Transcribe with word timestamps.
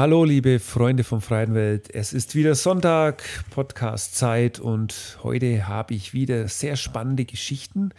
Hallo, 0.00 0.22
liebe 0.22 0.60
Freunde 0.60 1.02
von 1.02 1.20
Freien 1.20 1.54
Welt. 1.54 1.92
Es 1.92 2.12
ist 2.12 2.36
wieder 2.36 2.54
Sonntag, 2.54 3.24
Podcast-Zeit 3.50 4.60
und 4.60 5.18
heute 5.24 5.66
habe 5.66 5.92
ich 5.92 6.14
wieder 6.14 6.46
sehr 6.46 6.76
spannende 6.76 7.24
Geschichten. 7.24 7.90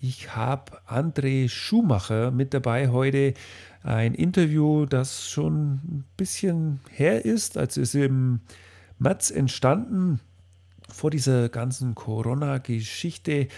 Ich 0.00 0.34
habe 0.34 0.80
André 0.88 1.50
Schumacher 1.50 2.30
mit 2.30 2.54
dabei 2.54 2.88
heute. 2.88 3.34
Ein 3.82 4.14
Interview, 4.14 4.86
das 4.86 5.28
schon 5.28 5.72
ein 5.74 6.04
bisschen 6.16 6.80
her 6.90 7.26
ist, 7.26 7.58
als 7.58 7.76
es 7.76 7.94
im 7.94 8.40
März 8.98 9.30
entstanden, 9.30 10.20
vor 10.88 11.10
dieser 11.10 11.50
ganzen 11.50 11.94
Corona-Geschichte. 11.94 13.48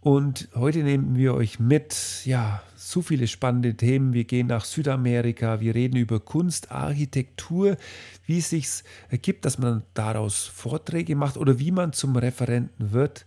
Und 0.00 0.48
heute 0.54 0.78
nehmen 0.78 1.16
wir 1.16 1.34
euch 1.34 1.60
mit, 1.60 2.22
ja, 2.24 2.62
so 2.74 3.02
viele 3.02 3.26
spannende 3.26 3.76
Themen. 3.76 4.14
Wir 4.14 4.24
gehen 4.24 4.46
nach 4.46 4.64
Südamerika, 4.64 5.60
wir 5.60 5.74
reden 5.74 5.96
über 5.96 6.20
Kunst, 6.20 6.72
Architektur, 6.72 7.76
wie 8.24 8.38
es 8.38 8.48
sich 8.48 8.66
ergibt, 9.10 9.44
dass 9.44 9.58
man 9.58 9.82
daraus 9.92 10.46
Vorträge 10.46 11.16
macht 11.16 11.36
oder 11.36 11.58
wie 11.58 11.70
man 11.70 11.92
zum 11.92 12.16
Referenten 12.16 12.92
wird. 12.92 13.26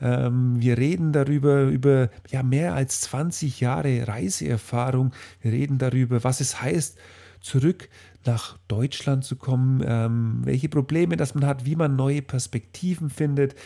Ähm, 0.00 0.60
wir 0.60 0.78
reden 0.78 1.12
darüber, 1.12 1.64
über 1.64 2.08
ja, 2.30 2.44
mehr 2.44 2.74
als 2.74 3.00
20 3.02 3.60
Jahre 3.60 4.06
Reiseerfahrung. 4.06 5.12
Wir 5.40 5.50
reden 5.50 5.78
darüber, 5.78 6.22
was 6.22 6.40
es 6.40 6.62
heißt, 6.62 6.98
zurück 7.40 7.88
nach 8.24 8.56
Deutschland 8.68 9.24
zu 9.24 9.34
kommen, 9.34 9.82
ähm, 9.84 10.42
welche 10.44 10.68
Probleme 10.68 11.16
das 11.16 11.34
man 11.34 11.46
hat, 11.46 11.66
wie 11.66 11.74
man 11.74 11.96
neue 11.96 12.22
Perspektiven 12.22 13.10
findet. 13.10 13.56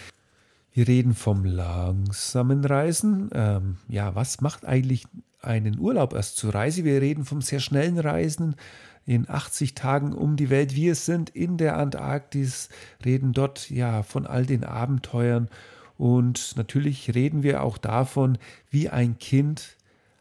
Wir 0.76 0.88
reden 0.88 1.14
vom 1.14 1.46
langsamen 1.46 2.62
Reisen. 2.62 3.30
Ähm, 3.32 3.78
ja, 3.88 4.14
was 4.14 4.42
macht 4.42 4.66
eigentlich 4.66 5.06
einen 5.40 5.78
Urlaub 5.78 6.12
erst 6.12 6.36
zur 6.36 6.54
Reise? 6.54 6.84
Wir 6.84 7.00
reden 7.00 7.24
vom 7.24 7.40
sehr 7.40 7.60
schnellen 7.60 7.98
Reisen 7.98 8.56
in 9.06 9.26
80 9.26 9.74
Tagen 9.74 10.12
um 10.12 10.36
die 10.36 10.50
Welt. 10.50 10.74
Wir 10.74 10.94
sind 10.94 11.30
in 11.30 11.56
der 11.56 11.78
Antarktis, 11.78 12.68
reden 13.02 13.32
dort 13.32 13.70
ja 13.70 14.02
von 14.02 14.26
all 14.26 14.45
den 14.45 14.64
Abenteuern 14.64 15.48
und 15.96 16.52
natürlich 16.59 17.14
reden 17.14 17.42
wir 17.42 17.62
auch 17.62 17.79
davon, 17.79 18.36
wie 18.68 18.90
ein 18.90 19.18
Kind 19.18 19.79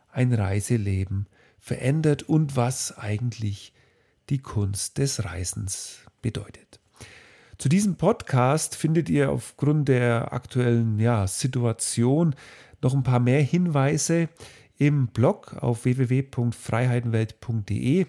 ein 0.10 0.34
Reiseleben 0.34 1.28
verändert 1.60 2.24
und 2.24 2.56
was 2.56 2.98
eigentlich 2.98 3.74
die 4.30 4.40
Kunst 4.40 5.00
des 5.00 5.26
Reisens 5.26 5.98
bedeutet. 6.22 6.80
Zu 7.58 7.70
diesem 7.70 7.96
Podcast 7.96 8.76
findet 8.76 9.10
ihr 9.10 9.32
aufgrund 9.32 9.88
der 9.88 10.34
aktuellen 10.34 11.00
ja, 11.00 11.26
Situation 11.26 12.36
noch 12.82 12.94
ein 12.94 13.04
paar 13.04 13.20
mehr 13.20 13.42
Hinweise 13.42 14.28
im 14.78 15.08
Blog 15.08 15.56
auf 15.62 15.86
www.freiheitenwelt.de. 15.86 18.08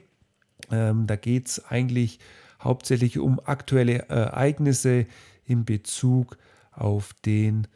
Ähm, 0.71 1.07
da 1.07 1.17
geht 1.17 1.47
es 1.47 1.65
eigentlich 1.65 2.19
hauptsächlich 2.61 3.19
um 3.19 3.41
aktuelle 3.45 4.09
Ereignisse 4.09 5.07
in 5.45 5.65
Bezug 5.65 6.37
auf 6.73 7.15
den 7.25 7.69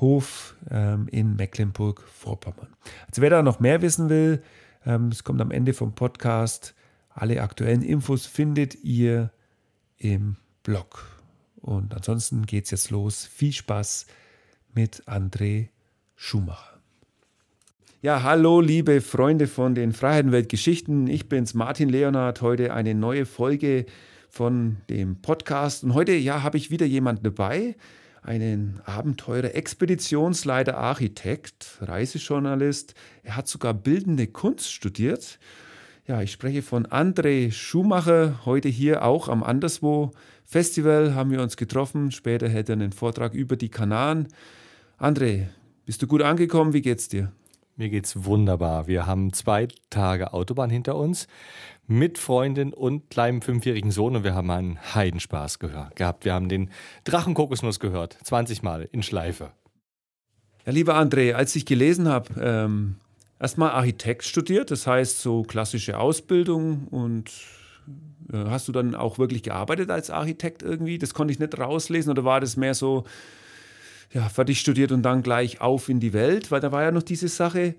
Hof 0.00 0.56
ähm, 0.70 1.08
in 1.08 1.36
Mecklenburg-Vorpommern. 1.36 2.68
Also 3.08 3.20
wer 3.20 3.28
da 3.30 3.42
noch 3.42 3.60
mehr 3.60 3.82
wissen 3.82 4.08
will, 4.08 4.42
ähm, 4.86 5.08
es 5.08 5.24
kommt 5.24 5.42
am 5.42 5.50
Ende 5.50 5.74
vom 5.74 5.94
Podcast. 5.94 6.74
Alle 7.10 7.42
aktuellen 7.42 7.82
Infos 7.82 8.24
findet 8.26 8.82
ihr 8.82 9.30
im 9.98 10.36
Blog. 10.62 11.17
Und 11.60 11.94
ansonsten 11.94 12.46
geht 12.46 12.64
es 12.64 12.70
jetzt 12.70 12.90
los. 12.90 13.24
Viel 13.24 13.52
Spaß 13.52 14.06
mit 14.74 15.02
André 15.06 15.68
Schumacher. 16.14 16.78
Ja, 18.00 18.22
hallo 18.22 18.60
liebe 18.60 19.00
Freunde 19.00 19.48
von 19.48 19.74
den 19.74 19.92
Freiheitenwelt-Geschichten. 19.92 21.08
Ich 21.08 21.28
bin's, 21.28 21.54
Martin 21.54 21.88
Leonard. 21.88 22.42
Heute 22.42 22.72
eine 22.72 22.94
neue 22.94 23.26
Folge 23.26 23.86
von 24.28 24.76
dem 24.88 25.20
Podcast. 25.20 25.82
Und 25.82 25.94
heute, 25.94 26.12
ja, 26.12 26.44
habe 26.44 26.58
ich 26.58 26.70
wieder 26.70 26.86
jemanden 26.86 27.24
dabei. 27.24 27.76
Einen 28.22 28.80
Abenteurer, 28.84 29.54
Expeditionsleiter, 29.54 30.76
Architekt, 30.76 31.78
Reisejournalist. 31.80 32.94
Er 33.24 33.36
hat 33.36 33.48
sogar 33.48 33.74
bildende 33.74 34.28
Kunst 34.28 34.72
studiert. 34.72 35.40
Ja, 36.06 36.22
ich 36.22 36.32
spreche 36.32 36.62
von 36.62 36.86
André 36.86 37.50
Schumacher, 37.50 38.40
heute 38.44 38.68
hier 38.68 39.04
auch 39.04 39.28
am 39.28 39.42
Anderswo 39.42 40.12
Festival 40.50 41.14
haben 41.14 41.30
wir 41.30 41.42
uns 41.42 41.58
getroffen. 41.58 42.10
Später 42.10 42.48
hätte 42.48 42.72
er 42.72 42.76
einen 42.76 42.92
Vortrag 42.92 43.34
über 43.34 43.56
die 43.56 43.68
Kanaren. 43.68 44.28
André, 44.98 45.48
bist 45.84 46.00
du 46.00 46.06
gut 46.06 46.22
angekommen? 46.22 46.72
Wie 46.72 46.80
geht's 46.80 47.06
dir? 47.06 47.32
Mir 47.76 47.90
geht's 47.90 48.24
wunderbar. 48.24 48.86
Wir 48.86 49.06
haben 49.06 49.34
zwei 49.34 49.68
Tage 49.90 50.32
Autobahn 50.32 50.70
hinter 50.70 50.96
uns 50.96 51.26
mit 51.86 52.16
Freundin 52.16 52.72
und 52.72 53.10
kleinem 53.10 53.42
fünfjährigen 53.42 53.90
Sohn 53.90 54.16
und 54.16 54.24
wir 54.24 54.34
haben 54.34 54.50
einen 54.50 54.78
Heidenspaß 54.94 55.58
gehabt. 55.58 56.24
Wir 56.24 56.32
haben 56.32 56.48
den 56.48 56.70
Drachenkokosnuss 57.04 57.78
gehört, 57.78 58.16
20 58.24 58.62
Mal 58.62 58.88
in 58.90 59.02
Schleife. 59.02 59.52
Ja, 60.64 60.72
lieber 60.72 60.96
André, 60.96 61.34
als 61.34 61.54
ich 61.56 61.66
gelesen 61.66 62.08
habe, 62.08 62.40
ähm, 62.40 62.96
erstmal 63.38 63.72
Architekt 63.72 64.24
studiert, 64.24 64.70
das 64.70 64.86
heißt 64.86 65.20
so 65.20 65.42
klassische 65.42 65.98
Ausbildung 65.98 66.88
und 66.88 67.30
hast 68.32 68.68
du 68.68 68.72
dann 68.72 68.94
auch 68.94 69.18
wirklich 69.18 69.42
gearbeitet 69.42 69.90
als 69.90 70.10
Architekt 70.10 70.62
irgendwie? 70.62 70.98
Das 70.98 71.14
konnte 71.14 71.32
ich 71.32 71.38
nicht 71.38 71.58
rauslesen 71.58 72.10
oder 72.10 72.24
war 72.24 72.40
das 72.40 72.56
mehr 72.56 72.74
so, 72.74 73.04
ja, 74.12 74.28
fertig 74.28 74.60
studiert 74.60 74.92
und 74.92 75.02
dann 75.02 75.22
gleich 75.22 75.60
auf 75.60 75.88
in 75.88 76.00
die 76.00 76.12
Welt? 76.12 76.50
Weil 76.50 76.60
da 76.60 76.72
war 76.72 76.82
ja 76.82 76.90
noch 76.90 77.02
diese 77.02 77.28
Sache, 77.28 77.74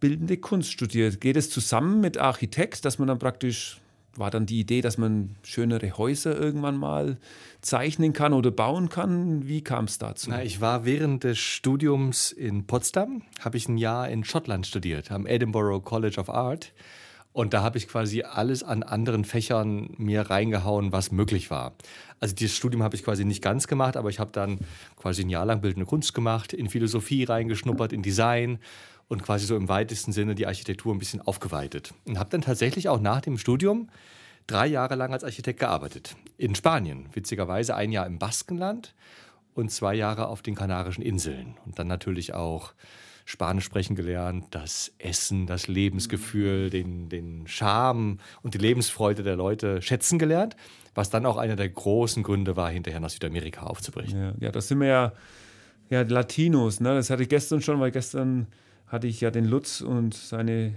bildende 0.00 0.36
Kunst 0.36 0.72
studiert. 0.72 1.20
Geht 1.20 1.36
es 1.36 1.50
zusammen 1.50 2.00
mit 2.00 2.18
Architekt, 2.18 2.84
dass 2.84 2.98
man 2.98 3.08
dann 3.08 3.18
praktisch, 3.18 3.80
war 4.16 4.30
dann 4.30 4.46
die 4.46 4.60
Idee, 4.60 4.80
dass 4.80 4.98
man 4.98 5.36
schönere 5.42 5.96
Häuser 5.96 6.36
irgendwann 6.38 6.76
mal 6.76 7.18
zeichnen 7.60 8.12
kann 8.12 8.32
oder 8.32 8.50
bauen 8.50 8.88
kann? 8.88 9.46
Wie 9.46 9.62
kam 9.62 9.84
es 9.84 9.98
dazu? 9.98 10.30
Na, 10.30 10.42
ich 10.42 10.60
war 10.60 10.84
während 10.84 11.24
des 11.24 11.38
Studiums 11.38 12.32
in 12.32 12.66
Potsdam, 12.66 13.22
habe 13.40 13.56
ich 13.56 13.68
ein 13.68 13.76
Jahr 13.76 14.08
in 14.08 14.24
Schottland 14.24 14.66
studiert, 14.66 15.10
am 15.10 15.26
Edinburgh 15.26 15.80
College 15.84 16.20
of 16.20 16.30
Art. 16.30 16.72
Und 17.38 17.54
da 17.54 17.62
habe 17.62 17.78
ich 17.78 17.86
quasi 17.86 18.22
alles 18.22 18.64
an 18.64 18.82
anderen 18.82 19.24
Fächern 19.24 19.90
mir 19.96 20.22
reingehauen, 20.22 20.90
was 20.90 21.12
möglich 21.12 21.52
war. 21.52 21.72
Also 22.18 22.34
dieses 22.34 22.56
Studium 22.56 22.82
habe 22.82 22.96
ich 22.96 23.04
quasi 23.04 23.24
nicht 23.24 23.42
ganz 23.42 23.68
gemacht, 23.68 23.96
aber 23.96 24.08
ich 24.10 24.18
habe 24.18 24.32
dann 24.32 24.58
quasi 24.96 25.22
ein 25.22 25.30
Jahr 25.30 25.46
lang 25.46 25.60
bildende 25.60 25.86
Kunst 25.86 26.14
gemacht, 26.14 26.52
in 26.52 26.68
Philosophie 26.68 27.22
reingeschnuppert, 27.22 27.92
in 27.92 28.02
Design 28.02 28.58
und 29.06 29.22
quasi 29.22 29.46
so 29.46 29.54
im 29.54 29.68
weitesten 29.68 30.10
Sinne 30.10 30.34
die 30.34 30.48
Architektur 30.48 30.92
ein 30.92 30.98
bisschen 30.98 31.20
aufgeweitet. 31.20 31.94
Und 32.06 32.18
habe 32.18 32.28
dann 32.30 32.40
tatsächlich 32.40 32.88
auch 32.88 32.98
nach 32.98 33.20
dem 33.20 33.38
Studium 33.38 33.88
drei 34.48 34.66
Jahre 34.66 34.96
lang 34.96 35.12
als 35.12 35.22
Architekt 35.22 35.60
gearbeitet. 35.60 36.16
In 36.38 36.56
Spanien, 36.56 37.06
witzigerweise 37.12 37.76
ein 37.76 37.92
Jahr 37.92 38.08
im 38.08 38.18
Baskenland 38.18 38.96
und 39.54 39.70
zwei 39.70 39.94
Jahre 39.94 40.26
auf 40.26 40.42
den 40.42 40.56
Kanarischen 40.56 41.02
Inseln. 41.02 41.54
Und 41.64 41.78
dann 41.78 41.86
natürlich 41.86 42.34
auch 42.34 42.72
Spanisch 43.28 43.64
sprechen 43.64 43.94
gelernt, 43.94 44.46
das 44.52 44.90
Essen, 44.96 45.46
das 45.46 45.68
Lebensgefühl, 45.68 46.70
den, 46.70 47.10
den 47.10 47.46
Charme 47.46 48.20
und 48.40 48.54
die 48.54 48.58
Lebensfreude 48.58 49.22
der 49.22 49.36
Leute 49.36 49.82
schätzen 49.82 50.18
gelernt, 50.18 50.56
was 50.94 51.10
dann 51.10 51.26
auch 51.26 51.36
einer 51.36 51.54
der 51.54 51.68
großen 51.68 52.22
Gründe 52.22 52.56
war, 52.56 52.70
hinterher 52.70 53.00
nach 53.00 53.10
Südamerika 53.10 53.64
aufzubrechen. 53.64 54.18
Ja, 54.18 54.32
ja 54.40 54.50
das 54.50 54.68
sind 54.68 54.80
wir 54.80 54.86
ja, 54.86 55.12
ja 55.90 56.00
Latinos, 56.00 56.80
ne? 56.80 56.94
das 56.94 57.10
hatte 57.10 57.22
ich 57.22 57.28
gestern 57.28 57.60
schon, 57.60 57.78
weil 57.80 57.90
gestern 57.90 58.46
hatte 58.86 59.06
ich 59.06 59.20
ja 59.20 59.30
den 59.30 59.44
Lutz 59.44 59.82
und 59.82 60.14
seine 60.14 60.72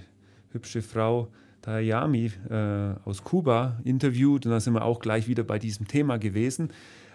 hübsche 0.52 0.82
Frau 0.82 1.30
Dayami 1.62 2.34
äh, 2.50 2.96
aus 3.06 3.24
Kuba 3.24 3.80
interviewt 3.86 4.46
und 4.46 4.52
da 4.52 4.60
sind 4.60 4.74
wir 4.74 4.84
auch 4.84 5.00
gleich 5.00 5.30
wieder 5.30 5.44
bei 5.44 5.58
diesem 5.58 5.88
Thema 5.88 6.18
gewesen. 6.18 6.74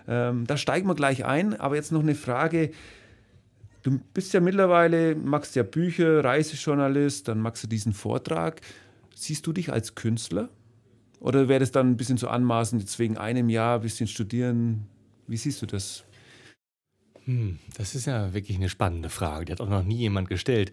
Ähm, 0.09 0.47
da 0.47 0.57
steigen 0.57 0.89
wir 0.89 0.95
gleich 0.95 1.27
ein, 1.27 1.61
aber 1.61 1.77
jetzt 1.77 1.93
noch 1.93 2.01
eine 2.01 2.15
Frage. 2.15 2.71
Du 3.87 4.01
bist 4.15 4.35
ja 4.35 4.41
mittlerweile, 4.41 5.15
machst 5.15 5.55
ja 5.55 5.63
Bücher, 5.63 6.25
Reisejournalist, 6.25 7.29
dann 7.29 7.39
machst 7.39 7.63
du 7.63 7.69
diesen 7.69 7.93
Vortrag. 7.93 8.61
Siehst 9.15 9.47
du 9.47 9.53
dich 9.53 9.73
als 9.73 9.95
Künstler? 9.95 10.49
Oder 11.21 11.47
wäre 11.47 11.61
das 11.61 11.71
dann 11.71 11.91
ein 11.91 11.97
bisschen 11.97 12.19
zu 12.19 12.29
anmaßend, 12.29 12.83
jetzt 12.83 12.99
wegen 12.99 13.17
einem 13.17 13.49
Jahr 13.49 13.77
ein 13.77 13.83
bisschen 13.83 14.09
studieren? 14.09 14.89
Wie 15.29 15.37
siehst 15.37 15.63
du 15.63 15.67
das? 15.67 16.03
Hm, 17.27 17.61
das 17.79 17.95
ist 17.95 18.07
ja 18.07 18.35
wirklich 18.35 18.57
eine 18.57 18.69
spannende 18.69 19.09
Frage. 19.09 19.45
Die 19.45 19.53
hat 19.53 19.61
auch 19.61 19.69
noch 19.69 19.85
nie 19.85 19.99
jemand 19.99 20.29
gestellt. 20.29 20.73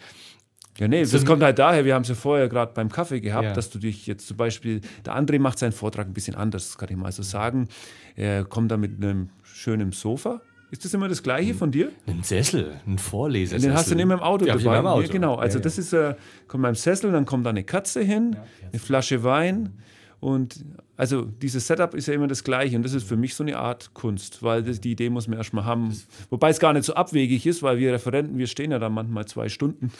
Ja, 0.80 0.88
nee, 0.88 1.06
das 1.06 1.24
kommt 1.24 1.44
halt 1.44 1.60
daher, 1.60 1.86
wir 1.86 1.94
haben 1.94 2.02
es 2.02 2.10
ja 2.10 2.16
vorher 2.16 2.50
gerade 2.50 2.74
beim 2.74 2.90
Kaffee 2.90 3.22
gehabt, 3.22 3.44
ja. 3.44 3.54
dass 3.54 3.70
du 3.70 3.78
dich 3.78 4.08
jetzt 4.08 4.26
zum 4.26 4.38
Beispiel, 4.38 4.82
der 5.06 5.16
André 5.16 5.38
macht 5.38 5.60
seinen 5.60 5.72
Vortrag 5.72 6.08
ein 6.08 6.14
bisschen 6.14 6.34
anders, 6.34 6.70
das 6.70 6.80
kann 6.80 6.90
ich 6.90 6.96
mal 6.96 7.12
so 7.12 7.22
sagen. 7.22 7.68
Er 8.16 8.44
kommt 8.44 8.72
da 8.72 8.78
mit 8.78 8.96
einem 8.98 9.30
schönen 9.44 9.92
Sofa, 9.92 10.42
ist 10.74 10.84
das 10.84 10.94
immer 10.96 11.08
das 11.08 11.22
Gleiche 11.22 11.54
von 11.54 11.72
dir? 11.72 11.92
Ein 12.08 12.24
Sessel, 12.24 12.82
ein 12.88 12.98
Vorlesesessel. 12.98 13.70
Den 13.70 13.78
hast 13.78 13.92
du 13.92 13.96
immer 13.96 14.16
im 14.16 14.22
Auto 14.22 14.44
ja, 14.48 14.56
dabei. 14.56 14.80
Im 14.80 14.88
Auto. 14.88 15.02
Ja, 15.04 15.08
genau, 15.08 15.36
also 15.36 15.60
ja, 15.60 15.64
das 15.64 15.78
ist, 15.78 15.94
äh, 15.94 16.16
kommt 16.48 16.64
beim 16.64 16.74
Sessel, 16.74 17.12
dann 17.12 17.26
kommt 17.26 17.46
da 17.46 17.52
eine 17.52 17.64
Katze 17.64 18.02
hin, 18.02 18.36
eine 18.72 18.80
Flasche 18.80 19.24
Wein 19.24 19.78
und 20.20 20.66
also 20.98 21.26
dieses 21.26 21.68
Setup 21.68 21.94
ist 21.94 22.08
ja 22.08 22.16
immer 22.16 22.26
das 22.26 22.44
Gleiche 22.44 22.76
und 22.76 22.82
das 22.82 22.94
ist 22.94 23.08
für 23.08 23.18
mich 23.18 23.36
so 23.36 23.44
eine 23.44 23.56
Art 23.56 23.94
Kunst, 23.94 24.42
weil 24.42 24.64
das, 24.64 24.82
die 24.82 24.94
Idee 24.94 25.12
muss 25.12 25.28
man 25.28 25.38
erstmal 25.38 25.66
haben. 25.66 25.96
Wobei 26.32 26.50
es 26.50 26.60
gar 26.60 26.74
nicht 26.74 26.86
so 26.86 26.96
abwegig 26.96 27.46
ist, 27.46 27.62
weil 27.62 27.78
wir 27.78 27.94
Referenten, 27.94 28.40
wir 28.40 28.48
stehen 28.48 28.72
ja 28.72 28.80
da 28.80 28.90
manchmal 28.90 29.26
zwei 29.28 29.50
Stunden. 29.50 29.92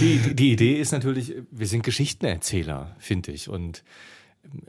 die, 0.00 0.34
die 0.36 0.52
Idee 0.52 0.74
ist 0.74 0.92
natürlich, 0.92 1.34
wir 1.50 1.66
sind 1.66 1.82
Geschichtenerzähler, 1.82 2.94
finde 3.00 3.32
ich. 3.32 3.48
Und 3.48 3.82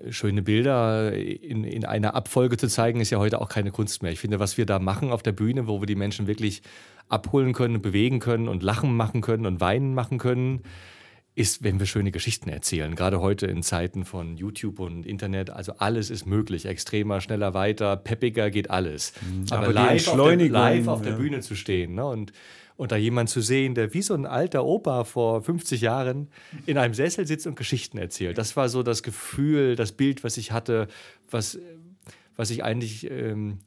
schöne 0.10 0.42
Bilder 0.42 1.14
in, 1.14 1.64
in 1.64 1.86
einer 1.86 2.14
Abfolge 2.16 2.58
zu 2.58 2.68
zeigen, 2.68 3.00
ist 3.00 3.10
ja 3.10 3.20
heute 3.20 3.42
auch 3.42 3.50
keine 3.50 3.72
Kunst 3.72 4.04
mehr. 4.04 4.12
Ich 4.12 4.20
finde, 4.20 4.40
was 4.40 4.58
wir 4.58 4.66
da 4.66 4.80
machen 4.80 5.12
auf 5.12 5.24
der 5.24 5.32
Bühne, 5.32 5.68
wo 5.68 5.82
wir 5.82 5.88
die 5.88 5.96
Menschen 5.96 6.28
wirklich 6.28 6.62
abholen 7.10 7.54
können, 7.54 7.82
bewegen 7.82 8.20
können 8.20 8.48
und 8.48 8.64
lachen 8.64 8.96
machen 8.96 9.22
können 9.22 9.46
und 9.46 9.60
weinen 9.60 9.94
machen 9.94 10.18
können, 10.18 10.62
ist, 11.34 11.64
wenn 11.64 11.80
wir 11.80 11.86
schöne 11.86 12.12
Geschichten 12.12 12.50
erzählen. 12.50 12.94
Gerade 12.96 13.22
heute 13.22 13.48
in 13.48 13.64
Zeiten 13.64 14.04
von 14.04 14.36
YouTube 14.36 14.80
und 14.80 15.06
Internet, 15.06 15.50
also 15.50 15.74
alles 15.78 16.10
ist 16.10 16.26
möglich. 16.26 16.66
Extremer, 16.66 17.22
schneller, 17.22 17.54
weiter, 17.54 17.96
peppiger 17.96 18.50
geht 18.52 18.70
alles. 18.70 19.14
Mhm. 19.22 19.46
Aber, 19.50 19.64
Aber 19.64 19.74
live, 19.74 20.08
auf 20.10 20.16
der, 20.16 20.50
live 20.50 20.88
auf 20.88 21.02
der 21.02 21.14
Bühne 21.14 21.40
zu 21.40 21.56
stehen 21.56 21.96
ne? 21.96 22.06
und, 22.06 22.34
und 22.78 22.92
da 22.92 22.96
jemand 22.96 23.30
zu 23.30 23.42
sehen, 23.42 23.76
der 23.76 23.94
wie 23.94 24.02
so 24.02 24.14
ein 24.14 24.26
alter 24.26 24.66
Opa 24.66 25.04
vor 25.04 25.42
50 25.42 25.82
Jahren 25.82 26.30
in 26.66 26.78
einem 26.78 26.94
Sessel 26.94 27.28
sitzt 27.28 27.48
und 27.48 27.56
Geschichten 27.56 27.98
erzählt. 27.98 28.38
Das 28.38 28.56
war 28.56 28.70
so 28.70 28.84
das 28.84 29.04
Gefühl, 29.04 29.76
das 29.76 29.92
Bild, 29.92 30.24
was 30.24 30.38
ich 30.38 30.52
hatte, 30.52 30.88
was, 31.30 31.60
was 32.36 32.50
ich 32.50 32.64
eigentlich... 32.64 33.10
Ähm, 33.10 33.60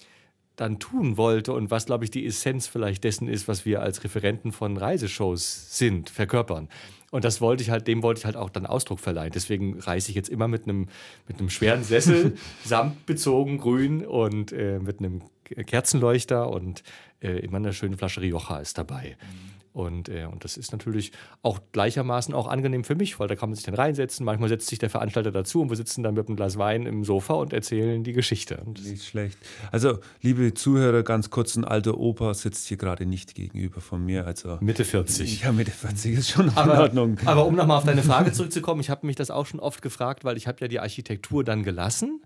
dann 0.57 0.79
tun 0.79 1.17
wollte 1.17 1.53
und 1.53 1.71
was, 1.71 1.87
glaube 1.87 2.05
ich, 2.05 2.11
die 2.11 2.25
Essenz 2.25 2.67
vielleicht 2.67 3.05
dessen 3.05 3.29
ist, 3.29 3.49
was 3.49 3.67
wir 3.67 3.83
als 3.83 4.05
Referenten 4.05 4.53
von 4.53 4.77
Reiseshows 4.77 5.77
sind, 5.77 6.11
verkörpern. 6.11 6.69
Und 7.11 7.25
das 7.25 7.41
wollte 7.41 7.63
ich 7.63 7.71
halt, 7.71 7.87
dem 7.87 8.03
wollte 8.03 8.21
ich 8.21 8.25
halt 8.25 8.37
auch 8.37 8.51
dann 8.51 8.67
Ausdruck 8.67 9.01
verleihen. 9.01 9.33
Deswegen 9.33 9.79
reise 9.81 10.11
ich 10.11 10.17
jetzt 10.17 10.29
immer 10.29 10.49
mit 10.49 10.65
einem, 10.65 10.89
mit 11.29 11.39
einem 11.39 11.51
schweren 11.51 11.85
Sessel, 11.85 12.37
samtbezogen, 12.65 13.59
grün 13.59 14.05
und 14.05 14.53
äh, 14.53 14.79
mit 14.79 14.99
einem 14.99 15.23
Kerzenleuchter 15.45 16.51
und 16.51 16.83
äh, 17.21 17.39
immer 17.39 17.59
eine 17.59 17.73
schöne 17.73 17.97
Flasche 17.97 18.21
Rioja 18.21 18.59
ist 18.59 18.79
dabei. 18.79 19.17
Mhm. 19.21 19.55
Und, 19.75 20.09
äh, 20.09 20.27
und 20.31 20.45
das 20.45 20.57
ist 20.57 20.71
natürlich 20.71 21.11
auch 21.43 21.59
gleichermaßen 21.73 22.33
auch 22.33 22.47
angenehm 22.47 22.85
für 22.85 22.95
mich, 22.95 23.19
weil 23.19 23.27
da 23.27 23.35
kann 23.35 23.49
man 23.49 23.57
sich 23.57 23.65
dann 23.65 23.75
reinsetzen. 23.75 24.25
Manchmal 24.25 24.49
setzt 24.49 24.69
sich 24.69 24.79
der 24.79 24.89
Veranstalter 24.89 25.33
dazu 25.33 25.63
und 25.63 25.69
wir 25.69 25.77
sitzen 25.77 26.05
dann 26.05 26.15
mit 26.15 26.29
einem 26.29 26.37
Glas 26.37 26.57
Wein 26.59 26.87
im 26.87 27.03
Sofa 27.03 27.35
und 27.35 27.53
erzählen 27.53 28.05
die 28.05 28.13
Geschichte. 28.13 28.63
Nicht 28.85 29.05
schlecht. 29.05 29.37
Also, 29.73 29.99
liebe 30.23 30.55
Zuhörer, 30.55 31.03
ganz 31.03 31.29
kurz, 31.29 31.57
ein 31.57 31.65
alter 31.65 31.99
Opa 31.99 32.35
sitzt 32.35 32.69
hier 32.69 32.77
gerade 32.77 33.05
nicht 33.05 33.35
gegenüber 33.35 33.81
von 33.81 34.05
mir. 34.05 34.29
Also, 34.29 34.59
Mitte 34.61 34.85
40. 34.85 35.43
Ja, 35.43 35.51
Mitte 35.51 35.73
40 35.73 36.19
ist 36.19 36.31
schon 36.31 36.51
aber, 36.51 36.75
in 36.75 36.81
Ordnung. 36.81 37.19
Aber 37.25 37.45
um 37.45 37.57
nochmal 37.57 37.79
auf 37.79 37.85
deine 37.85 38.05
Frage 38.05 38.31
zurückzukommen, 38.31 38.81
ich 38.81 38.91
habe 38.91 39.05
mich 39.05 39.17
das 39.17 39.33
auch 39.33 39.47
schon 39.47 39.59
oft 39.59 39.83
gefragt, 39.83 40.23
weil 40.23 40.37
ich 40.37 40.47
habe 40.47 40.59
ja 40.61 40.69
die 40.69 40.79
Architektur 40.79 41.43
dann 41.43 41.65
gelassen 41.65 42.23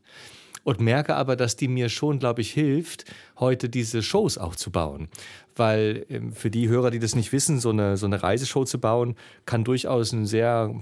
und 0.68 0.82
merke 0.82 1.14
aber, 1.14 1.34
dass 1.34 1.56
die 1.56 1.66
mir 1.66 1.88
schon, 1.88 2.18
glaube 2.18 2.42
ich, 2.42 2.52
hilft, 2.52 3.06
heute 3.40 3.70
diese 3.70 4.02
Shows 4.02 4.36
auch 4.36 4.54
zu 4.54 4.70
bauen. 4.70 5.08
Weil 5.56 6.04
ähm, 6.10 6.34
für 6.34 6.50
die 6.50 6.68
Hörer, 6.68 6.90
die 6.90 6.98
das 6.98 7.14
nicht 7.14 7.32
wissen, 7.32 7.58
so 7.58 7.70
eine, 7.70 7.96
so 7.96 8.04
eine 8.04 8.22
Reiseshow 8.22 8.66
zu 8.66 8.78
bauen, 8.78 9.14
kann 9.46 9.64
durchaus 9.64 10.12
eine 10.12 10.26
sehr 10.26 10.74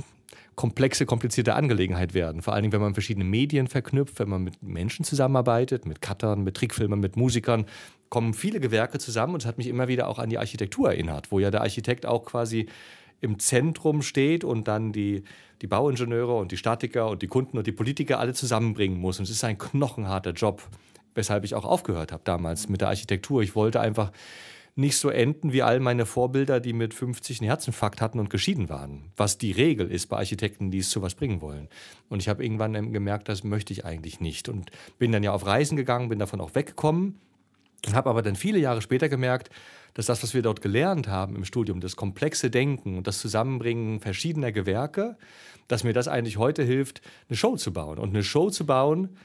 komplexe, 0.56 1.06
komplizierte 1.06 1.54
Angelegenheit 1.54 2.14
werden. 2.14 2.42
Vor 2.42 2.52
allen 2.52 2.64
Dingen, 2.64 2.72
wenn 2.72 2.80
man 2.80 2.94
verschiedene 2.94 3.24
Medien 3.24 3.68
verknüpft, 3.68 4.18
wenn 4.18 4.28
man 4.28 4.42
mit 4.42 4.60
Menschen 4.60 5.04
zusammenarbeitet, 5.04 5.86
mit 5.86 6.02
Cuttern, 6.02 6.42
mit 6.42 6.56
Trickfilmern, 6.56 6.98
mit 6.98 7.14
Musikern, 7.14 7.64
kommen 8.08 8.34
viele 8.34 8.58
Gewerke 8.58 8.98
zusammen 8.98 9.34
und 9.34 9.44
es 9.44 9.46
hat 9.46 9.56
mich 9.56 9.68
immer 9.68 9.86
wieder 9.86 10.08
auch 10.08 10.18
an 10.18 10.30
die 10.30 10.38
Architektur 10.38 10.90
erinnert, 10.90 11.30
wo 11.30 11.38
ja 11.38 11.52
der 11.52 11.60
Architekt 11.60 12.06
auch 12.06 12.24
quasi 12.24 12.66
im 13.20 13.38
Zentrum 13.38 14.02
steht 14.02 14.44
und 14.44 14.68
dann 14.68 14.92
die, 14.92 15.24
die 15.62 15.66
Bauingenieure 15.66 16.34
und 16.34 16.52
die 16.52 16.56
Statiker 16.56 17.08
und 17.08 17.22
die 17.22 17.28
Kunden 17.28 17.58
und 17.58 17.66
die 17.66 17.72
Politiker 17.72 18.18
alle 18.18 18.34
zusammenbringen 18.34 18.98
muss. 18.98 19.18
Und 19.18 19.24
es 19.24 19.30
ist 19.30 19.44
ein 19.44 19.58
knochenharter 19.58 20.32
Job, 20.32 20.62
weshalb 21.14 21.44
ich 21.44 21.54
auch 21.54 21.64
aufgehört 21.64 22.12
habe 22.12 22.22
damals 22.24 22.68
mit 22.68 22.80
der 22.80 22.88
Architektur. 22.88 23.42
Ich 23.42 23.54
wollte 23.54 23.80
einfach 23.80 24.12
nicht 24.78 24.98
so 24.98 25.08
enden 25.08 25.54
wie 25.54 25.62
all 25.62 25.80
meine 25.80 26.04
Vorbilder, 26.04 26.60
die 26.60 26.74
mit 26.74 26.92
50 26.92 27.40
einen 27.40 27.48
Herzinfarkt 27.48 28.02
hatten 28.02 28.20
und 28.20 28.28
geschieden 28.28 28.68
waren. 28.68 29.10
Was 29.16 29.38
die 29.38 29.52
Regel 29.52 29.90
ist 29.90 30.08
bei 30.08 30.18
Architekten, 30.18 30.70
die 30.70 30.78
es 30.78 30.90
zu 30.90 31.00
was 31.00 31.14
bringen 31.14 31.40
wollen. 31.40 31.68
Und 32.10 32.20
ich 32.20 32.28
habe 32.28 32.44
irgendwann 32.44 32.92
gemerkt, 32.92 33.30
das 33.30 33.42
möchte 33.42 33.72
ich 33.72 33.86
eigentlich 33.86 34.20
nicht. 34.20 34.50
Und 34.50 34.70
bin 34.98 35.12
dann 35.12 35.22
ja 35.22 35.32
auf 35.32 35.46
Reisen 35.46 35.76
gegangen, 35.76 36.10
bin 36.10 36.18
davon 36.18 36.42
auch 36.42 36.54
weggekommen. 36.54 37.18
Habe 37.92 38.10
aber 38.10 38.20
dann 38.20 38.36
viele 38.36 38.58
Jahre 38.58 38.82
später 38.82 39.08
gemerkt, 39.08 39.48
dass 39.96 40.04
das, 40.04 40.22
was 40.22 40.34
wir 40.34 40.42
dort 40.42 40.60
gelernt 40.60 41.08
haben 41.08 41.36
im 41.36 41.46
Studium, 41.46 41.80
das 41.80 41.96
komplexe 41.96 42.50
Denken 42.50 42.98
und 42.98 43.06
das 43.06 43.18
Zusammenbringen 43.18 44.00
verschiedener 44.00 44.52
Gewerke, 44.52 45.16
dass 45.68 45.84
mir 45.84 45.94
das 45.94 46.06
eigentlich 46.06 46.36
heute 46.36 46.62
hilft, 46.62 47.00
eine 47.30 47.36
Show 47.38 47.56
zu 47.56 47.72
bauen. 47.72 47.98
Und 47.98 48.10
eine 48.10 48.22
Show 48.22 48.50
zu 48.50 48.66
bauen, 48.66 49.16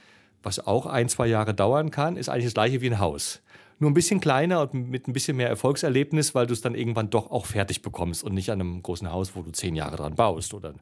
was 0.42 0.66
auch 0.66 0.86
ein, 0.86 1.10
zwei 1.10 1.28
Jahre 1.28 1.54
dauern 1.54 1.92
kann, 1.92 2.16
ist 2.16 2.30
eigentlich 2.30 2.46
das 2.46 2.54
gleiche 2.54 2.80
wie 2.80 2.90
ein 2.90 3.00
Haus. 3.00 3.42
Nur 3.80 3.92
ein 3.92 3.94
bisschen 3.94 4.22
kleiner 4.22 4.62
und 4.62 4.74
mit 4.74 5.10
ein 5.10 5.14
bisschen 5.14 5.36
mehr 5.36 5.50
Erfolgserlebnis, 5.50 6.36
weil 6.36 6.48
du 6.48 6.54
es 6.54 6.62
dann 6.62 6.74
irgendwann 6.74 7.10
doch 7.10 7.32
auch 7.32 7.48
fertig 7.48 7.82
bekommst 7.82 8.24
und 8.24 8.34
nicht 8.34 8.50
an 8.50 8.62
einem 8.62 8.82
großen 8.82 9.12
Haus, 9.12 9.36
wo 9.36 9.42
du 9.42 9.52
zehn 9.52 9.76
Jahre 9.76 9.98
dran 9.98 10.16
baust 10.16 10.54
oder, 10.54 10.74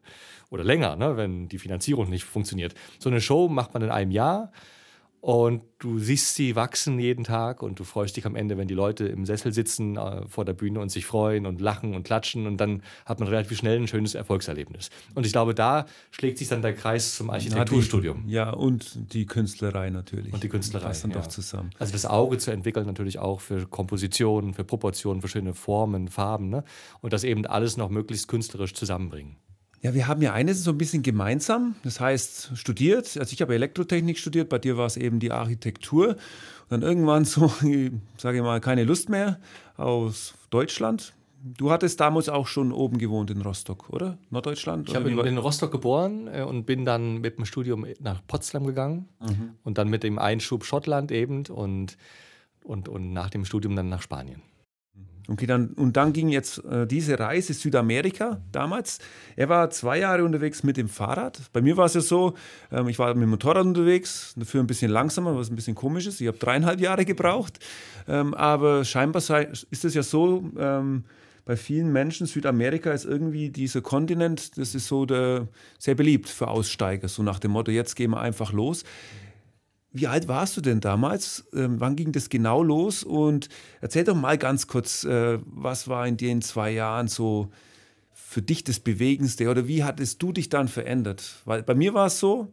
oder 0.50 0.62
länger, 0.62 0.94
ne, 0.94 1.16
wenn 1.16 1.48
die 1.48 1.58
Finanzierung 1.58 2.08
nicht 2.10 2.24
funktioniert. 2.24 2.74
So 3.00 3.10
eine 3.10 3.20
Show 3.20 3.48
macht 3.48 3.74
man 3.74 3.82
in 3.82 3.90
einem 3.90 4.12
Jahr 4.12 4.52
und 5.20 5.62
du 5.78 5.98
siehst 5.98 6.34
sie 6.34 6.56
wachsen 6.56 6.98
jeden 6.98 7.24
Tag 7.24 7.62
und 7.62 7.78
du 7.78 7.84
freust 7.84 8.16
dich 8.16 8.24
am 8.24 8.36
Ende, 8.36 8.56
wenn 8.56 8.68
die 8.68 8.74
Leute 8.74 9.06
im 9.06 9.26
Sessel 9.26 9.52
sitzen 9.52 9.96
äh, 9.96 10.26
vor 10.28 10.46
der 10.46 10.54
Bühne 10.54 10.80
und 10.80 10.90
sich 10.90 11.04
freuen 11.04 11.44
und 11.44 11.60
lachen 11.60 11.94
und 11.94 12.04
klatschen 12.04 12.46
und 12.46 12.56
dann 12.56 12.82
hat 13.04 13.20
man 13.20 13.28
relativ 13.28 13.58
schnell 13.58 13.78
ein 13.78 13.86
schönes 13.86 14.14
Erfolgserlebnis. 14.14 14.88
Und 15.14 15.26
ich 15.26 15.32
glaube, 15.32 15.54
da 15.54 15.84
schlägt 16.10 16.38
sich 16.38 16.48
dann 16.48 16.62
der 16.62 16.74
Kreis 16.74 17.16
zum 17.16 17.28
Architekturstudium. 17.30 18.24
Ja, 18.28 18.50
und 18.50 19.12
die 19.12 19.26
Künstlerei 19.26 19.90
natürlich. 19.90 20.32
Und 20.32 20.42
die 20.42 20.48
Künstlerei. 20.48 20.88
Das 20.88 21.02
dann 21.02 21.10
ja. 21.10 21.18
doch 21.18 21.26
zusammen. 21.26 21.70
Also 21.78 21.92
das 21.92 22.06
Auge 22.06 22.38
zu 22.38 22.50
entwickeln 22.50 22.86
natürlich 22.86 23.18
auch 23.18 23.40
für 23.40 23.66
Kompositionen, 23.66 24.54
für 24.54 24.64
Proportionen, 24.64 25.20
für 25.20 25.28
schöne 25.28 25.54
Formen, 25.54 26.08
Farben. 26.08 26.48
Ne? 26.48 26.64
Und 27.02 27.12
das 27.12 27.24
eben 27.24 27.44
alles 27.44 27.76
noch 27.76 27.90
möglichst 27.90 28.26
künstlerisch 28.28 28.74
zusammenbringen. 28.74 29.36
Ja, 29.82 29.94
wir 29.94 30.08
haben 30.08 30.20
ja 30.20 30.34
eines 30.34 30.62
so 30.62 30.72
ein 30.72 30.78
bisschen 30.78 31.02
gemeinsam. 31.02 31.74
Das 31.82 32.00
heißt, 32.00 32.52
studiert. 32.54 33.16
Also 33.16 33.32
ich 33.32 33.40
habe 33.40 33.54
Elektrotechnik 33.54 34.18
studiert, 34.18 34.48
bei 34.48 34.58
dir 34.58 34.76
war 34.76 34.86
es 34.86 34.96
eben 34.96 35.20
die 35.20 35.32
Architektur. 35.32 36.08
Und 36.08 36.70
dann 36.70 36.82
irgendwann 36.82 37.24
so, 37.24 37.48
sage 38.18 38.38
ich 38.38 38.42
mal, 38.42 38.60
keine 38.60 38.84
Lust 38.84 39.08
mehr 39.08 39.38
aus 39.76 40.34
Deutschland. 40.50 41.14
Du 41.42 41.70
hattest 41.70 41.98
damals 42.00 42.28
auch 42.28 42.46
schon 42.46 42.70
oben 42.70 42.98
gewohnt 42.98 43.30
in 43.30 43.40
Rostock, 43.40 43.88
oder? 43.88 44.18
Norddeutschland? 44.28 44.90
Ich 44.90 44.94
habe 44.94 45.10
in, 45.10 45.18
in, 45.18 45.38
Rostock 45.38 45.72
geboren 45.72 46.28
äh, 46.30 46.42
und 46.42 46.66
bin 46.66 46.84
dann 46.84 47.22
mit 47.22 47.38
dem 47.38 47.46
Studium 47.46 47.86
nach 47.98 48.20
Potsdam 48.26 48.66
gegangen 48.66 49.08
mhm. 49.20 49.54
und 49.64 49.78
dann 49.78 49.88
mit 49.88 50.02
dem 50.02 50.18
Einschub 50.18 50.66
Schottland 50.66 51.10
eben 51.10 51.46
und, 51.46 51.96
und, 52.62 52.90
und 52.90 53.14
nach 53.14 53.30
dem 53.30 53.46
Studium 53.46 53.74
dann 53.74 53.88
nach 53.88 54.02
Spanien. 54.02 54.42
Okay, 55.28 55.46
dann, 55.46 55.68
und 55.74 55.96
dann 55.96 56.12
ging 56.12 56.28
jetzt 56.28 56.64
äh, 56.64 56.86
diese 56.86 57.18
Reise 57.18 57.54
Südamerika 57.54 58.40
damals. 58.52 58.98
Er 59.36 59.48
war 59.48 59.70
zwei 59.70 59.98
Jahre 59.98 60.24
unterwegs 60.24 60.62
mit 60.62 60.76
dem 60.76 60.88
Fahrrad. 60.88 61.40
Bei 61.52 61.60
mir 61.60 61.76
war 61.76 61.86
es 61.86 61.94
ja 61.94 62.00
so, 62.00 62.34
ähm, 62.72 62.88
ich 62.88 62.98
war 62.98 63.14
mit 63.14 63.22
dem 63.22 63.30
Motorrad 63.30 63.64
unterwegs, 63.64 64.34
dafür 64.36 64.60
ein 64.60 64.66
bisschen 64.66 64.90
langsamer, 64.90 65.36
was 65.36 65.50
ein 65.50 65.56
bisschen 65.56 65.74
komisch 65.74 66.06
ist. 66.06 66.20
Ich 66.20 66.26
habe 66.26 66.38
dreieinhalb 66.38 66.80
Jahre 66.80 67.04
gebraucht. 67.04 67.58
Ähm, 68.08 68.34
aber 68.34 68.84
scheinbar 68.84 69.20
sei, 69.20 69.44
ist 69.70 69.84
es 69.84 69.94
ja 69.94 70.02
so, 70.02 70.50
ähm, 70.58 71.04
bei 71.44 71.56
vielen 71.56 71.90
Menschen, 71.92 72.26
Südamerika 72.26 72.92
ist 72.92 73.04
irgendwie 73.04 73.50
dieser 73.50 73.80
Kontinent, 73.80 74.56
das 74.58 74.74
ist 74.74 74.86
so 74.86 75.06
der, 75.06 75.48
sehr 75.78 75.94
beliebt 75.94 76.28
für 76.28 76.48
Aussteiger, 76.48 77.08
so 77.08 77.22
nach 77.22 77.38
dem 77.38 77.52
Motto, 77.52 77.70
jetzt 77.70 77.96
gehen 77.96 78.10
wir 78.12 78.20
einfach 78.20 78.52
los. 78.52 78.84
Wie 79.92 80.06
alt 80.06 80.28
warst 80.28 80.56
du 80.56 80.60
denn 80.60 80.80
damals? 80.80 81.44
Ähm, 81.52 81.80
wann 81.80 81.96
ging 81.96 82.12
das 82.12 82.28
genau 82.28 82.62
los? 82.62 83.02
Und 83.02 83.48
erzähl 83.80 84.04
doch 84.04 84.14
mal 84.14 84.38
ganz 84.38 84.68
kurz, 84.68 85.04
äh, 85.04 85.38
was 85.44 85.88
war 85.88 86.06
in 86.06 86.16
den 86.16 86.42
zwei 86.42 86.70
Jahren 86.70 87.08
so 87.08 87.50
für 88.12 88.40
dich 88.40 88.62
das 88.62 88.78
Bewegendste 88.78 89.48
oder 89.48 89.66
wie 89.66 89.82
hattest 89.82 90.22
du 90.22 90.30
dich 90.30 90.48
dann 90.48 90.68
verändert? 90.68 91.42
Weil 91.44 91.64
bei 91.64 91.74
mir 91.74 91.92
war 91.92 92.06
es 92.06 92.20
so, 92.20 92.52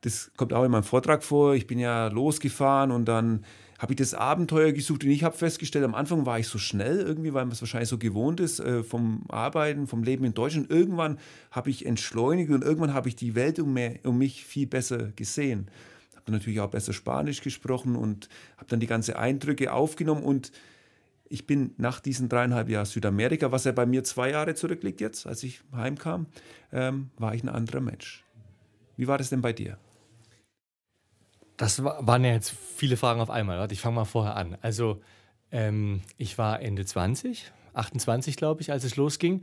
das 0.00 0.32
kommt 0.36 0.52
auch 0.52 0.64
in 0.64 0.72
meinem 0.72 0.82
Vortrag 0.82 1.22
vor, 1.22 1.54
ich 1.54 1.68
bin 1.68 1.78
ja 1.78 2.08
losgefahren 2.08 2.90
und 2.90 3.04
dann 3.04 3.44
habe 3.78 3.92
ich 3.92 3.96
das 3.96 4.14
Abenteuer 4.14 4.72
gesucht 4.72 5.04
und 5.04 5.10
ich 5.10 5.22
habe 5.22 5.36
festgestellt, 5.36 5.84
am 5.84 5.94
Anfang 5.94 6.26
war 6.26 6.40
ich 6.40 6.48
so 6.48 6.58
schnell 6.58 6.98
irgendwie, 6.98 7.32
weil 7.32 7.44
man 7.44 7.52
es 7.52 7.62
wahrscheinlich 7.62 7.88
so 7.88 7.98
gewohnt 7.98 8.40
ist 8.40 8.58
äh, 8.58 8.82
vom 8.82 9.24
Arbeiten, 9.28 9.86
vom 9.86 10.02
Leben 10.02 10.24
in 10.24 10.34
Deutschland. 10.34 10.70
Irgendwann 10.70 11.18
habe 11.52 11.70
ich 11.70 11.86
entschleunigt 11.86 12.50
und 12.50 12.64
irgendwann 12.64 12.94
habe 12.94 13.08
ich 13.08 13.14
die 13.14 13.36
Welt 13.36 13.60
um, 13.60 13.72
mehr, 13.72 14.00
um 14.04 14.18
mich 14.18 14.44
viel 14.44 14.66
besser 14.66 15.12
gesehen 15.14 15.68
habe 16.22 16.32
natürlich 16.32 16.60
auch 16.60 16.70
besser 16.70 16.92
Spanisch 16.92 17.42
gesprochen 17.42 17.96
und 17.96 18.28
habe 18.56 18.66
dann 18.68 18.80
die 18.80 18.86
ganzen 18.86 19.14
Eindrücke 19.14 19.72
aufgenommen 19.72 20.22
und 20.22 20.52
ich 21.28 21.46
bin 21.46 21.72
nach 21.78 21.98
diesen 22.00 22.28
dreieinhalb 22.28 22.68
Jahren 22.68 22.84
Südamerika, 22.84 23.50
was 23.52 23.64
ja 23.64 23.72
bei 23.72 23.86
mir 23.86 24.04
zwei 24.04 24.30
Jahre 24.30 24.54
zurückliegt 24.54 25.00
jetzt, 25.00 25.26
als 25.26 25.42
ich 25.42 25.62
heimkam, 25.74 26.26
ähm, 26.72 27.10
war 27.16 27.34
ich 27.34 27.42
ein 27.42 27.48
anderer 27.48 27.80
Mensch. 27.80 28.22
Wie 28.98 29.08
war 29.08 29.16
das 29.16 29.30
denn 29.30 29.40
bei 29.40 29.54
dir? 29.54 29.78
Das 31.56 31.82
waren 31.82 32.24
ja 32.24 32.32
jetzt 32.32 32.50
viele 32.50 32.98
Fragen 32.98 33.20
auf 33.20 33.30
einmal. 33.30 33.70
Ich 33.72 33.80
fange 33.80 33.96
mal 33.96 34.04
vorher 34.04 34.36
an. 34.36 34.58
Also 34.60 35.00
ähm, 35.50 36.02
ich 36.18 36.36
war 36.36 36.60
Ende 36.60 36.84
20, 36.84 37.50
28 37.72 38.36
glaube 38.36 38.60
ich, 38.60 38.70
als 38.70 38.84
es 38.84 38.96
losging. 38.96 39.42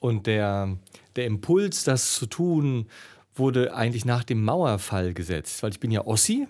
Und 0.00 0.26
der, 0.26 0.76
der 1.14 1.26
Impuls, 1.26 1.84
das 1.84 2.14
zu 2.14 2.26
tun, 2.26 2.88
wurde 3.34 3.74
eigentlich 3.74 4.04
nach 4.04 4.24
dem 4.24 4.44
Mauerfall 4.44 5.14
gesetzt, 5.14 5.62
weil 5.62 5.70
ich 5.70 5.80
bin 5.80 5.90
ja 5.90 6.06
Ossi 6.06 6.46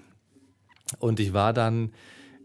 und 0.99 1.21
ich 1.21 1.33
war 1.33 1.53
dann 1.53 1.93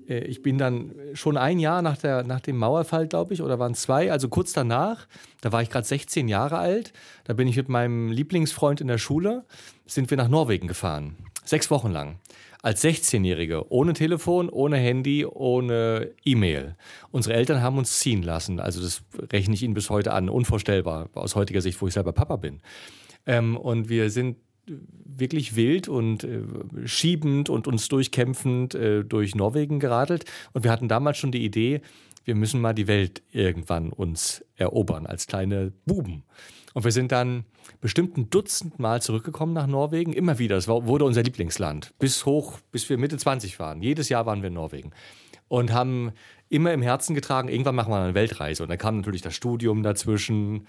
äh, 0.07 0.19
ich 0.19 0.41
bin 0.41 0.57
dann 0.57 0.93
schon 1.13 1.37
ein 1.37 1.59
Jahr 1.59 1.81
nach, 1.81 1.97
der, 1.97 2.23
nach 2.23 2.39
dem 2.39 2.57
Mauerfall, 2.57 3.07
glaube 3.07 3.33
ich, 3.33 3.41
oder 3.41 3.59
waren 3.59 3.75
zwei, 3.75 4.11
also 4.11 4.29
kurz 4.29 4.53
danach, 4.53 5.07
da 5.41 5.51
war 5.51 5.61
ich 5.61 5.69
gerade 5.69 5.85
16 5.87 6.27
Jahre 6.27 6.57
alt, 6.57 6.93
da 7.25 7.33
bin 7.33 7.47
ich 7.47 7.57
mit 7.57 7.69
meinem 7.69 8.11
Lieblingsfreund 8.11 8.81
in 8.81 8.87
der 8.87 8.97
Schule, 8.97 9.45
sind 9.85 10.09
wir 10.09 10.17
nach 10.17 10.29
Norwegen 10.29 10.67
gefahren. 10.67 11.15
Sechs 11.45 11.71
Wochen 11.71 11.91
lang. 11.91 12.19
Als 12.61 12.83
16-Jährige, 12.83 13.71
ohne 13.71 13.93
Telefon, 13.93 14.49
ohne 14.49 14.77
Handy, 14.77 15.25
ohne 15.25 16.11
E-Mail. 16.25 16.75
Unsere 17.11 17.35
Eltern 17.35 17.61
haben 17.61 17.77
uns 17.77 17.99
ziehen 17.99 18.23
lassen. 18.23 18.59
Also 18.59 18.81
das 18.81 19.03
rechne 19.31 19.53
ich 19.53 19.63
Ihnen 19.63 19.75
bis 19.75 19.89
heute 19.89 20.11
an. 20.11 20.27
Unvorstellbar 20.27 21.07
aus 21.13 21.35
heutiger 21.35 21.61
Sicht, 21.61 21.79
wo 21.81 21.87
ich 21.87 21.93
selber 21.93 22.11
Papa 22.11 22.35
bin. 22.35 22.59
Ähm, 23.27 23.55
und 23.55 23.89
wir 23.89 24.09
sind 24.09 24.37
wirklich 24.67 25.55
wild 25.55 25.87
und 25.87 26.23
äh, 26.23 26.41
schiebend 26.85 27.49
und 27.49 27.67
uns 27.67 27.87
durchkämpfend 27.87 28.75
äh, 28.75 29.03
durch 29.03 29.35
Norwegen 29.35 29.79
geradelt. 29.79 30.25
Und 30.53 30.63
wir 30.63 30.71
hatten 30.71 30.87
damals 30.87 31.17
schon 31.17 31.31
die 31.31 31.45
Idee, 31.45 31.81
wir 32.25 32.35
müssen 32.35 32.59
mal 32.59 32.73
die 32.73 32.87
Welt 32.87 33.21
irgendwann 33.31 33.93
uns 33.93 34.43
erobern 34.55 35.05
als 35.05 35.27
kleine 35.27 35.71
Buben. 35.85 36.23
Und 36.73 36.83
wir 36.83 36.91
sind 36.91 37.11
dann 37.11 37.45
bestimmt 37.79 38.17
ein 38.17 38.29
Dutzend 38.29 38.79
Mal 38.79 39.01
zurückgekommen 39.01 39.53
nach 39.53 39.65
Norwegen. 39.65 40.11
Immer 40.11 40.37
wieder. 40.37 40.57
Es 40.57 40.67
wurde 40.67 41.05
unser 41.05 41.23
Lieblingsland. 41.23 41.93
Bis 41.99 42.25
hoch, 42.25 42.59
bis 42.71 42.89
wir 42.89 42.97
Mitte 42.97 43.17
20 43.17 43.57
waren. 43.59 43.81
Jedes 43.81 44.09
Jahr 44.09 44.25
waren 44.25 44.41
wir 44.41 44.49
in 44.49 44.55
Norwegen. 44.55 44.91
Und 45.47 45.71
haben 45.71 46.11
immer 46.49 46.73
im 46.73 46.81
Herzen 46.81 47.15
getragen, 47.15 47.47
irgendwann 47.47 47.75
machen 47.75 47.91
wir 47.91 47.99
eine 47.99 48.13
Weltreise. 48.13 48.63
Und 48.63 48.69
dann 48.69 48.77
kam 48.77 48.97
natürlich 48.97 49.21
das 49.21 49.33
Studium 49.33 49.81
dazwischen. 49.81 50.67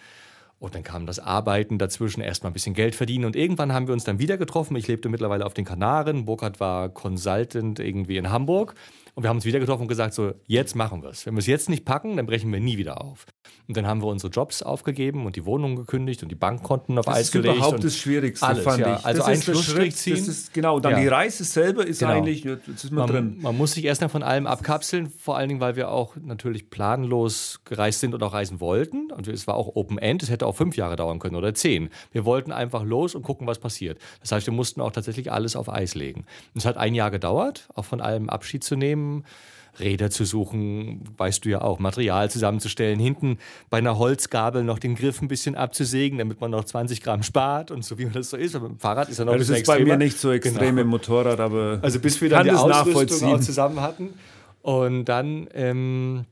Und 0.60 0.74
dann 0.74 0.82
kam 0.82 1.06
das 1.06 1.20
Arbeiten 1.20 1.78
dazwischen, 1.78 2.20
erstmal 2.20 2.50
ein 2.50 2.52
bisschen 2.52 2.74
Geld 2.74 2.96
verdienen. 2.96 3.24
Und 3.24 3.36
irgendwann 3.36 3.72
haben 3.72 3.86
wir 3.86 3.92
uns 3.92 4.04
dann 4.04 4.18
wieder 4.18 4.36
getroffen. 4.36 4.76
Ich 4.76 4.88
lebte 4.88 5.08
mittlerweile 5.08 5.46
auf 5.46 5.54
den 5.54 5.64
Kanaren. 5.64 6.24
Burkhard 6.24 6.58
war 6.58 6.88
Consultant 6.88 7.78
irgendwie 7.78 8.16
in 8.16 8.30
Hamburg. 8.30 8.74
Und 9.18 9.25
wir 9.25 9.30
haben 9.30 9.38
uns 9.38 9.44
wieder 9.46 9.58
getroffen 9.58 9.82
und 9.82 9.88
gesagt, 9.88 10.14
so, 10.14 10.32
jetzt 10.46 10.76
machen 10.76 11.02
wir 11.02 11.08
es. 11.08 11.26
Wenn 11.26 11.34
wir 11.34 11.40
es 11.40 11.48
jetzt 11.48 11.68
nicht 11.68 11.84
packen, 11.84 12.16
dann 12.16 12.26
brechen 12.26 12.52
wir 12.52 12.60
nie 12.60 12.78
wieder 12.78 13.02
auf. 13.02 13.26
Und 13.66 13.76
dann 13.76 13.84
haben 13.84 14.00
wir 14.00 14.06
unsere 14.06 14.32
Jobs 14.32 14.62
aufgegeben 14.62 15.26
und 15.26 15.34
die 15.34 15.44
Wohnung 15.44 15.75
gekündigt 15.75 16.22
und 16.22 16.28
die 16.28 16.37
Bankkonten 16.37 16.96
auf 16.96 17.04
das 17.04 17.16
Eis 17.16 17.30
gelegt. 17.32 17.48
Das 17.48 17.54
ist 17.56 17.58
überhaupt 17.58 17.84
das 17.84 17.96
Schwierigste, 17.96 18.46
alles, 18.46 18.62
fand 18.62 18.78
ja. 18.78 18.96
ich. 18.96 19.04
Also 19.04 19.18
das 19.18 19.26
ein 19.26 19.42
Schlussstrich 19.42 19.96
ziehen. 19.96 20.14
Das 20.14 20.28
ist, 20.28 20.54
genau, 20.54 20.78
dann 20.78 20.92
ja. 20.92 21.00
die 21.00 21.08
Reise 21.08 21.42
selber 21.42 21.84
ist 21.84 21.98
Genau. 21.98 22.12
eigentlich, 22.12 22.44
jetzt 22.44 22.68
ist 22.68 22.92
man, 22.92 23.06
Man, 23.06 23.08
drin. 23.08 23.38
man 23.40 23.56
muss 23.56 23.72
sich 23.72 23.84
erst 23.87 24.02
mal 24.02 24.08
von 24.08 24.22
allem 24.22 24.46
abkapseln, 24.46 25.10
vor 25.10 25.37
allen 25.37 25.48
Dingen, 25.48 25.60
weil 25.60 25.75
wir 25.75 25.90
auch 25.90 26.14
natürlich 26.14 26.70
planlos 26.70 27.58
gereist 27.64 27.98
sind 27.98 28.14
und 28.14 28.22
auch 28.22 28.34
reisen 28.34 28.60
wollten. 28.60 29.10
Und 29.10 29.26
es 29.26 29.48
war 29.48 29.56
auch 29.56 29.75
Open 29.75 29.98
End, 29.98 30.22
es 30.22 30.30
hätte 30.30 30.46
auch 30.46 30.54
fünf 30.54 30.76
Jahre 30.76 30.94
dauern 30.94 31.18
können 31.18 31.34
oder 31.34 31.54
zehn. 31.54 31.90
Wir 32.12 32.25
wollten 32.25 32.52
einfach 32.52 32.84
los 32.84 33.16
und 33.16 33.22
gucken, 33.25 33.48
was 33.48 33.58
passiert. 33.58 33.98
Das 34.20 34.30
heißt, 34.30 34.46
wir 34.46 34.54
mussten 34.54 34.80
auch 34.80 34.92
tatsächlich 34.92 35.32
alles 35.32 35.56
auf 35.56 35.68
Eis 35.68 35.96
legen. 35.96 36.20
Und 36.54 36.58
es 36.58 36.66
hat 36.66 36.76
ein 36.76 36.94
Jahr 36.94 37.10
gedauert, 37.10 37.68
auch 37.75 37.84
von 37.84 38.00
allem 38.00 38.30
Abschied 38.30 38.62
zu 38.62 38.76
nehmen. 38.76 39.07
Räder 39.80 40.10
zu 40.10 40.24
suchen, 40.24 41.04
weißt 41.18 41.44
du 41.44 41.50
ja 41.50 41.60
auch, 41.60 41.78
Material 41.78 42.28
zusammenzustellen, 42.30 42.98
hinten 42.98 43.38
bei 43.70 43.78
einer 43.78 43.96
Holzgabel 43.96 44.64
noch 44.64 44.80
den 44.80 44.96
Griff 44.96 45.22
ein 45.22 45.28
bisschen 45.28 45.54
abzusägen, 45.54 46.18
damit 46.18 46.40
man 46.40 46.50
noch 46.50 46.64
20 46.64 47.00
Gramm 47.00 47.22
spart 47.22 47.70
und 47.70 47.84
so 47.84 47.96
wie 47.96 48.04
man 48.04 48.14
das 48.14 48.30
so 48.30 48.36
ist. 48.36 48.56
Aber 48.56 48.66
dem 48.68 48.78
Fahrrad 48.80 49.08
ist 49.08 49.18
ja 49.18 49.24
noch 49.24 49.32
Ja, 49.32 49.38
das 49.38 49.48
ist 49.50 49.66
bei 49.66 49.74
mir 49.74 49.80
extremer. 49.82 49.96
nicht 49.98 50.18
so 50.18 50.32
extrem 50.32 50.58
Genau. 50.70 50.80
im 50.82 50.88
Motorrad, 50.88 51.38
aber 51.38 51.78
Also 51.82 52.00
bis 52.00 52.20
wir 52.20 52.28
dann 52.28 52.42
die 52.44 52.50
das 52.50 52.60
Ausrüstung 52.60 53.34
auch 53.34 53.40
zusammen 53.40 53.80
hatten. 53.80 54.14
Und 54.62 55.04
dann 55.04 55.48
ähm, 55.54 56.24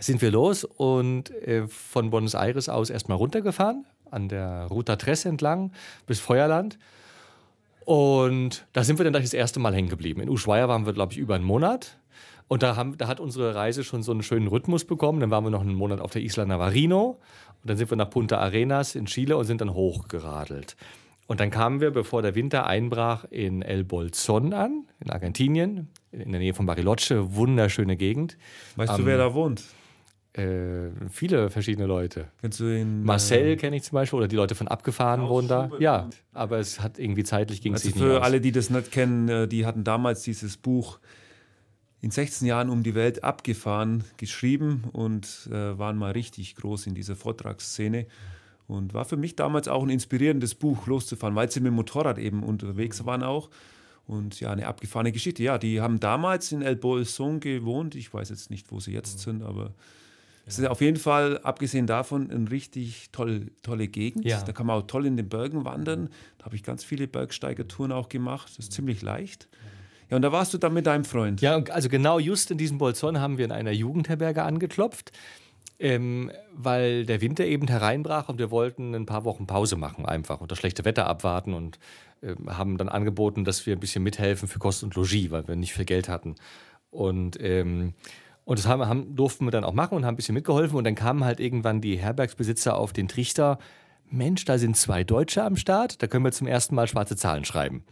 sind 0.00 0.20
wir 0.20 0.32
los 0.32 0.64
und 0.64 1.30
äh, 1.46 1.68
von 1.68 2.10
Buenos 2.10 2.34
Aires 2.34 2.68
aus 2.68 2.90
erstmal 2.90 3.18
runtergefahren, 3.18 3.84
an 4.10 4.28
der 4.28 4.66
Ruta 4.70 4.96
Tres 4.96 5.24
entlang 5.24 5.70
bis 6.06 6.18
Feuerland. 6.18 6.78
Und 7.84 8.66
da 8.72 8.84
sind 8.84 8.98
wir 8.98 9.04
dann 9.04 9.12
gleich 9.12 9.24
das 9.24 9.34
erste 9.34 9.60
Mal 9.60 9.74
hängen 9.74 9.88
geblieben. 9.88 10.20
In 10.20 10.28
Ushuaia 10.28 10.68
waren 10.68 10.84
wir, 10.84 10.92
glaube 10.92 11.12
ich, 11.12 11.18
über 11.18 11.36
einen 11.36 11.44
Monat. 11.44 11.96
Und 12.48 12.62
da, 12.62 12.76
haben, 12.76 12.96
da 12.96 13.08
hat 13.08 13.20
unsere 13.20 13.54
Reise 13.54 13.84
schon 13.84 14.02
so 14.02 14.10
einen 14.12 14.22
schönen 14.22 14.46
Rhythmus 14.48 14.84
bekommen. 14.86 15.20
Dann 15.20 15.30
waren 15.30 15.44
wir 15.44 15.50
noch 15.50 15.60
einen 15.60 15.74
Monat 15.74 16.00
auf 16.00 16.10
der 16.12 16.22
Isla 16.22 16.46
Navarino. 16.46 17.18
Und 17.62 17.70
dann 17.70 17.76
sind 17.76 17.90
wir 17.90 17.96
nach 17.96 18.08
Punta 18.10 18.38
Arenas 18.38 18.94
in 18.94 19.04
Chile 19.06 19.36
und 19.36 19.44
sind 19.44 19.60
dann 19.60 19.74
hochgeradelt. 19.74 20.76
Und 21.26 21.40
dann 21.40 21.50
kamen 21.50 21.82
wir, 21.82 21.90
bevor 21.90 22.22
der 22.22 22.34
Winter 22.34 22.66
einbrach, 22.66 23.24
in 23.30 23.60
El 23.60 23.84
Bolson 23.84 24.54
an, 24.54 24.86
in 25.04 25.10
Argentinien, 25.10 25.88
in 26.10 26.32
der 26.32 26.40
Nähe 26.40 26.54
von 26.54 26.64
Bariloche. 26.64 27.34
Wunderschöne 27.34 27.98
Gegend. 27.98 28.38
Weißt 28.76 28.92
Am- 28.92 29.00
du, 29.02 29.06
wer 29.06 29.18
da 29.18 29.34
wohnt? 29.34 29.62
Äh, 30.32 30.90
viele 31.10 31.50
verschiedene 31.50 31.86
Leute. 31.86 32.28
Kennst 32.40 32.60
du 32.60 32.64
ihn? 32.74 33.02
Marcel 33.02 33.56
kenne 33.56 33.76
ich 33.76 33.82
zum 33.82 33.96
Beispiel, 33.96 34.18
oder 34.18 34.28
die 34.28 34.36
Leute 34.36 34.54
von 34.54 34.68
Abgefahren 34.68 35.28
wohnen 35.28 35.48
da. 35.48 35.70
Ja, 35.80 36.08
aber 36.32 36.58
es 36.58 36.80
hat 36.80 36.98
irgendwie 36.98 37.24
zeitlich 37.24 37.60
ging 37.60 37.74
es 37.74 37.84
Also 37.84 37.88
nicht 37.88 37.98
für 37.98 38.22
alle, 38.22 38.40
die 38.40 38.52
das 38.52 38.70
nicht 38.70 38.90
kennen, 38.92 39.28
äh, 39.28 39.48
die 39.48 39.66
hatten 39.66 39.84
damals 39.84 40.22
dieses 40.22 40.56
Buch 40.56 40.98
in 42.00 42.10
16 42.10 42.46
Jahren 42.46 42.70
um 42.70 42.82
die 42.82 42.94
Welt 42.94 43.24
abgefahren, 43.24 44.04
geschrieben 44.16 44.84
und 44.92 45.48
äh, 45.50 45.78
waren 45.78 45.96
mal 45.96 46.12
richtig 46.12 46.54
groß 46.56 46.86
in 46.86 46.94
dieser 46.94 47.16
Vortragsszene. 47.16 48.06
Und 48.68 48.92
war 48.92 49.06
für 49.06 49.16
mich 49.16 49.34
damals 49.34 49.66
auch 49.66 49.82
ein 49.82 49.88
inspirierendes 49.88 50.54
Buch, 50.54 50.86
loszufahren, 50.86 51.34
weil 51.34 51.50
sie 51.50 51.60
mit 51.60 51.68
dem 51.68 51.76
Motorrad 51.76 52.18
eben 52.18 52.42
unterwegs 52.42 53.04
waren 53.06 53.22
auch. 53.22 53.48
Und 54.06 54.40
ja, 54.40 54.52
eine 54.52 54.66
abgefahrene 54.66 55.10
Geschichte. 55.10 55.42
Ja, 55.42 55.58
die 55.58 55.80
haben 55.80 56.00
damals 56.00 56.52
in 56.52 56.62
El 56.62 56.76
Bolson 56.76 57.40
gewohnt. 57.40 57.94
Ich 57.94 58.12
weiß 58.12 58.28
jetzt 58.28 58.50
nicht, 58.50 58.70
wo 58.70 58.78
sie 58.78 58.92
jetzt 58.92 59.20
sind, 59.20 59.42
aber 59.42 59.72
es 60.48 60.58
ist 60.58 60.66
auf 60.66 60.80
jeden 60.80 60.96
Fall, 60.96 61.38
abgesehen 61.38 61.86
davon, 61.86 62.30
eine 62.30 62.50
richtig 62.50 63.10
toll, 63.12 63.50
tolle 63.62 63.86
Gegend. 63.86 64.24
Ja. 64.24 64.42
Da 64.42 64.52
kann 64.52 64.66
man 64.66 64.80
auch 64.80 64.86
toll 64.86 65.04
in 65.04 65.18
den 65.18 65.28
Bergen 65.28 65.66
wandern. 65.66 66.08
Da 66.38 66.46
habe 66.46 66.56
ich 66.56 66.62
ganz 66.62 66.84
viele 66.84 67.06
Bergsteigertouren 67.06 67.92
auch 67.92 68.08
gemacht. 68.08 68.48
Das 68.56 68.66
ist 68.66 68.72
ziemlich 68.72 69.02
leicht. 69.02 69.46
Ja, 70.10 70.16
und 70.16 70.22
da 70.22 70.32
warst 70.32 70.54
du 70.54 70.58
dann 70.58 70.72
mit 70.72 70.86
deinem 70.86 71.04
Freund. 71.04 71.40
Ja, 71.40 71.62
also 71.70 71.88
genau 71.88 72.18
just 72.18 72.50
in 72.50 72.58
diesem 72.58 72.78
Bolzon 72.78 73.20
haben 73.20 73.38
wir 73.38 73.44
in 73.44 73.52
einer 73.52 73.72
Jugendherberge 73.72 74.42
angeklopft, 74.42 75.12
ähm, 75.78 76.30
weil 76.54 77.04
der 77.04 77.20
Winter 77.20 77.44
eben 77.44 77.68
hereinbrach 77.68 78.28
und 78.28 78.38
wir 78.38 78.50
wollten 78.50 78.94
ein 78.94 79.06
paar 79.06 79.24
Wochen 79.24 79.46
Pause 79.46 79.76
machen 79.76 80.06
einfach 80.06 80.40
und 80.40 80.50
das 80.50 80.58
schlechte 80.58 80.84
Wetter 80.84 81.06
abwarten 81.06 81.52
und 81.52 81.78
ähm, 82.22 82.56
haben 82.56 82.78
dann 82.78 82.88
angeboten, 82.88 83.44
dass 83.44 83.66
wir 83.66 83.76
ein 83.76 83.80
bisschen 83.80 84.02
mithelfen 84.02 84.48
für 84.48 84.58
Kost 84.58 84.82
und 84.82 84.94
Logis, 84.94 85.30
weil 85.30 85.46
wir 85.46 85.56
nicht 85.56 85.74
viel 85.74 85.84
Geld 85.84 86.08
hatten. 86.08 86.36
Und, 86.90 87.36
ähm, 87.40 87.92
und 88.44 88.58
das 88.58 88.66
haben, 88.66 88.86
haben, 88.86 89.14
durften 89.14 89.46
wir 89.46 89.50
dann 89.50 89.64
auch 89.64 89.74
machen 89.74 89.94
und 89.94 90.06
haben 90.06 90.14
ein 90.14 90.16
bisschen 90.16 90.34
mitgeholfen 90.34 90.76
und 90.76 90.84
dann 90.84 90.94
kamen 90.94 91.24
halt 91.24 91.38
irgendwann 91.38 91.82
die 91.82 91.98
Herbergsbesitzer 91.98 92.76
auf 92.76 92.92
den 92.92 93.08
Trichter, 93.08 93.58
Mensch, 94.10 94.46
da 94.46 94.56
sind 94.56 94.74
zwei 94.74 95.04
Deutsche 95.04 95.44
am 95.44 95.56
Start, 95.56 96.02
da 96.02 96.06
können 96.06 96.24
wir 96.24 96.32
zum 96.32 96.46
ersten 96.46 96.74
Mal 96.74 96.88
schwarze 96.88 97.14
Zahlen 97.14 97.44
schreiben. 97.44 97.84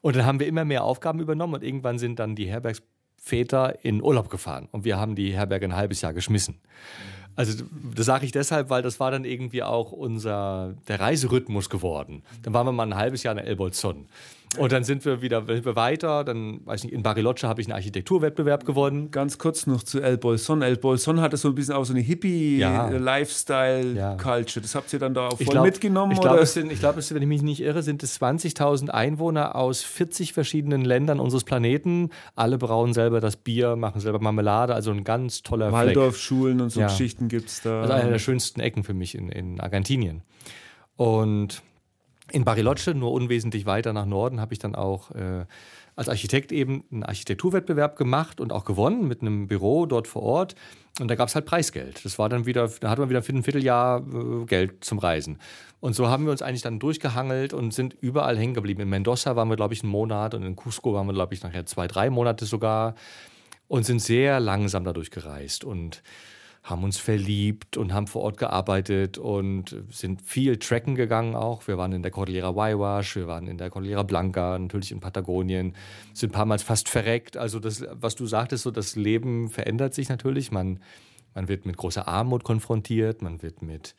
Und 0.00 0.16
dann 0.16 0.26
haben 0.26 0.40
wir 0.40 0.46
immer 0.46 0.64
mehr 0.64 0.84
Aufgaben 0.84 1.20
übernommen 1.20 1.54
und 1.54 1.64
irgendwann 1.64 1.98
sind 1.98 2.18
dann 2.18 2.34
die 2.34 2.46
Herbergsväter 2.46 3.84
in 3.84 4.02
Urlaub 4.02 4.30
gefahren 4.30 4.68
und 4.72 4.84
wir 4.84 4.98
haben 4.98 5.14
die 5.14 5.34
Herberge 5.34 5.66
ein 5.66 5.76
halbes 5.76 6.00
Jahr 6.00 6.14
geschmissen. 6.14 6.60
Also 7.36 7.64
das 7.94 8.06
sage 8.06 8.24
ich 8.24 8.32
deshalb, 8.32 8.70
weil 8.70 8.82
das 8.82 8.98
war 8.98 9.10
dann 9.10 9.26
irgendwie 9.26 9.62
auch 9.62 9.92
unser 9.92 10.74
der 10.88 11.00
Reiserhythmus 11.00 11.68
geworden. 11.68 12.22
Dann 12.42 12.54
waren 12.54 12.66
wir 12.66 12.72
mal 12.72 12.86
ein 12.86 12.96
halbes 12.96 13.22
Jahr 13.22 13.36
in 13.36 13.44
El 13.44 13.56
Bolzon. 13.56 14.06
Und 14.58 14.72
dann 14.72 14.84
sind 14.84 15.04
wir 15.04 15.20
wieder 15.20 15.44
sind 15.46 15.64
wir 15.66 15.76
weiter. 15.76 16.24
Dann, 16.24 16.60
weiß 16.64 16.84
nicht, 16.84 16.94
in 16.94 17.02
Bariloche 17.02 17.46
habe 17.46 17.60
ich 17.60 17.66
einen 17.66 17.74
Architekturwettbewerb 17.74 18.64
gewonnen. 18.64 19.10
Ganz 19.10 19.38
kurz 19.38 19.66
noch 19.66 19.82
zu 19.82 20.00
El 20.00 20.16
Bolson. 20.18 20.62
El 20.62 20.76
Bolson 20.76 21.20
hatte 21.20 21.36
so 21.36 21.48
ein 21.48 21.54
bisschen 21.54 21.74
auch 21.74 21.84
so 21.84 21.92
eine. 21.92 22.00
Hippie-Lifestyle-Culture. 22.00 24.62
Das 24.62 24.74
habt 24.74 24.92
ihr 24.92 24.98
dann 24.98 25.14
da 25.14 25.28
auch 25.28 25.36
voll 25.36 25.46
glaub- 25.46 25.64
mitgenommen? 25.64 26.12
Ich 26.12 26.20
glaube, 26.20 26.36
oder? 26.36 26.42
es 26.44 26.54
sind, 26.54 26.70
ich 26.72 26.78
glaube, 26.78 27.00
es, 27.00 27.12
wenn 27.14 27.22
ich 27.22 27.28
mich 27.28 27.42
nicht 27.42 27.60
irre, 27.60 27.82
sind 27.82 28.02
es 28.02 28.20
20.000 28.20 28.90
Einwohner 28.90 29.56
aus 29.56 29.82
40 29.82 30.32
verschiedenen 30.32 30.84
Ländern 30.84 31.20
unseres 31.20 31.44
Planeten. 31.44 32.10
Alle 32.34 32.58
brauen 32.58 32.94
selber 32.94 33.20
das 33.20 33.36
Bier, 33.36 33.76
machen 33.76 34.00
selber 34.00 34.20
Marmelade. 34.20 34.74
Also 34.74 34.90
ein 34.90 35.04
ganz 35.04 35.42
toller. 35.42 35.72
Waldorfschulen 35.72 36.60
und 36.60 36.70
so 36.70 36.80
Ja. 36.80 36.88
Geschichten 36.88 37.28
gibt 37.28 37.48
es 37.48 37.62
da. 37.62 37.82
Also 37.82 37.92
eine 37.92 38.10
der 38.10 38.18
schönsten 38.18 38.60
Ecken 38.60 38.84
für 38.84 38.94
mich 38.94 39.14
in, 39.14 39.28
in 39.28 39.60
Argentinien. 39.60 40.22
Und 40.96 41.62
in 42.32 42.44
Bariloche, 42.44 42.94
nur 42.94 43.12
unwesentlich 43.12 43.66
weiter 43.66 43.92
nach 43.92 44.06
Norden, 44.06 44.40
habe 44.40 44.52
ich 44.52 44.58
dann 44.58 44.74
auch 44.74 45.10
äh, 45.12 45.44
als 45.94 46.08
Architekt 46.08 46.52
eben 46.52 46.84
einen 46.90 47.02
Architekturwettbewerb 47.04 47.96
gemacht 47.96 48.40
und 48.40 48.52
auch 48.52 48.64
gewonnen 48.64 49.08
mit 49.08 49.22
einem 49.22 49.48
Büro 49.48 49.86
dort 49.86 50.06
vor 50.06 50.22
Ort. 50.22 50.54
Und 51.00 51.08
da 51.08 51.14
gab 51.14 51.28
es 51.28 51.34
halt 51.34 51.46
Preisgeld. 51.46 52.04
Das 52.04 52.18
war 52.18 52.28
dann 52.28 52.46
wieder, 52.46 52.68
da 52.80 52.90
hat 52.90 52.98
man 52.98 53.08
wieder 53.08 53.22
für 53.22 53.32
ein 53.32 53.42
Vierteljahr 53.42 54.00
äh, 54.00 54.44
Geld 54.44 54.84
zum 54.84 54.98
Reisen. 54.98 55.38
Und 55.80 55.94
so 55.94 56.08
haben 56.08 56.24
wir 56.24 56.32
uns 56.32 56.42
eigentlich 56.42 56.62
dann 56.62 56.78
durchgehangelt 56.78 57.52
und 57.52 57.72
sind 57.72 57.96
überall 58.00 58.36
hängen 58.36 58.54
geblieben. 58.54 58.82
In 58.82 58.88
Mendoza 58.88 59.36
waren 59.36 59.48
wir, 59.48 59.56
glaube 59.56 59.74
ich, 59.74 59.82
einen 59.82 59.92
Monat 59.92 60.34
und 60.34 60.42
in 60.42 60.56
Cusco 60.56 60.94
waren 60.94 61.06
wir, 61.06 61.14
glaube 61.14 61.34
ich, 61.34 61.42
nachher 61.42 61.66
zwei, 61.66 61.86
drei 61.86 62.10
Monate 62.10 62.44
sogar 62.44 62.94
und 63.68 63.84
sind 63.84 64.00
sehr 64.00 64.40
langsam 64.40 64.84
dadurch 64.84 65.10
gereist 65.10 65.64
und 65.64 66.02
haben 66.66 66.82
uns 66.82 66.98
verliebt 66.98 67.76
und 67.76 67.94
haben 67.94 68.08
vor 68.08 68.22
Ort 68.22 68.38
gearbeitet 68.38 69.18
und 69.18 69.76
sind 69.88 70.20
viel 70.20 70.56
tracken 70.56 70.96
gegangen 70.96 71.36
auch. 71.36 71.68
Wir 71.68 71.78
waren 71.78 71.92
in 71.92 72.02
der 72.02 72.10
Cordillera 72.10 72.56
Waiwash, 72.56 73.14
wir 73.14 73.28
waren 73.28 73.46
in 73.46 73.56
der 73.56 73.70
Cordillera 73.70 74.02
Blanca, 74.02 74.58
natürlich 74.58 74.90
in 74.90 74.98
Patagonien, 74.98 75.76
sind 76.12 76.30
ein 76.30 76.32
paar 76.32 76.44
Mal 76.44 76.58
fast 76.58 76.88
verreckt. 76.88 77.36
Also 77.36 77.60
das, 77.60 77.84
was 77.92 78.16
du 78.16 78.26
sagtest, 78.26 78.64
so 78.64 78.72
das 78.72 78.96
Leben 78.96 79.48
verändert 79.48 79.94
sich 79.94 80.08
natürlich. 80.08 80.50
Man, 80.50 80.80
man 81.36 81.46
wird 81.46 81.66
mit 81.66 81.76
großer 81.76 82.08
Armut 82.08 82.42
konfrontiert, 82.42 83.22
man 83.22 83.42
wird 83.42 83.62
mit 83.62 83.94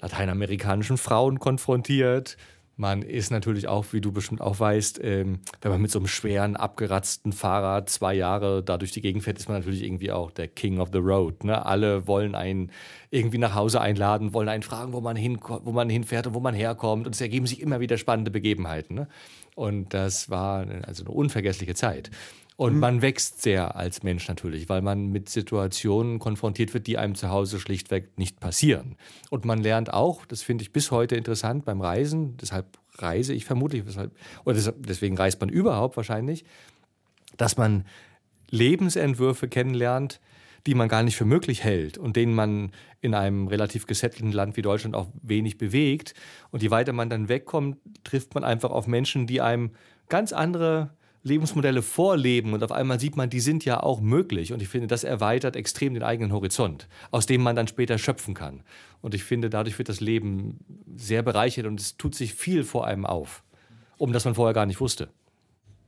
lateinamerikanischen 0.00 0.98
Frauen 0.98 1.40
konfrontiert, 1.40 2.36
Man 2.80 3.02
ist 3.02 3.32
natürlich 3.32 3.66
auch, 3.66 3.86
wie 3.90 4.00
du 4.00 4.12
bestimmt 4.12 4.40
auch 4.40 4.60
weißt, 4.60 5.00
ähm, 5.02 5.40
wenn 5.62 5.72
man 5.72 5.82
mit 5.82 5.90
so 5.90 5.98
einem 5.98 6.06
schweren, 6.06 6.54
abgeratzten 6.54 7.32
Fahrrad 7.32 7.90
zwei 7.90 8.14
Jahre 8.14 8.62
da 8.62 8.78
durch 8.78 8.92
die 8.92 9.00
Gegend 9.00 9.24
fährt, 9.24 9.36
ist 9.36 9.48
man 9.48 9.58
natürlich 9.58 9.82
irgendwie 9.82 10.12
auch 10.12 10.30
der 10.30 10.46
King 10.46 10.78
of 10.78 10.90
the 10.92 10.98
Road. 10.98 11.42
Ne? 11.42 11.66
Alle 11.66 12.06
wollen 12.06 12.36
einen 12.36 12.70
irgendwie 13.10 13.38
nach 13.38 13.56
Hause 13.56 13.80
einladen, 13.80 14.32
wollen 14.32 14.48
einen 14.48 14.62
fragen, 14.62 14.92
wo 14.92 15.00
man, 15.00 15.16
wo 15.16 15.72
man 15.72 15.90
hinfährt 15.90 16.28
und 16.28 16.34
wo 16.34 16.40
man 16.40 16.54
herkommt. 16.54 17.06
Und 17.06 17.16
es 17.16 17.20
ergeben 17.20 17.48
sich 17.48 17.60
immer 17.60 17.80
wieder 17.80 17.98
spannende 17.98 18.30
Begebenheiten. 18.30 18.94
Ne? 18.94 19.08
Und 19.56 19.92
das 19.92 20.30
war 20.30 20.64
also 20.86 21.02
eine 21.04 21.12
unvergessliche 21.12 21.74
Zeit. 21.74 22.12
Und 22.58 22.74
mhm. 22.74 22.80
man 22.80 23.02
wächst 23.02 23.40
sehr 23.40 23.76
als 23.76 24.02
Mensch 24.02 24.26
natürlich, 24.26 24.68
weil 24.68 24.82
man 24.82 25.06
mit 25.06 25.28
Situationen 25.28 26.18
konfrontiert 26.18 26.74
wird, 26.74 26.88
die 26.88 26.98
einem 26.98 27.14
zu 27.14 27.30
Hause 27.30 27.60
schlichtweg 27.60 28.18
nicht 28.18 28.40
passieren. 28.40 28.96
Und 29.30 29.44
man 29.44 29.60
lernt 29.60 29.92
auch, 29.92 30.26
das 30.26 30.42
finde 30.42 30.62
ich 30.62 30.72
bis 30.72 30.90
heute 30.90 31.14
interessant 31.14 31.64
beim 31.64 31.80
Reisen, 31.80 32.36
deshalb 32.36 32.76
reise 32.96 33.32
ich 33.32 33.44
vermutlich, 33.44 33.86
weshalb, 33.86 34.10
oder 34.44 34.60
deswegen 34.76 35.16
reist 35.16 35.40
man 35.40 35.50
überhaupt 35.50 35.96
wahrscheinlich, 35.96 36.44
dass 37.36 37.56
man 37.56 37.84
Lebensentwürfe 38.50 39.46
kennenlernt, 39.46 40.20
die 40.66 40.74
man 40.74 40.88
gar 40.88 41.04
nicht 41.04 41.14
für 41.14 41.24
möglich 41.24 41.62
hält 41.62 41.96
und 41.96 42.16
denen 42.16 42.34
man 42.34 42.72
in 43.00 43.14
einem 43.14 43.46
relativ 43.46 43.86
gesettelten 43.86 44.32
Land 44.32 44.56
wie 44.56 44.62
Deutschland 44.62 44.96
auch 44.96 45.06
wenig 45.22 45.58
bewegt. 45.58 46.14
Und 46.50 46.64
je 46.64 46.72
weiter 46.72 46.92
man 46.92 47.08
dann 47.08 47.28
wegkommt, 47.28 47.78
trifft 48.02 48.34
man 48.34 48.42
einfach 48.42 48.72
auf 48.72 48.88
Menschen, 48.88 49.28
die 49.28 49.40
einem 49.40 49.70
ganz 50.08 50.32
andere 50.32 50.90
Lebensmodelle 51.22 51.82
vorleben 51.82 52.52
und 52.52 52.62
auf 52.62 52.72
einmal 52.72 53.00
sieht 53.00 53.16
man, 53.16 53.28
die 53.30 53.40
sind 53.40 53.64
ja 53.64 53.82
auch 53.82 54.00
möglich. 54.00 54.52
Und 54.52 54.62
ich 54.62 54.68
finde, 54.68 54.86
das 54.86 55.04
erweitert 55.04 55.56
extrem 55.56 55.94
den 55.94 56.02
eigenen 56.02 56.32
Horizont, 56.32 56.88
aus 57.10 57.26
dem 57.26 57.42
man 57.42 57.56
dann 57.56 57.68
später 57.68 57.98
schöpfen 57.98 58.34
kann. 58.34 58.62
Und 59.00 59.14
ich 59.14 59.24
finde, 59.24 59.50
dadurch 59.50 59.78
wird 59.78 59.88
das 59.88 60.00
Leben 60.00 60.58
sehr 60.96 61.22
bereichert 61.22 61.66
und 61.66 61.80
es 61.80 61.96
tut 61.96 62.14
sich 62.14 62.34
viel 62.34 62.64
vor 62.64 62.86
einem 62.86 63.04
auf, 63.04 63.42
um 63.96 64.12
das 64.12 64.24
man 64.24 64.34
vorher 64.34 64.54
gar 64.54 64.66
nicht 64.66 64.80
wusste. 64.80 65.08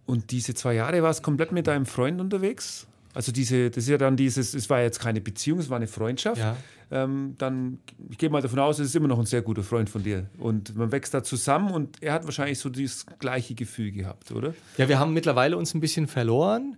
Und 0.07 0.33
diese 0.33 0.55
zwei 0.55 0.75
Jahre 0.75 1.03
warst 1.03 1.21
du 1.21 1.25
komplett 1.25 1.53
mit 1.53 1.67
deinem 1.67 1.87
Freund 1.87 2.21
unterwegs? 2.21 2.89
Also 3.15 3.33
diese, 3.33 3.71
das 3.71 3.85
ist 3.85 3.91
ja 3.91 3.99
dann 3.99 4.17
dieses, 4.17 4.55
es 4.55 4.71
war 4.71 4.81
jetzt 4.83 5.01
keine 5.01 5.21
Beziehung, 5.21 5.59
es 5.59 5.69
war 5.69 5.77
eine 5.77 5.89
Freundschaft. 5.89 6.41
Ja. 6.41 6.57
Ähm, 6.93 7.35
dann, 7.39 7.79
ich 8.11 8.19
gehe 8.19 8.31
mal 8.31 8.43
davon 8.43 8.59
aus, 8.59 8.79
es 8.79 8.89
ist 8.89 8.97
immer 8.97 9.09
noch 9.09 9.19
ein 9.19 9.27
sehr 9.27 9.43
guter 9.43 9.63
Freund 9.63 9.89
von 9.89 10.03
dir. 10.03 10.27
Und 10.39 10.77
man 10.77 10.91
wächst 10.91 11.15
da 11.15 11.23
zusammen 11.23 11.71
und 11.71 12.03
er 12.03 12.13
hat 12.13 12.25
wahrscheinlich 12.25 12.59
so 12.59 12.69
dieses 12.69 13.07
gleiche 13.19 13.55
Gefühl 13.55 13.93
gehabt, 13.93 14.33
oder? 14.33 14.55
Ja, 14.77 14.89
wir 14.89 14.99
haben 14.99 15.13
mittlerweile 15.13 15.57
uns 15.57 15.75
ein 15.75 15.81
bisschen 15.81 16.09
verloren. 16.09 16.77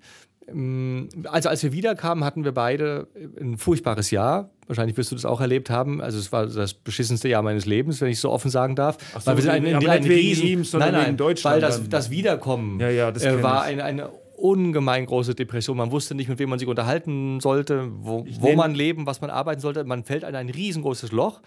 Ähm, 0.48 1.08
also 1.24 1.48
als 1.48 1.62
wir 1.62 1.72
wiederkamen, 1.72 2.24
hatten 2.24 2.44
wir 2.44 2.52
beide 2.52 3.08
ein 3.40 3.56
furchtbares 3.56 4.10
Jahr. 4.10 4.50
Wahrscheinlich 4.66 4.96
wirst 4.96 5.10
du 5.12 5.16
das 5.16 5.24
auch 5.24 5.40
erlebt 5.40 5.70
haben. 5.70 6.00
Also 6.00 6.18
es 6.18 6.32
war 6.32 6.46
das 6.46 6.74
beschissenste 6.74 7.28
Jahr 7.28 7.42
meines 7.42 7.66
Lebens, 7.66 8.00
wenn 8.00 8.08
ich 8.08 8.20
so 8.20 8.30
offen 8.30 8.50
sagen 8.50 8.76
darf. 8.76 8.98
Ach 9.14 9.20
so, 9.20 9.26
weil 9.26 9.36
wir 9.36 9.42
sind 9.42 9.50
ein, 9.52 9.66
ein, 9.66 9.88
ein, 9.88 10.04
Riesen, 10.04 10.46
ihm, 10.46 10.64
sondern 10.64 10.92
nein, 10.92 11.02
nein, 11.02 11.16
Deutschland. 11.16 11.54
Weil 11.54 11.60
das, 11.60 11.88
das 11.88 12.10
Wiederkommen 12.10 12.80
ja, 12.80 12.88
ja, 12.88 13.10
das 13.10 13.22
äh, 13.24 13.42
war 13.42 13.62
eine, 13.62 13.84
eine 13.84 14.10
ungemein 14.42 15.06
große 15.06 15.34
Depression. 15.34 15.76
Man 15.76 15.92
wusste 15.92 16.14
nicht, 16.14 16.28
mit 16.28 16.38
wem 16.38 16.50
man 16.50 16.58
sich 16.58 16.68
unterhalten 16.68 17.40
sollte, 17.40 17.88
wo, 18.00 18.26
wo 18.40 18.52
man 18.54 18.74
leben, 18.74 19.06
was 19.06 19.20
man 19.20 19.30
arbeiten 19.30 19.60
sollte. 19.60 19.84
Man 19.84 20.04
fällt 20.04 20.24
in 20.24 20.34
ein 20.34 20.48
riesengroßes 20.48 21.12
Loch. 21.12 21.40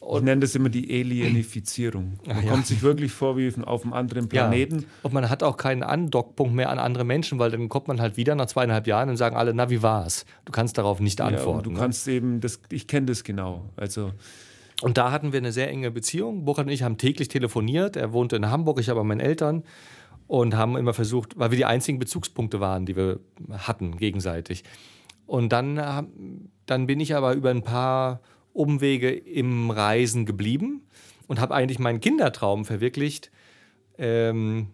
Und 0.00 0.18
ich 0.18 0.24
nenne 0.24 0.42
das 0.42 0.54
immer 0.54 0.68
die 0.68 0.88
Alienifizierung. 0.88 2.20
Man 2.24 2.44
ja. 2.44 2.50
kommt 2.50 2.66
sich 2.66 2.82
wirklich 2.82 3.12
vor 3.12 3.36
wie 3.36 3.52
auf 3.64 3.82
einem 3.82 3.92
anderen 3.92 4.28
Planeten. 4.28 4.78
Ja. 4.78 4.84
Und 5.02 5.12
man 5.12 5.28
hat 5.28 5.42
auch 5.42 5.56
keinen 5.56 5.82
Andockpunkt 5.82 6.54
mehr 6.54 6.70
an 6.70 6.78
andere 6.78 7.04
Menschen, 7.04 7.38
weil 7.38 7.50
dann 7.50 7.68
kommt 7.68 7.88
man 7.88 8.00
halt 8.00 8.16
wieder 8.16 8.34
nach 8.36 8.46
zweieinhalb 8.46 8.86
Jahren 8.86 9.10
und 9.10 9.16
sagen 9.16 9.36
alle, 9.36 9.52
na, 9.52 9.70
wie 9.70 9.82
war's? 9.82 10.24
Du 10.44 10.52
kannst 10.52 10.78
darauf 10.78 11.00
nicht 11.00 11.20
antworten. 11.20 11.58
Ja, 11.58 11.62
du 11.62 11.70
ne? 11.72 11.78
kannst 11.78 12.06
eben, 12.06 12.40
das, 12.40 12.60
ich 12.70 12.86
kenne 12.86 13.06
das 13.06 13.24
genau. 13.24 13.70
Also. 13.76 14.12
Und 14.82 14.96
da 14.96 15.10
hatten 15.10 15.32
wir 15.32 15.38
eine 15.38 15.50
sehr 15.50 15.68
enge 15.68 15.90
Beziehung. 15.90 16.44
Burkhard 16.44 16.68
und 16.68 16.72
ich 16.72 16.84
haben 16.84 16.96
täglich 16.96 17.26
telefoniert. 17.26 17.96
Er 17.96 18.12
wohnte 18.12 18.36
in 18.36 18.48
Hamburg, 18.48 18.78
ich 18.78 18.90
aber 18.90 19.02
meinen 19.02 19.20
Eltern 19.20 19.64
und 20.28 20.54
haben 20.54 20.76
immer 20.76 20.94
versucht, 20.94 21.36
weil 21.36 21.50
wir 21.50 21.56
die 21.56 21.64
einzigen 21.64 21.98
Bezugspunkte 21.98 22.60
waren, 22.60 22.86
die 22.86 22.94
wir 22.94 23.18
hatten 23.50 23.96
gegenseitig. 23.96 24.62
Und 25.26 25.50
dann, 25.52 26.48
dann 26.66 26.86
bin 26.86 27.00
ich 27.00 27.16
aber 27.16 27.34
über 27.34 27.50
ein 27.50 27.62
paar 27.62 28.20
Umwege 28.52 29.10
im 29.10 29.70
Reisen 29.70 30.26
geblieben 30.26 30.82
und 31.26 31.40
habe 31.40 31.54
eigentlich 31.54 31.78
meinen 31.78 32.00
Kindertraum 32.00 32.64
verwirklicht, 32.64 33.30
ähm, 33.96 34.68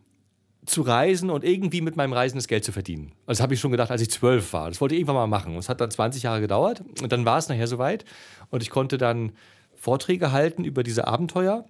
zu 0.67 0.83
reisen 0.83 1.31
und 1.31 1.45
irgendwie 1.45 1.83
mit 1.83 1.97
meinem 1.97 2.13
Reisen 2.15 2.37
das 2.37 2.49
Geld 2.49 2.65
zu 2.65 2.73
verdienen. 2.73 3.13
Also 3.27 3.39
das 3.39 3.43
habe 3.43 3.55
ich 3.55 3.61
schon 3.61 3.71
gedacht, 3.71 3.91
als 3.91 4.01
ich 4.01 4.11
zwölf 4.11 4.53
war. 4.53 4.69
Das 4.69 4.81
wollte 4.81 4.95
ich 4.95 5.01
irgendwann 5.01 5.17
mal 5.17 5.27
machen. 5.27 5.53
Und 5.53 5.59
es 5.59 5.69
hat 5.69 5.81
dann 5.81 5.91
20 5.91 6.23
Jahre 6.23 6.41
gedauert 6.41 6.83
und 7.03 7.13
dann 7.13 7.25
war 7.25 7.39
es 7.39 7.49
nachher 7.49 7.67
soweit 7.67 8.05
und 8.51 8.63
ich 8.63 8.71
konnte 8.71 8.97
dann 8.97 9.33
Vorträge 9.75 10.33
halten 10.33 10.65
über 10.65 10.83
diese 10.83 11.07
Abenteuer 11.07 11.67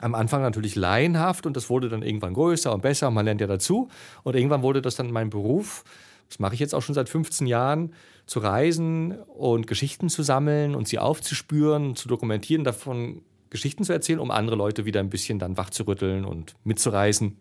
am 0.00 0.14
Anfang 0.14 0.42
natürlich 0.42 0.74
laienhaft 0.74 1.46
und 1.46 1.56
das 1.56 1.70
wurde 1.70 1.88
dann 1.88 2.02
irgendwann 2.02 2.34
größer 2.34 2.72
und 2.72 2.82
besser 2.82 3.08
und 3.08 3.14
man 3.14 3.24
lernt 3.24 3.40
ja 3.40 3.46
dazu. 3.46 3.88
Und 4.22 4.36
irgendwann 4.36 4.62
wurde 4.62 4.82
das 4.82 4.96
dann 4.96 5.10
mein 5.10 5.30
Beruf. 5.30 5.84
Das 6.28 6.38
mache 6.38 6.54
ich 6.54 6.60
jetzt 6.60 6.74
auch 6.74 6.82
schon 6.82 6.94
seit 6.94 7.08
15 7.08 7.46
Jahren, 7.46 7.92
zu 8.26 8.40
reisen 8.40 9.12
und 9.22 9.66
Geschichten 9.66 10.08
zu 10.08 10.22
sammeln 10.22 10.74
und 10.74 10.88
sie 10.88 10.98
aufzuspüren, 10.98 11.94
zu 11.94 12.08
dokumentieren, 12.08 12.64
davon 12.64 13.22
Geschichten 13.50 13.84
zu 13.84 13.92
erzählen, 13.92 14.18
um 14.18 14.30
andere 14.30 14.56
Leute 14.56 14.84
wieder 14.84 15.00
ein 15.00 15.10
bisschen 15.10 15.38
dann 15.38 15.56
wach 15.56 15.70
zu 15.70 15.86
rütteln 15.86 16.24
und 16.24 16.54
mitzureißen. 16.64 17.36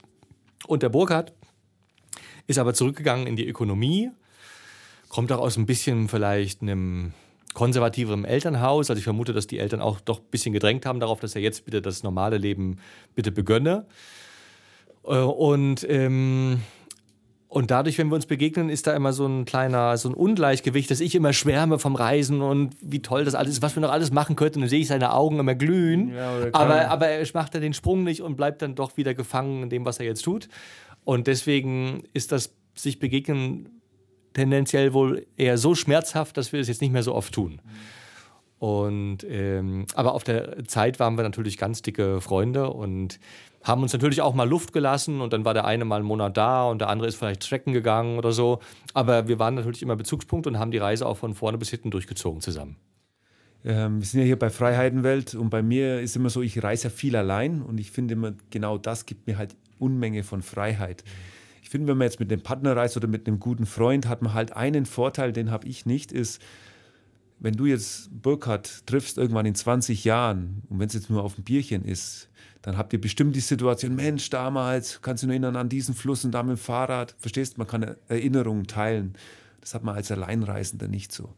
Und 0.68 0.84
der 0.84 0.90
Burkhardt 0.90 1.34
ist 2.48 2.60
aber 2.60 2.74
zurückgegangen 2.74 3.28
in 3.28 3.36
die 3.36 3.48
Ökonomie, 3.48 4.12
kommt 5.10 5.32
auch 5.32 5.40
aus 5.40 5.58
ein 5.58 5.66
bisschen 5.66 6.10
vielleicht 6.10 6.62
einem 6.62 7.14
konservativem 7.54 8.26
Elternhaus. 8.26 8.90
Also 8.90 8.98
ich 8.98 9.04
vermute, 9.04 9.34
dass 9.34 9.48
die 9.48 9.60
Eltern 9.60 9.82
auch 9.82 10.00
doch 10.00 10.20
ein 10.20 10.30
bisschen 10.32 10.54
gedrängt 10.54 10.86
haben 10.86 11.00
darauf, 11.00 11.20
dass 11.20 11.36
er 11.36 11.42
jetzt 11.42 11.66
bitte 11.66 11.82
das 11.82 12.04
normale 12.04 12.38
Leben 12.38 12.78
bitte 13.16 13.32
begönne. 13.32 13.86
Äh, 15.06 15.18
und, 15.18 15.86
ähm, 15.90 16.62
und 17.48 17.70
dadurch, 17.70 18.00
wenn 18.00 18.08
wir 18.08 18.16
uns 18.16 18.26
begegnen, 18.26 18.70
ist 18.70 18.88
da 18.88 18.96
immer 18.96 19.14
so 19.14 19.28
ein 19.28 19.46
kleiner, 19.46 19.96
so 19.98 20.10
ein 20.10 20.16
Ungleichgewicht, 20.16 20.90
dass 20.90 21.00
ich 21.00 21.14
immer 21.14 21.34
schwärme 21.34 21.78
vom 21.78 21.96
Reisen 21.96 22.42
und 22.42 22.76
wie 22.82 23.02
toll 23.02 23.26
das 23.26 23.36
alles 23.36 23.54
ist, 23.54 23.62
was 23.62 23.76
wir 23.76 23.82
noch 23.82 23.92
alles 23.92 24.12
machen 24.12 24.36
könnten. 24.36 24.58
Und 24.58 24.62
dann 24.64 24.70
sehe 24.70 24.80
ich 24.80 24.88
seine 24.88 25.14
Augen 25.14 25.38
immer 25.40 25.54
glühen. 25.54 26.16
Ja, 26.16 26.48
aber, 26.52 26.90
aber 26.90 27.08
er 27.08 27.28
macht 27.36 27.54
dann 27.54 27.62
den 27.62 27.74
Sprung 27.74 28.04
nicht 28.04 28.22
und 28.22 28.36
bleibt 28.36 28.64
dann 28.64 28.74
doch 28.74 28.98
wieder 28.98 29.14
gefangen 29.14 29.64
in 29.64 29.70
dem, 29.70 29.86
was 29.86 30.00
er 30.00 30.06
jetzt 30.06 30.24
tut. 30.24 30.50
Und 31.04 31.28
deswegen 31.28 32.04
ist 32.14 32.32
das 32.32 32.56
sich 32.76 32.98
begegnen 32.98 33.83
tendenziell 34.34 34.94
wohl 34.94 35.26
eher 35.38 35.58
so 35.58 35.76
schmerzhaft, 35.76 36.38
dass 36.38 36.52
wir 36.52 36.60
es 36.60 36.68
jetzt 36.68 36.82
nicht 36.82 36.92
mehr 36.92 37.04
so 37.04 37.14
oft 37.16 37.34
tun. 37.34 37.62
Und, 38.60 39.26
ähm, 39.28 39.86
aber 39.94 40.14
auf 40.14 40.24
der 40.24 40.64
Zeit 40.66 41.00
waren 41.00 41.18
wir 41.18 41.24
natürlich 41.24 41.58
ganz 41.58 41.82
dicke 41.82 42.22
Freunde 42.22 42.70
und 42.70 43.20
haben 43.62 43.82
uns 43.82 43.92
natürlich 43.92 44.22
auch 44.22 44.34
mal 44.34 44.48
Luft 44.48 44.72
gelassen 44.72 45.22
und 45.22 45.34
dann 45.34 45.44
war 45.44 45.54
der 45.54 45.66
eine 45.66 45.86
mal 45.86 45.98
einen 45.98 46.06
Monat 46.06 46.38
da 46.38 46.66
und 46.70 46.80
der 46.80 46.90
andere 46.90 47.08
ist 47.08 47.16
vielleicht 47.16 47.44
strecken 47.44 47.74
gegangen 47.74 48.18
oder 48.18 48.32
so. 48.32 48.60
Aber 48.94 49.28
wir 49.28 49.38
waren 49.38 49.56
natürlich 49.56 49.82
immer 49.82 49.96
Bezugspunkt 49.96 50.48
und 50.48 50.60
haben 50.60 50.72
die 50.72 50.78
Reise 50.78 51.06
auch 51.06 51.18
von 51.18 51.34
vorne 51.34 51.58
bis 51.58 51.72
hinten 51.72 51.92
durchgezogen 51.92 52.40
zusammen. 52.40 52.78
Ähm, 53.66 54.00
wir 54.00 54.06
sind 54.06 54.22
ja 54.22 54.26
hier 54.26 54.40
bei 54.40 54.50
Freiheitenwelt 54.50 55.36
und 55.36 55.50
bei 55.50 55.62
mir 55.62 56.00
ist 56.00 56.16
immer 56.16 56.30
so, 56.30 56.42
ich 56.42 56.64
reise 56.64 56.86
ja 56.86 56.90
viel 56.90 57.16
allein 57.16 57.62
und 57.62 57.80
ich 57.80 57.92
finde 57.92 58.14
immer, 58.14 58.34
genau 58.50 58.78
das 58.78 59.06
gibt 59.06 59.28
mir 59.28 59.38
halt 59.38 59.56
Unmenge 59.78 60.24
von 60.24 60.42
Freiheit. 60.42 61.04
Mhm 61.06 61.33
finde, 61.74 61.88
wenn 61.88 61.98
man 61.98 62.06
jetzt 62.06 62.20
mit 62.20 62.32
einem 62.32 62.44
Partner 62.44 62.76
reist 62.76 62.96
oder 62.96 63.08
mit 63.08 63.28
einem 63.28 63.40
guten 63.40 63.66
Freund, 63.66 64.08
hat 64.08 64.22
man 64.22 64.36
halt 64.36 64.56
einen 64.56 64.86
Vorteil, 64.86 65.34
den 65.34 65.50
habe 65.50 65.68
ich 65.68 65.88
nicht, 65.88 66.12
ist, 66.12 66.40
wenn 67.40 67.56
du 67.56 67.66
jetzt 67.66 68.10
Burkhardt 68.22 68.86
triffst 68.86 69.18
irgendwann 69.18 69.48
in 69.48 69.56
20 69.56 70.04
Jahren 70.04 70.62
und 70.70 70.78
wenn 70.78 70.88
es 70.88 70.94
jetzt 70.94 71.10
nur 71.10 71.24
auf 71.24 71.36
ein 71.36 71.44
Bierchen 71.44 71.84
ist, 71.84 72.30
dann 72.62 72.78
habt 72.78 72.94
ihr 72.94 73.02
bestimmt 73.02 73.36
die 73.36 73.40
Situation, 73.42 73.96
Mensch, 73.96 74.30
damals, 74.30 75.02
kannst 75.02 75.24
du 75.24 75.28
nur 75.28 75.34
erinnern 75.34 75.56
an 75.56 75.68
diesen 75.68 75.96
Fluss 75.96 76.24
und 76.24 76.32
da 76.32 76.44
mit 76.44 76.58
dem 76.58 76.62
Fahrrad. 76.62 77.16
Verstehst, 77.18 77.58
man 77.58 77.66
kann 77.68 77.96
Erinnerungen 78.08 78.68
teilen. 78.68 79.16
Das 79.60 79.74
hat 79.74 79.84
man 79.84 79.96
als 79.96 80.12
Alleinreisender 80.12 80.88
nicht 80.88 81.12
so. 81.12 81.34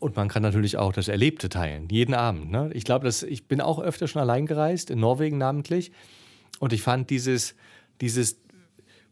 Und 0.00 0.16
man 0.16 0.28
kann 0.28 0.42
natürlich 0.42 0.76
auch 0.76 0.92
das 0.92 1.08
Erlebte 1.08 1.48
teilen, 1.48 1.88
jeden 1.88 2.14
Abend. 2.14 2.50
Ne? 2.50 2.70
Ich 2.74 2.84
glaube, 2.84 3.08
ich 3.08 3.48
bin 3.48 3.62
auch 3.62 3.80
öfter 3.80 4.06
schon 4.06 4.20
allein 4.20 4.46
gereist, 4.46 4.90
in 4.90 5.00
Norwegen 5.00 5.38
namentlich. 5.38 5.92
Und 6.60 6.72
ich 6.72 6.82
fand 6.82 7.10
dieses, 7.10 7.56
dieses 8.00 8.36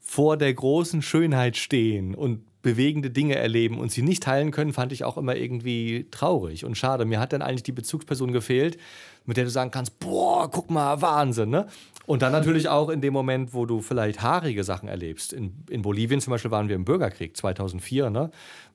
vor 0.09 0.37
der 0.37 0.55
großen 0.55 1.03
Schönheit 1.03 1.57
stehen 1.57 2.14
und 2.14 2.45
bewegende 2.62 3.11
Dinge 3.11 3.35
erleben 3.35 3.81
und 3.81 3.90
sie 3.90 4.03
nicht 4.03 4.23
teilen 4.23 4.53
können, 4.53 4.73
fand 4.73 4.92
ich 4.92 5.03
auch 5.03 5.16
immer 5.16 5.35
irgendwie 5.35 6.07
traurig 6.12 6.64
und 6.64 6.77
schade. 6.77 7.05
Mir 7.05 7.19
hat 7.19 7.33
dann 7.33 7.42
eigentlich 7.42 7.64
die 7.64 7.73
Bezugsperson 7.73 8.31
gefehlt, 8.31 8.79
mit 9.25 9.37
der 9.37 9.45
du 9.45 9.51
sagen 9.51 9.73
kannst, 9.73 9.99
boah, 9.99 10.49
guck 10.49 10.71
mal, 10.71 11.03
Wahnsinn, 11.03 11.51
ne? 11.51 11.66
Und 12.07 12.23
dann 12.23 12.31
natürlich 12.31 12.69
auch 12.69 12.88
in 12.88 13.01
dem 13.01 13.12
Moment, 13.12 13.53
wo 13.53 13.66
du 13.66 13.81
vielleicht 13.81 14.23
haarige 14.23 14.62
Sachen 14.62 14.88
erlebst. 14.88 15.33
In, 15.33 15.64
in 15.69 15.83
Bolivien 15.83 16.21
zum 16.21 16.31
Beispiel 16.31 16.53
waren 16.53 16.69
wir 16.69 16.77
im 16.77 16.85
Bürgerkrieg 16.85 17.37
2004, 17.37 18.09
ne? 18.11 18.31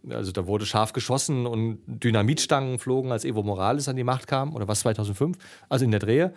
Also 0.10 0.34
da 0.34 0.48
wurde 0.48 0.66
scharf 0.66 0.92
geschossen 0.92 1.46
und 1.46 1.80
Dynamitstangen 1.88 2.78
flogen, 2.78 3.14
als 3.14 3.24
Evo 3.24 3.42
Morales 3.42 3.88
an 3.88 3.96
die 3.96 4.04
Macht 4.04 4.28
kam, 4.28 4.54
oder 4.54 4.68
was, 4.68 4.82
2005? 4.82 5.38
Also 5.70 5.86
in 5.86 5.92
der 5.92 6.02
Drehe. 6.02 6.34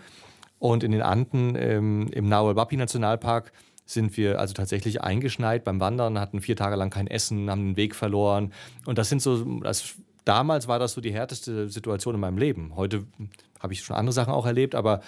Und 0.61 0.85
in 0.85 0.92
den 0.92 1.02
Anden, 1.02 1.57
ähm, 1.57 2.09
im 2.12 2.28
Nahuel 2.28 2.54
Nationalpark, 2.54 3.52
sind 3.86 4.16
wir 4.16 4.38
also 4.40 4.54
tatsächlich 4.54 5.02
eingeschneit 5.02 5.64
beim 5.64 5.80
Wandern, 5.80 6.18
hatten 6.18 6.40
vier 6.40 6.56
Tage 6.56 6.76
lang 6.76 6.90
kein 6.90 7.06
Essen, 7.06 7.50
haben 7.50 7.70
den 7.70 7.76
Weg 7.76 7.94
verloren. 7.94 8.52
Und 8.86 8.98
das 8.98 9.08
sind 9.08 9.20
so, 9.20 9.60
das, 9.60 9.96
damals 10.24 10.68
war 10.68 10.78
das 10.78 10.92
so 10.92 11.00
die 11.00 11.12
härteste 11.12 11.68
Situation 11.68 12.14
in 12.14 12.20
meinem 12.20 12.38
Leben. 12.38 12.76
Heute 12.76 13.04
habe 13.60 13.72
ich 13.72 13.82
schon 13.82 13.96
andere 13.96 14.12
Sachen 14.12 14.32
auch 14.32 14.46
erlebt, 14.46 14.74
aber 14.74 15.00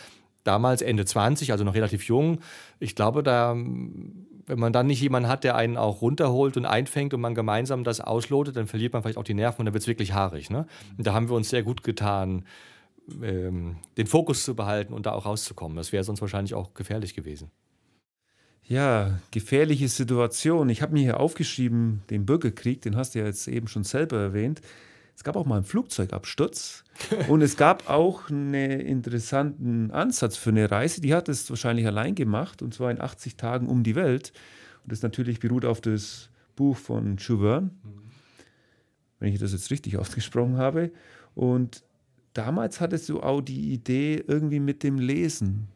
damals 0.45 0.83
Ende 0.83 1.05
20, 1.05 1.53
also 1.53 1.65
noch 1.65 1.75
relativ 1.75 2.05
jung. 2.05 2.41
Ich 2.79 2.95
glaube, 2.95 3.23
da, 3.23 3.55
wenn 3.55 4.59
man 4.59 4.73
dann 4.73 4.87
nicht 4.87 5.01
jemanden 5.01 5.29
hat, 5.29 5.45
der 5.45 5.57
einen 5.57 5.77
auch 5.77 6.03
runterholt 6.03 6.57
und 6.57 6.67
einfängt 6.67 7.15
und 7.15 7.21
man 7.21 7.35
gemeinsam 7.35 7.83
das 7.83 8.01
auslotet, 8.01 8.57
dann 8.57 8.67
verliert 8.67 8.93
man 8.93 9.03
vielleicht 9.03 9.19
auch 9.19 9.25
die 9.25 9.35
Nerven 9.35 9.61
und 9.61 9.67
dann 9.67 9.75
wird 9.75 9.83
es 9.83 9.89
wirklich 9.89 10.13
haarig. 10.13 10.51
Ne? 10.51 10.67
Und 10.97 11.07
da 11.07 11.15
haben 11.15 11.29
wir 11.29 11.37
uns 11.37 11.49
sehr 11.49 11.63
gut 11.63 11.83
getan, 11.83 12.45
ähm, 13.23 13.77
den 13.97 14.07
Fokus 14.07 14.45
zu 14.45 14.55
behalten 14.55 14.93
und 14.93 15.07
da 15.07 15.13
auch 15.13 15.27
rauszukommen. 15.27 15.77
Das 15.77 15.93
wäre 15.93 16.05
sonst 16.05 16.21
wahrscheinlich 16.21 16.55
auch 16.55 16.75
gefährlich 16.75 17.15
gewesen. 17.15 17.51
Ja, 18.69 19.21
gefährliche 19.31 19.89
Situation. 19.89 20.69
Ich 20.71 20.83
habe 20.83 20.93
mir 20.93 21.03
hier 21.03 21.21
aufgeschrieben, 21.21 22.03
den 22.11 22.27
Bürgerkrieg, 22.27 22.83
den 22.83 22.97
hast 22.97 23.15
du 23.15 23.21
ja 23.21 23.27
jetzt 23.27 23.47
eben 23.47 23.69
schon 23.69 23.85
selber 23.85 24.19
erwähnt. 24.19 24.61
Es 25.15 25.23
gab 25.23 25.37
auch 25.37 25.47
mal 25.47 25.57
einen 25.57 25.65
Flugzeugabsturz 25.65 26.83
und 27.29 27.43
es 27.43 27.57
gab 27.57 27.89
auch 27.89 28.29
einen 28.29 28.55
interessanten 28.55 29.93
Ansatz 29.93 30.37
für 30.37 30.51
eine 30.51 30.69
Reise. 30.69 31.01
Die 31.01 31.15
hat 31.15 31.29
es 31.29 31.49
wahrscheinlich 31.49 31.87
allein 31.87 32.17
gemacht 32.17 32.61
und 32.61 32.75
zwar 32.75 32.91
in 32.91 33.01
80 33.01 33.37
Tagen 33.37 33.69
um 33.69 33.85
die 33.85 33.95
Welt. 33.95 34.33
Und 34.83 34.91
das 34.91 35.01
natürlich 35.03 35.39
beruht 35.39 35.65
auf 35.65 35.81
das 35.81 36.29
Buch 36.57 36.77
von 36.77 37.19
Jouverne, 37.19 37.71
wenn 39.21 39.33
ich 39.33 39.39
das 39.39 39.53
jetzt 39.53 39.71
richtig 39.71 39.97
ausgesprochen 39.99 40.57
habe. 40.57 40.91
Und 41.37 41.85
damals 42.33 42.81
hattest 42.81 43.09
du 43.11 43.21
auch 43.21 43.43
die 43.43 43.73
Idee 43.73 44.25
irgendwie 44.27 44.61
mit 44.61 44.83
dem 44.83 44.99
Lesen. 44.99 45.69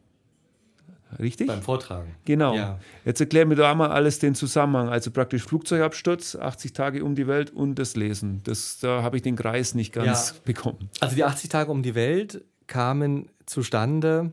Richtig? 1.18 1.46
Beim 1.46 1.62
Vortragen. 1.62 2.14
Genau. 2.24 2.54
Ja. 2.54 2.78
Jetzt 3.04 3.20
erklär 3.20 3.46
mir 3.46 3.56
doch 3.56 3.74
mal 3.74 3.90
alles 3.90 4.18
den 4.18 4.34
Zusammenhang. 4.34 4.88
Also 4.88 5.10
praktisch 5.10 5.42
Flugzeugabsturz, 5.42 6.36
80 6.36 6.72
Tage 6.72 7.04
um 7.04 7.14
die 7.14 7.26
Welt 7.26 7.50
und 7.50 7.78
das 7.78 7.96
Lesen. 7.96 8.40
Das, 8.44 8.78
da 8.78 9.02
habe 9.02 9.16
ich 9.16 9.22
den 9.22 9.36
Kreis 9.36 9.74
nicht 9.74 9.92
ganz 9.92 10.30
ja. 10.30 10.40
bekommen. 10.44 10.88
Also 11.00 11.16
die 11.16 11.24
80 11.24 11.50
Tage 11.50 11.70
um 11.70 11.82
die 11.82 11.94
Welt 11.94 12.44
kamen 12.66 13.28
zustande, 13.46 14.32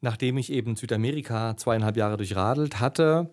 nachdem 0.00 0.36
ich 0.38 0.52
eben 0.52 0.76
Südamerika 0.76 1.56
zweieinhalb 1.56 1.96
Jahre 1.96 2.16
durchradelt 2.16 2.80
hatte. 2.80 3.30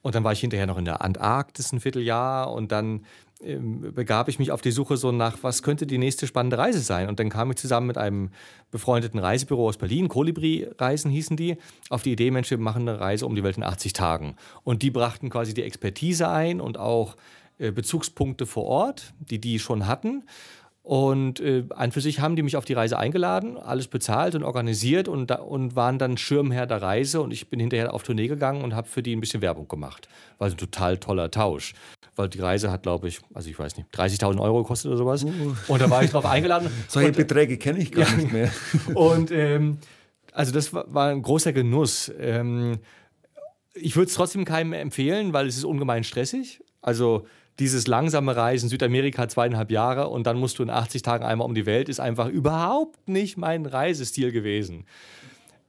Und 0.00 0.14
dann 0.14 0.22
war 0.24 0.32
ich 0.32 0.40
hinterher 0.40 0.66
noch 0.66 0.78
in 0.78 0.84
der 0.84 1.02
Antarktis 1.02 1.72
ein 1.72 1.80
Vierteljahr 1.80 2.52
und 2.52 2.70
dann 2.70 3.04
begab 3.40 4.28
ich 4.28 4.38
mich 4.38 4.50
auf 4.50 4.60
die 4.60 4.72
Suche 4.72 4.96
so 4.96 5.12
nach, 5.12 5.38
was 5.42 5.62
könnte 5.62 5.86
die 5.86 5.98
nächste 5.98 6.26
spannende 6.26 6.58
Reise 6.58 6.80
sein. 6.80 7.08
Und 7.08 7.20
dann 7.20 7.28
kam 7.28 7.50
ich 7.50 7.56
zusammen 7.56 7.86
mit 7.86 7.96
einem 7.96 8.30
befreundeten 8.70 9.20
Reisebüro 9.20 9.68
aus 9.68 9.76
Berlin, 9.76 10.08
Kolibri-Reisen 10.08 11.10
hießen 11.10 11.36
die, 11.36 11.56
auf 11.88 12.02
die 12.02 12.12
Idee, 12.12 12.32
Mensch, 12.32 12.50
wir 12.50 12.58
machen 12.58 12.88
eine 12.88 12.98
Reise 12.98 13.26
um 13.26 13.36
die 13.36 13.44
Welt 13.44 13.56
in 13.56 13.62
80 13.62 13.92
Tagen. 13.92 14.34
Und 14.64 14.82
die 14.82 14.90
brachten 14.90 15.30
quasi 15.30 15.54
die 15.54 15.62
Expertise 15.62 16.28
ein 16.28 16.60
und 16.60 16.78
auch 16.78 17.16
äh, 17.58 17.70
Bezugspunkte 17.70 18.44
vor 18.46 18.64
Ort, 18.64 19.14
die 19.20 19.40
die 19.40 19.58
schon 19.58 19.86
hatten. 19.86 20.24
Und 20.88 21.40
äh, 21.40 21.64
an 21.76 21.92
für 21.92 22.00
sich 22.00 22.20
haben 22.20 22.34
die 22.34 22.42
mich 22.42 22.56
auf 22.56 22.64
die 22.64 22.72
Reise 22.72 22.98
eingeladen, 22.98 23.58
alles 23.58 23.88
bezahlt 23.88 24.34
und 24.34 24.42
organisiert 24.42 25.06
und, 25.06 25.26
da, 25.26 25.34
und 25.34 25.76
waren 25.76 25.98
dann 25.98 26.16
Schirmherr 26.16 26.66
der 26.66 26.80
Reise. 26.80 27.20
Und 27.20 27.30
ich 27.30 27.50
bin 27.50 27.60
hinterher 27.60 27.92
auf 27.92 28.04
Tournee 28.04 28.26
gegangen 28.26 28.64
und 28.64 28.74
habe 28.74 28.88
für 28.88 29.02
die 29.02 29.14
ein 29.14 29.20
bisschen 29.20 29.42
Werbung 29.42 29.68
gemacht. 29.68 30.08
War 30.38 30.48
ein 30.48 30.56
total 30.56 30.96
toller 30.96 31.30
Tausch. 31.30 31.74
Weil 32.16 32.30
die 32.30 32.40
Reise 32.40 32.70
hat, 32.70 32.84
glaube 32.84 33.06
ich, 33.08 33.20
also 33.34 33.50
ich 33.50 33.58
weiß 33.58 33.76
nicht, 33.76 33.94
30.000 33.94 34.40
Euro 34.40 34.62
gekostet 34.62 34.88
oder 34.88 34.96
sowas. 34.96 35.24
Uh. 35.24 35.54
Und 35.68 35.82
da 35.82 35.90
war 35.90 36.02
ich 36.04 36.10
drauf 36.10 36.24
eingeladen. 36.24 36.70
Solche 36.88 37.08
und, 37.08 37.16
Beträge 37.18 37.58
kenne 37.58 37.80
ich 37.80 37.92
gar 37.92 38.08
ja. 38.08 38.16
nicht 38.16 38.32
mehr. 38.32 38.50
Und 38.94 39.30
ähm, 39.30 39.76
also 40.32 40.52
das 40.52 40.72
war, 40.72 40.86
war, 40.88 41.10
ein 41.10 41.20
großer 41.20 41.52
Genuss. 41.52 42.10
Ähm, 42.18 42.78
ich 43.74 43.94
würde 43.94 44.08
es 44.08 44.14
trotzdem 44.14 44.46
keinem 44.46 44.72
empfehlen, 44.72 45.34
weil 45.34 45.48
es 45.48 45.58
ist 45.58 45.64
ungemein 45.64 46.02
stressig. 46.02 46.62
Also 46.80 47.26
dieses 47.58 47.86
langsame 47.86 48.36
Reisen, 48.36 48.68
Südamerika 48.68 49.28
zweieinhalb 49.28 49.70
Jahre 49.70 50.08
und 50.08 50.26
dann 50.26 50.38
musst 50.38 50.58
du 50.58 50.62
in 50.62 50.70
80 50.70 51.02
Tagen 51.02 51.24
einmal 51.24 51.46
um 51.46 51.54
die 51.54 51.66
Welt, 51.66 51.88
ist 51.88 52.00
einfach 52.00 52.28
überhaupt 52.28 53.08
nicht 53.08 53.36
mein 53.36 53.66
Reisestil 53.66 54.30
gewesen. 54.32 54.84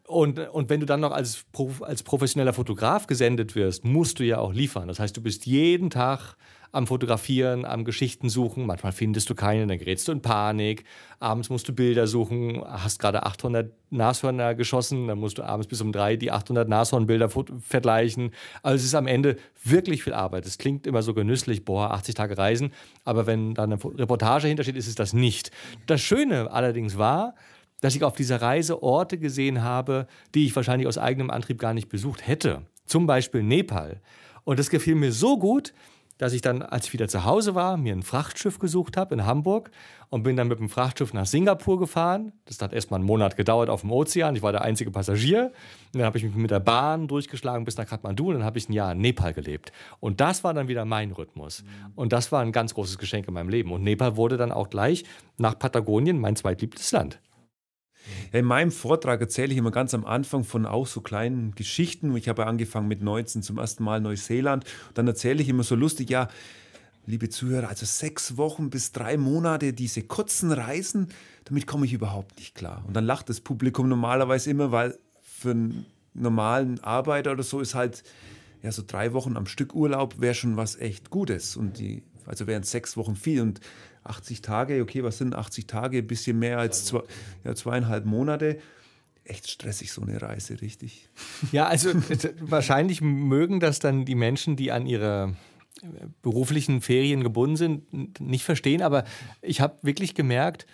Und, 0.05 0.39
und 0.39 0.69
wenn 0.69 0.79
du 0.79 0.85
dann 0.85 1.01
noch 1.01 1.11
als, 1.11 1.45
als 1.81 2.01
professioneller 2.01 2.53
Fotograf 2.53 3.05
gesendet 3.05 3.55
wirst, 3.55 3.85
musst 3.85 4.19
du 4.19 4.23
ja 4.23 4.39
auch 4.39 4.53
liefern. 4.53 4.87
Das 4.87 4.99
heißt, 4.99 5.15
du 5.15 5.21
bist 5.21 5.45
jeden 5.45 5.91
Tag 5.91 6.35
am 6.71 6.87
Fotografieren, 6.87 7.65
am 7.65 7.83
Geschichten 7.83 8.29
suchen. 8.29 8.65
Manchmal 8.65 8.91
findest 8.91 9.29
du 9.29 9.35
keine, 9.35 9.65
dann 9.65 9.77
gerätst 9.77 10.07
du 10.07 10.11
in 10.11 10.21
Panik. 10.21 10.83
Abends 11.19 11.49
musst 11.49 11.67
du 11.67 11.73
Bilder 11.73 12.07
suchen, 12.07 12.61
hast 12.65 12.99
gerade 12.99 13.23
800 13.23 13.71
Nashörner 13.89 14.55
geschossen, 14.55 15.07
dann 15.07 15.19
musst 15.19 15.37
du 15.37 15.43
abends 15.43 15.67
bis 15.67 15.81
um 15.81 15.91
drei 15.91 16.15
die 16.15 16.31
800 16.31 16.69
Nashornbilder 16.69 17.29
vergleichen. 17.59 18.31
Also 18.61 18.75
es 18.75 18.83
ist 18.83 18.95
am 18.95 19.07
Ende 19.07 19.37
wirklich 19.63 20.03
viel 20.03 20.13
Arbeit. 20.13 20.45
Es 20.45 20.57
klingt 20.57 20.85
immer 20.85 21.01
so 21.01 21.13
genüsslich, 21.13 21.65
boah, 21.65 21.91
80 21.91 22.15
Tage 22.15 22.37
Reisen, 22.37 22.71
aber 23.03 23.25
wenn 23.25 23.55
da 23.55 23.63
eine 23.63 23.83
Reportage 23.83 24.47
hintersteht, 24.47 24.75
ist 24.77 24.87
es 24.87 24.95
das 24.95 25.13
nicht. 25.13 25.51
Das 25.87 26.01
Schöne 26.01 26.51
allerdings 26.51 26.97
war, 26.97 27.35
dass 27.81 27.95
ich 27.95 28.03
auf 28.03 28.15
dieser 28.15 28.41
Reise 28.41 28.83
Orte 28.83 29.17
gesehen 29.17 29.63
habe, 29.63 30.07
die 30.35 30.45
ich 30.45 30.55
wahrscheinlich 30.55 30.87
aus 30.87 30.97
eigenem 30.97 31.29
Antrieb 31.29 31.59
gar 31.59 31.73
nicht 31.73 31.89
besucht 31.89 32.27
hätte. 32.27 32.63
Zum 32.85 33.07
Beispiel 33.07 33.43
Nepal. 33.43 34.01
Und 34.43 34.59
das 34.59 34.69
gefiel 34.69 34.95
mir 34.95 35.11
so 35.11 35.37
gut, 35.37 35.73
dass 36.19 36.33
ich 36.33 36.41
dann, 36.41 36.61
als 36.61 36.85
ich 36.85 36.93
wieder 36.93 37.07
zu 37.07 37.25
Hause 37.25 37.55
war, 37.55 37.77
mir 37.77 37.93
ein 37.93 38.03
Frachtschiff 38.03 38.59
gesucht 38.59 38.97
habe 38.97 39.15
in 39.15 39.25
Hamburg 39.25 39.71
und 40.09 40.23
bin 40.23 40.35
dann 40.35 40.49
mit 40.49 40.59
dem 40.59 40.69
Frachtschiff 40.69 41.13
nach 41.13 41.25
Singapur 41.25 41.79
gefahren. 41.79 42.33
Das 42.45 42.61
hat 42.61 42.73
erst 42.73 42.91
mal 42.91 42.97
einen 42.97 43.05
Monat 43.05 43.37
gedauert 43.37 43.69
auf 43.69 43.81
dem 43.81 43.91
Ozean. 43.91 44.35
Ich 44.35 44.41
war 44.41 44.51
der 44.51 44.61
einzige 44.61 44.91
Passagier. 44.91 45.51
Und 45.93 45.99
dann 45.99 46.03
habe 46.03 46.17
ich 46.17 46.25
mich 46.25 46.35
mit 46.35 46.51
der 46.51 46.59
Bahn 46.59 47.07
durchgeschlagen 47.07 47.63
bis 47.63 47.77
nach 47.77 47.87
Kathmandu 47.87 48.27
und 48.27 48.33
dann 48.35 48.43
habe 48.43 48.57
ich 48.57 48.67
ein 48.67 48.73
Jahr 48.73 48.91
in 48.91 48.99
Nepal 48.99 49.33
gelebt. 49.33 49.71
Und 50.01 50.19
das 50.19 50.43
war 50.43 50.53
dann 50.53 50.67
wieder 50.67 50.83
mein 50.83 51.11
Rhythmus. 51.11 51.63
Und 51.95 52.11
das 52.11 52.31
war 52.33 52.41
ein 52.41 52.51
ganz 52.51 52.73
großes 52.73 52.97
Geschenk 52.97 53.27
in 53.29 53.33
meinem 53.33 53.49
Leben. 53.49 53.71
Und 53.71 53.83
Nepal 53.83 54.17
wurde 54.17 54.35
dann 54.35 54.51
auch 54.51 54.69
gleich 54.69 55.05
nach 55.37 55.57
Patagonien 55.57 56.19
mein 56.19 56.35
zweitliebstes 56.35 56.91
Land. 56.91 57.19
Ja, 58.31 58.39
in 58.39 58.45
meinem 58.45 58.71
Vortrag 58.71 59.21
erzähle 59.21 59.51
ich 59.51 59.57
immer 59.57 59.71
ganz 59.71 59.93
am 59.93 60.05
Anfang 60.05 60.43
von 60.43 60.65
auch 60.65 60.87
so 60.87 61.01
kleinen 61.01 61.53
Geschichten. 61.55 62.15
Ich 62.15 62.29
habe 62.29 62.45
angefangen 62.45 62.87
mit 62.87 63.01
19 63.01 63.43
zum 63.43 63.57
ersten 63.57 63.83
Mal 63.83 64.01
Neuseeland. 64.01 64.65
Dann 64.93 65.07
erzähle 65.07 65.41
ich 65.41 65.49
immer 65.49 65.63
so 65.63 65.75
lustig, 65.75 66.09
ja, 66.09 66.27
liebe 67.05 67.29
Zuhörer, 67.29 67.69
also 67.69 67.85
sechs 67.85 68.37
Wochen 68.37 68.69
bis 68.69 68.91
drei 68.91 69.17
Monate, 69.17 69.73
diese 69.73 70.03
kurzen 70.03 70.51
Reisen, 70.51 71.07
damit 71.45 71.65
komme 71.65 71.85
ich 71.85 71.93
überhaupt 71.93 72.37
nicht 72.37 72.55
klar. 72.55 72.83
Und 72.87 72.95
dann 72.95 73.05
lacht 73.05 73.29
das 73.29 73.41
Publikum 73.41 73.89
normalerweise 73.89 74.51
immer, 74.51 74.71
weil 74.71 74.97
für 75.21 75.51
einen 75.51 75.85
normalen 76.13 76.79
Arbeiter 76.83 77.31
oder 77.31 77.43
so 77.43 77.59
ist 77.59 77.73
halt, 77.73 78.03
ja, 78.61 78.71
so 78.71 78.83
drei 78.85 79.13
Wochen 79.13 79.37
am 79.37 79.45
Stück 79.45 79.73
Urlaub 79.73 80.19
wäre 80.19 80.35
schon 80.35 80.57
was 80.57 80.75
echt 80.75 81.09
Gutes. 81.09 81.55
Und 81.57 81.79
die, 81.79 82.03
also 82.29 82.47
wären 82.47 82.63
sechs 82.63 82.95
Wochen 82.95 83.15
viel. 83.15 83.41
Und 83.41 83.59
80 84.03 84.41
Tage, 84.41 84.81
okay, 84.81 85.03
was 85.03 85.17
sind 85.17 85.35
80 85.35 85.67
Tage? 85.67 85.97
Ein 85.99 86.07
bisschen 86.07 86.39
mehr 86.39 86.59
als 86.59 86.85
zwei, 86.85 87.03
ja, 87.43 87.55
zweieinhalb 87.55 88.05
Monate. 88.05 88.59
Echt 89.23 89.49
stressig, 89.49 89.91
so 89.91 90.01
eine 90.01 90.21
Reise, 90.21 90.61
richtig. 90.61 91.09
Ja, 91.51 91.67
also 91.67 91.91
wahrscheinlich 92.39 93.01
mögen 93.01 93.59
das 93.59 93.79
dann 93.79 94.05
die 94.05 94.15
Menschen, 94.15 94.55
die 94.55 94.71
an 94.71 94.85
ihre 94.87 95.35
äh, 95.81 96.07
beruflichen 96.21 96.81
Ferien 96.81 97.23
gebunden 97.23 97.55
sind, 97.55 98.19
nicht 98.19 98.43
verstehen. 98.43 98.81
Aber 98.81 99.03
ich 99.41 99.61
habe 99.61 99.77
wirklich 99.81 100.15
gemerkt, 100.15 100.65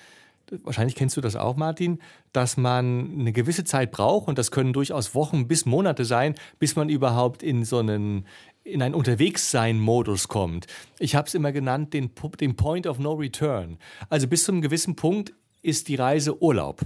wahrscheinlich 0.64 0.96
kennst 0.96 1.18
du 1.18 1.22
das 1.22 1.36
auch, 1.36 1.56
Martin, 1.56 2.00
dass 2.32 2.58
man 2.58 3.20
eine 3.20 3.34
gewisse 3.34 3.64
Zeit 3.64 3.92
braucht 3.92 4.28
und 4.28 4.38
das 4.38 4.52
können 4.52 4.74
durchaus 4.74 5.16
Wochen 5.16 5.48
bis 5.48 5.66
Monate 5.66 6.06
sein, 6.06 6.36
bis 6.60 6.76
man 6.76 6.90
überhaupt 6.90 7.44
in 7.44 7.66
so 7.66 7.80
einen 7.80 8.26
in 8.66 8.82
einen 8.82 8.96
Unterwegssein-Modus 8.96 10.28
kommt. 10.28 10.66
Ich 11.00 11.16
habe 11.16 11.28
es 11.28 11.36
immer 11.36 11.52
genannt, 11.52 11.94
den, 11.94 12.12
den 12.40 12.56
Point 12.56 12.88
of 12.88 12.98
No 13.00 13.14
Return. 13.14 13.78
Also 14.10 14.28
bis 14.28 14.44
zu 14.44 14.52
einem 14.52 14.62
gewissen 14.62 14.96
Punkt 14.96 15.34
ist 15.62 15.88
die 15.88 15.96
Reise 15.96 16.42
Urlaub. 16.42 16.82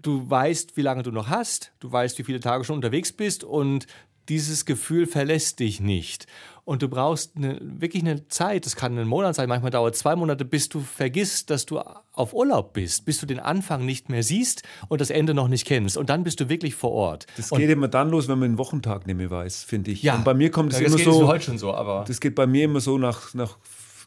Du 0.00 0.28
weißt, 0.28 0.76
wie 0.76 0.82
lange 0.82 1.02
du 1.02 1.12
noch 1.12 1.28
hast, 1.28 1.72
du 1.78 1.92
weißt, 1.92 2.18
wie 2.18 2.24
viele 2.24 2.40
Tage 2.40 2.64
schon 2.64 2.76
unterwegs 2.76 3.12
bist 3.12 3.44
und 3.44 3.86
dieses 4.28 4.64
Gefühl 4.64 5.06
verlässt 5.06 5.60
dich 5.60 5.80
nicht. 5.80 6.26
Und 6.64 6.80
du 6.80 6.88
brauchst 6.88 7.36
eine, 7.36 7.58
wirklich 7.60 8.04
eine 8.04 8.28
Zeit, 8.28 8.66
das 8.66 8.76
kann 8.76 8.96
ein 8.96 9.08
Monat 9.08 9.34
sein, 9.34 9.48
manchmal 9.48 9.72
dauert 9.72 9.96
zwei 9.96 10.14
Monate, 10.14 10.44
bis 10.44 10.68
du 10.68 10.78
vergisst, 10.78 11.50
dass 11.50 11.66
du 11.66 11.80
auf 12.12 12.34
Urlaub 12.34 12.72
bist, 12.72 13.04
bis 13.04 13.18
du 13.18 13.26
den 13.26 13.40
Anfang 13.40 13.84
nicht 13.84 14.08
mehr 14.08 14.22
siehst 14.22 14.62
und 14.88 15.00
das 15.00 15.10
Ende 15.10 15.34
noch 15.34 15.48
nicht 15.48 15.66
kennst. 15.66 15.96
Und 15.96 16.08
dann 16.08 16.22
bist 16.22 16.38
du 16.38 16.48
wirklich 16.48 16.76
vor 16.76 16.92
Ort. 16.92 17.26
Das 17.36 17.50
geht 17.50 17.58
und, 17.58 17.68
immer 17.68 17.88
dann 17.88 18.10
los, 18.10 18.28
wenn 18.28 18.38
man 18.38 18.52
den 18.52 18.58
Wochentag 18.58 19.08
nicht 19.08 19.16
mehr 19.16 19.30
weiß, 19.30 19.64
finde 19.64 19.90
ich. 19.90 20.04
Ja, 20.04 20.14
und 20.14 20.24
bei 20.24 20.34
mir 20.34 20.52
kommt 20.52 20.72
es 20.72 20.78
ja, 20.78 20.86
immer 20.86 20.96
das 20.96 21.04
so. 21.04 21.26
heute 21.26 21.44
schon 21.44 21.58
so, 21.58 21.74
aber. 21.74 22.04
Das 22.06 22.20
geht 22.20 22.36
bei 22.36 22.46
mir 22.46 22.66
immer 22.66 22.80
so 22.80 22.96
nach, 22.96 23.34
nach 23.34 23.58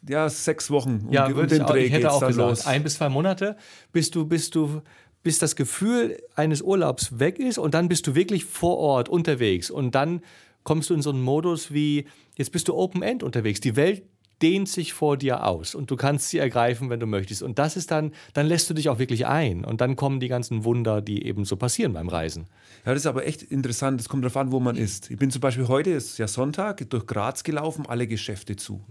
ja, 0.08 0.26
sechs 0.30 0.70
Wochen. 0.70 1.02
Um 1.06 1.12
ja, 1.12 1.26
um 1.26 1.46
den 1.46 1.66
Dreh 1.66 1.80
ich, 1.80 1.86
ich 1.88 1.92
hätte 1.92 2.10
auch 2.10 2.20
gesagt, 2.20 2.36
los. 2.36 2.66
ein 2.66 2.82
bis 2.82 2.94
zwei 2.94 3.10
Monate, 3.10 3.56
bis 3.92 4.10
du, 4.10 4.24
bis 4.24 4.48
du 4.48 4.80
bis 5.26 5.40
das 5.40 5.56
Gefühl 5.56 6.22
eines 6.36 6.62
Urlaubs 6.62 7.18
weg 7.18 7.40
ist 7.40 7.58
und 7.58 7.74
dann 7.74 7.88
bist 7.88 8.06
du 8.06 8.14
wirklich 8.14 8.44
vor 8.44 8.78
Ort 8.78 9.08
unterwegs 9.08 9.72
und 9.72 9.96
dann 9.96 10.20
kommst 10.66 10.90
du 10.90 10.94
in 10.94 11.00
so 11.00 11.10
einen 11.10 11.22
Modus 11.22 11.72
wie, 11.72 12.06
jetzt 12.36 12.50
bist 12.50 12.66
du 12.66 12.74
Open-End 12.74 13.22
unterwegs. 13.22 13.60
Die 13.60 13.76
Welt 13.76 14.02
dehnt 14.42 14.68
sich 14.68 14.92
vor 14.92 15.16
dir 15.16 15.46
aus 15.46 15.76
und 15.76 15.92
du 15.92 15.96
kannst 15.96 16.28
sie 16.28 16.38
ergreifen, 16.38 16.90
wenn 16.90 16.98
du 16.98 17.06
möchtest. 17.06 17.40
Und 17.40 17.60
das 17.60 17.76
ist 17.76 17.92
dann, 17.92 18.10
dann 18.34 18.46
lässt 18.46 18.68
du 18.68 18.74
dich 18.74 18.88
auch 18.88 18.98
wirklich 18.98 19.26
ein. 19.26 19.64
Und 19.64 19.80
dann 19.80 19.94
kommen 19.94 20.18
die 20.18 20.26
ganzen 20.26 20.64
Wunder, 20.64 21.00
die 21.00 21.24
eben 21.24 21.44
so 21.44 21.56
passieren 21.56 21.92
beim 21.92 22.08
Reisen. 22.08 22.46
Ja, 22.84 22.92
das 22.92 23.02
ist 23.02 23.06
aber 23.06 23.24
echt 23.24 23.44
interessant. 23.44 24.00
Es 24.00 24.08
kommt 24.08 24.24
darauf 24.24 24.36
an, 24.36 24.50
wo 24.50 24.58
man 24.58 24.74
ist. 24.74 25.08
Ich 25.08 25.16
bin 25.16 25.30
zum 25.30 25.40
Beispiel 25.40 25.68
heute, 25.68 25.90
ist 25.90 26.18
ja 26.18 26.26
Sonntag, 26.26 26.90
durch 26.90 27.06
Graz 27.06 27.44
gelaufen, 27.44 27.86
alle 27.86 28.08
Geschäfte 28.08 28.56
zu. 28.56 28.84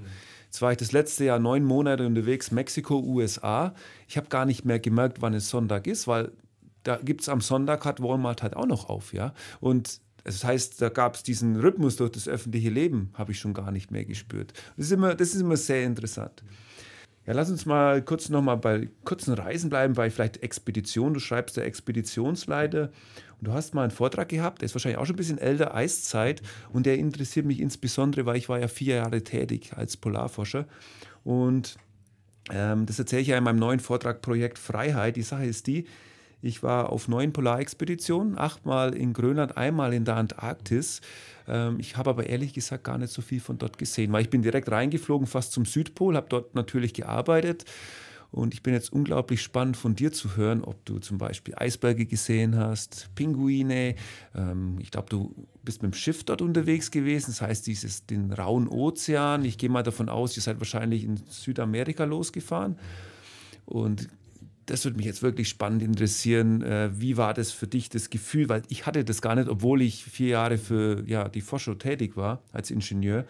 Jetzt 0.45 0.61
war 0.61 0.71
ich 0.71 0.77
das 0.77 0.93
letzte 0.93 1.25
Jahr 1.25 1.39
neun 1.39 1.65
Monate 1.65 2.07
unterwegs, 2.07 2.51
Mexiko, 2.51 2.99
USA. 2.99 3.75
Ich 4.07 4.15
habe 4.15 4.29
gar 4.29 4.45
nicht 4.45 4.63
mehr 4.63 4.79
gemerkt, 4.79 5.21
wann 5.21 5.33
es 5.33 5.49
Sonntag 5.49 5.87
ist, 5.87 6.07
weil 6.07 6.31
da 6.83 6.95
gibt 6.95 7.21
es 7.21 7.29
am 7.29 7.41
Sonntag, 7.41 7.83
hat 7.83 8.01
Walmart 8.01 8.41
halt 8.41 8.55
auch 8.55 8.65
noch 8.65 8.87
auf, 8.87 9.13
ja. 9.13 9.33
Und 9.59 9.99
das 10.25 10.43
heißt, 10.43 10.81
da 10.81 10.89
gab 10.89 11.15
es 11.15 11.23
diesen 11.23 11.55
Rhythmus 11.55 11.97
durch 11.97 12.11
das 12.11 12.27
öffentliche 12.27 12.69
Leben, 12.69 13.11
habe 13.13 13.31
ich 13.31 13.39
schon 13.39 13.53
gar 13.53 13.71
nicht 13.71 13.91
mehr 13.91 14.05
gespürt. 14.05 14.53
Das 14.75 14.87
ist 14.87 14.91
immer, 14.91 15.13
das 15.13 15.35
ist 15.35 15.41
immer 15.41 15.55
sehr 15.55 15.85
interessant. 15.85 16.43
Ja, 17.27 17.33
lass 17.33 17.49
uns 17.49 17.65
mal 17.65 18.01
kurz 18.01 18.29
nochmal 18.29 18.57
bei 18.57 18.89
kurzen 19.03 19.33
Reisen 19.33 19.69
bleiben, 19.69 19.93
bei 19.93 20.09
vielleicht 20.09 20.43
Expedition. 20.43 21.13
Du 21.13 21.19
schreibst 21.19 21.57
der 21.57 21.65
Expeditionsleiter 21.65 22.91
und 23.39 23.47
du 23.47 23.53
hast 23.53 23.75
mal 23.75 23.83
einen 23.83 23.91
Vortrag 23.91 24.29
gehabt, 24.29 24.61
der 24.61 24.65
ist 24.65 24.75
wahrscheinlich 24.75 24.97
auch 24.97 25.05
schon 25.05 25.15
ein 25.15 25.17
bisschen 25.17 25.37
älter, 25.37 25.75
Eiszeit, 25.75 26.41
und 26.73 26.87
der 26.87 26.97
interessiert 26.97 27.45
mich 27.45 27.59
insbesondere, 27.59 28.25
weil 28.25 28.37
ich 28.37 28.49
war 28.49 28.59
ja 28.59 28.67
vier 28.67 28.95
Jahre 28.95 29.23
tätig 29.23 29.73
als 29.75 29.95
Polarforscher 29.95 30.65
und 31.23 31.77
ähm, 32.51 32.85
das 32.85 32.99
erzähle 32.99 33.21
ich 33.21 33.27
ja 33.27 33.37
in 33.37 33.43
meinem 33.43 33.59
neuen 33.59 33.79
Vortrag 33.79 34.21
Projekt 34.21 34.59
Freiheit. 34.59 35.15
Die 35.15 35.23
Sache 35.23 35.45
ist 35.45 35.67
die, 35.67 35.85
ich 36.45 36.61
war 36.61 36.91
auf 36.91 37.07
neun 37.07 37.33
Polarexpeditionen, 37.33 38.37
achtmal 38.37 38.93
in 38.93 39.13
Grönland, 39.13 39.57
einmal 39.57 39.93
in 39.93 40.05
der 40.05 40.15
Antarktis. 40.17 41.01
Ähm, 41.47 41.77
ich 41.79 41.97
habe 41.97 42.11
aber 42.11 42.27
ehrlich 42.27 42.53
gesagt 42.53 42.83
gar 42.83 42.99
nicht 42.99 43.11
so 43.11 43.23
viel 43.23 43.39
von 43.39 43.57
dort 43.57 43.79
gesehen, 43.79 44.13
weil 44.13 44.21
ich 44.21 44.29
bin 44.29 44.43
direkt 44.43 44.69
reingeflogen, 44.69 45.25
fast 45.25 45.53
zum 45.53 45.65
Südpol, 45.65 46.15
habe 46.15 46.27
dort 46.29 46.53
natürlich 46.53 46.93
gearbeitet. 46.93 47.65
Und 48.31 48.53
ich 48.53 48.61
bin 48.61 48.73
jetzt 48.73 48.91
unglaublich 48.91 49.41
spannend 49.41 49.77
von 49.77 49.95
dir 49.95 50.11
zu 50.11 50.35
hören, 50.35 50.63
ob 50.63 50.83
du 50.85 50.99
zum 50.99 51.17
Beispiel 51.17 51.55
Eisberge 51.55 52.05
gesehen 52.05 52.57
hast, 52.57 53.09
Pinguine. 53.15 53.95
Ähm, 54.35 54.77
ich 54.79 54.91
glaube, 54.91 55.09
du 55.09 55.47
bist 55.63 55.81
mit 55.81 55.93
dem 55.93 55.95
Schiff 55.95 56.23
dort 56.25 56.41
unterwegs 56.43 56.91
gewesen. 56.91 57.27
Das 57.31 57.41
heißt, 57.41 57.65
dieses, 57.65 58.05
den 58.05 58.31
rauen 58.31 58.67
Ozean. 58.67 59.45
Ich 59.45 59.57
gehe 59.57 59.69
mal 59.69 59.83
davon 59.83 60.09
aus, 60.09 60.35
ihr 60.35 60.43
seid 60.43 60.59
wahrscheinlich 60.59 61.05
in 61.05 61.17
Südamerika 61.27 62.03
losgefahren. 62.03 62.77
Und 63.65 64.09
das 64.65 64.83
würde 64.85 64.97
mich 64.97 65.05
jetzt 65.05 65.21
wirklich 65.21 65.49
spannend 65.49 65.81
interessieren. 65.83 66.61
Äh, 66.61 66.89
wie 66.99 67.17
war 67.17 67.33
das 67.33 67.51
für 67.51 67.67
dich, 67.67 67.89
das 67.89 68.09
Gefühl? 68.09 68.49
Weil 68.49 68.63
ich 68.69 68.85
hatte 68.85 69.03
das 69.03 69.21
gar 69.21 69.35
nicht, 69.35 69.47
obwohl 69.47 69.81
ich 69.81 70.03
vier 70.03 70.29
Jahre 70.29 70.57
für 70.57 71.03
ja, 71.07 71.29
die 71.29 71.41
Forschung 71.41 71.77
tätig 71.77 72.17
war 72.17 72.41
als 72.51 72.71
Ingenieur. 72.71 73.25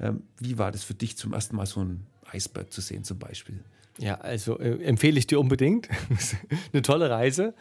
Ähm, 0.00 0.22
wie 0.38 0.58
war 0.58 0.72
das 0.72 0.84
für 0.84 0.94
dich, 0.94 1.16
zum 1.16 1.32
ersten 1.32 1.56
Mal 1.56 1.66
so 1.66 1.80
einen 1.80 2.06
Eisberg 2.30 2.72
zu 2.72 2.80
sehen 2.80 3.04
zum 3.04 3.18
Beispiel? 3.18 3.60
Ja, 3.98 4.14
also 4.16 4.58
äh, 4.58 4.82
empfehle 4.84 5.18
ich 5.18 5.26
dir 5.26 5.40
unbedingt. 5.40 5.88
Eine 6.72 6.82
tolle 6.82 7.10
Reise. 7.10 7.54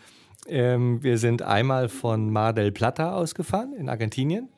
Ähm, 0.48 1.04
wir 1.04 1.18
sind 1.18 1.42
einmal 1.42 1.90
von 1.90 2.32
Mar 2.32 2.54
del 2.54 2.72
Plata 2.72 3.14
ausgefahren 3.14 3.74
in 3.74 3.90
Argentinien, 3.90 4.50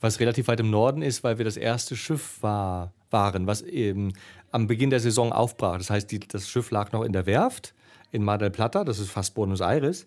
was 0.00 0.20
relativ 0.20 0.48
weit 0.48 0.60
im 0.60 0.70
Norden 0.70 1.00
ist, 1.00 1.24
weil 1.24 1.38
wir 1.38 1.44
das 1.44 1.56
erste 1.56 1.96
Schiff 1.96 2.42
war, 2.42 2.92
waren, 3.10 3.46
was 3.46 3.62
eben 3.62 4.12
am 4.50 4.66
Beginn 4.66 4.90
der 4.90 5.00
Saison 5.00 5.32
aufbrach. 5.32 5.78
Das 5.78 5.90
heißt, 5.90 6.10
die, 6.10 6.20
das 6.20 6.48
Schiff 6.48 6.70
lag 6.70 6.92
noch 6.92 7.04
in 7.04 7.12
der 7.12 7.24
Werft 7.24 7.72
in 8.10 8.22
Mar 8.22 8.38
del 8.38 8.50
Plata, 8.50 8.84
das 8.84 8.98
ist 8.98 9.10
fast 9.10 9.34
Buenos 9.34 9.60
Aires, 9.60 10.06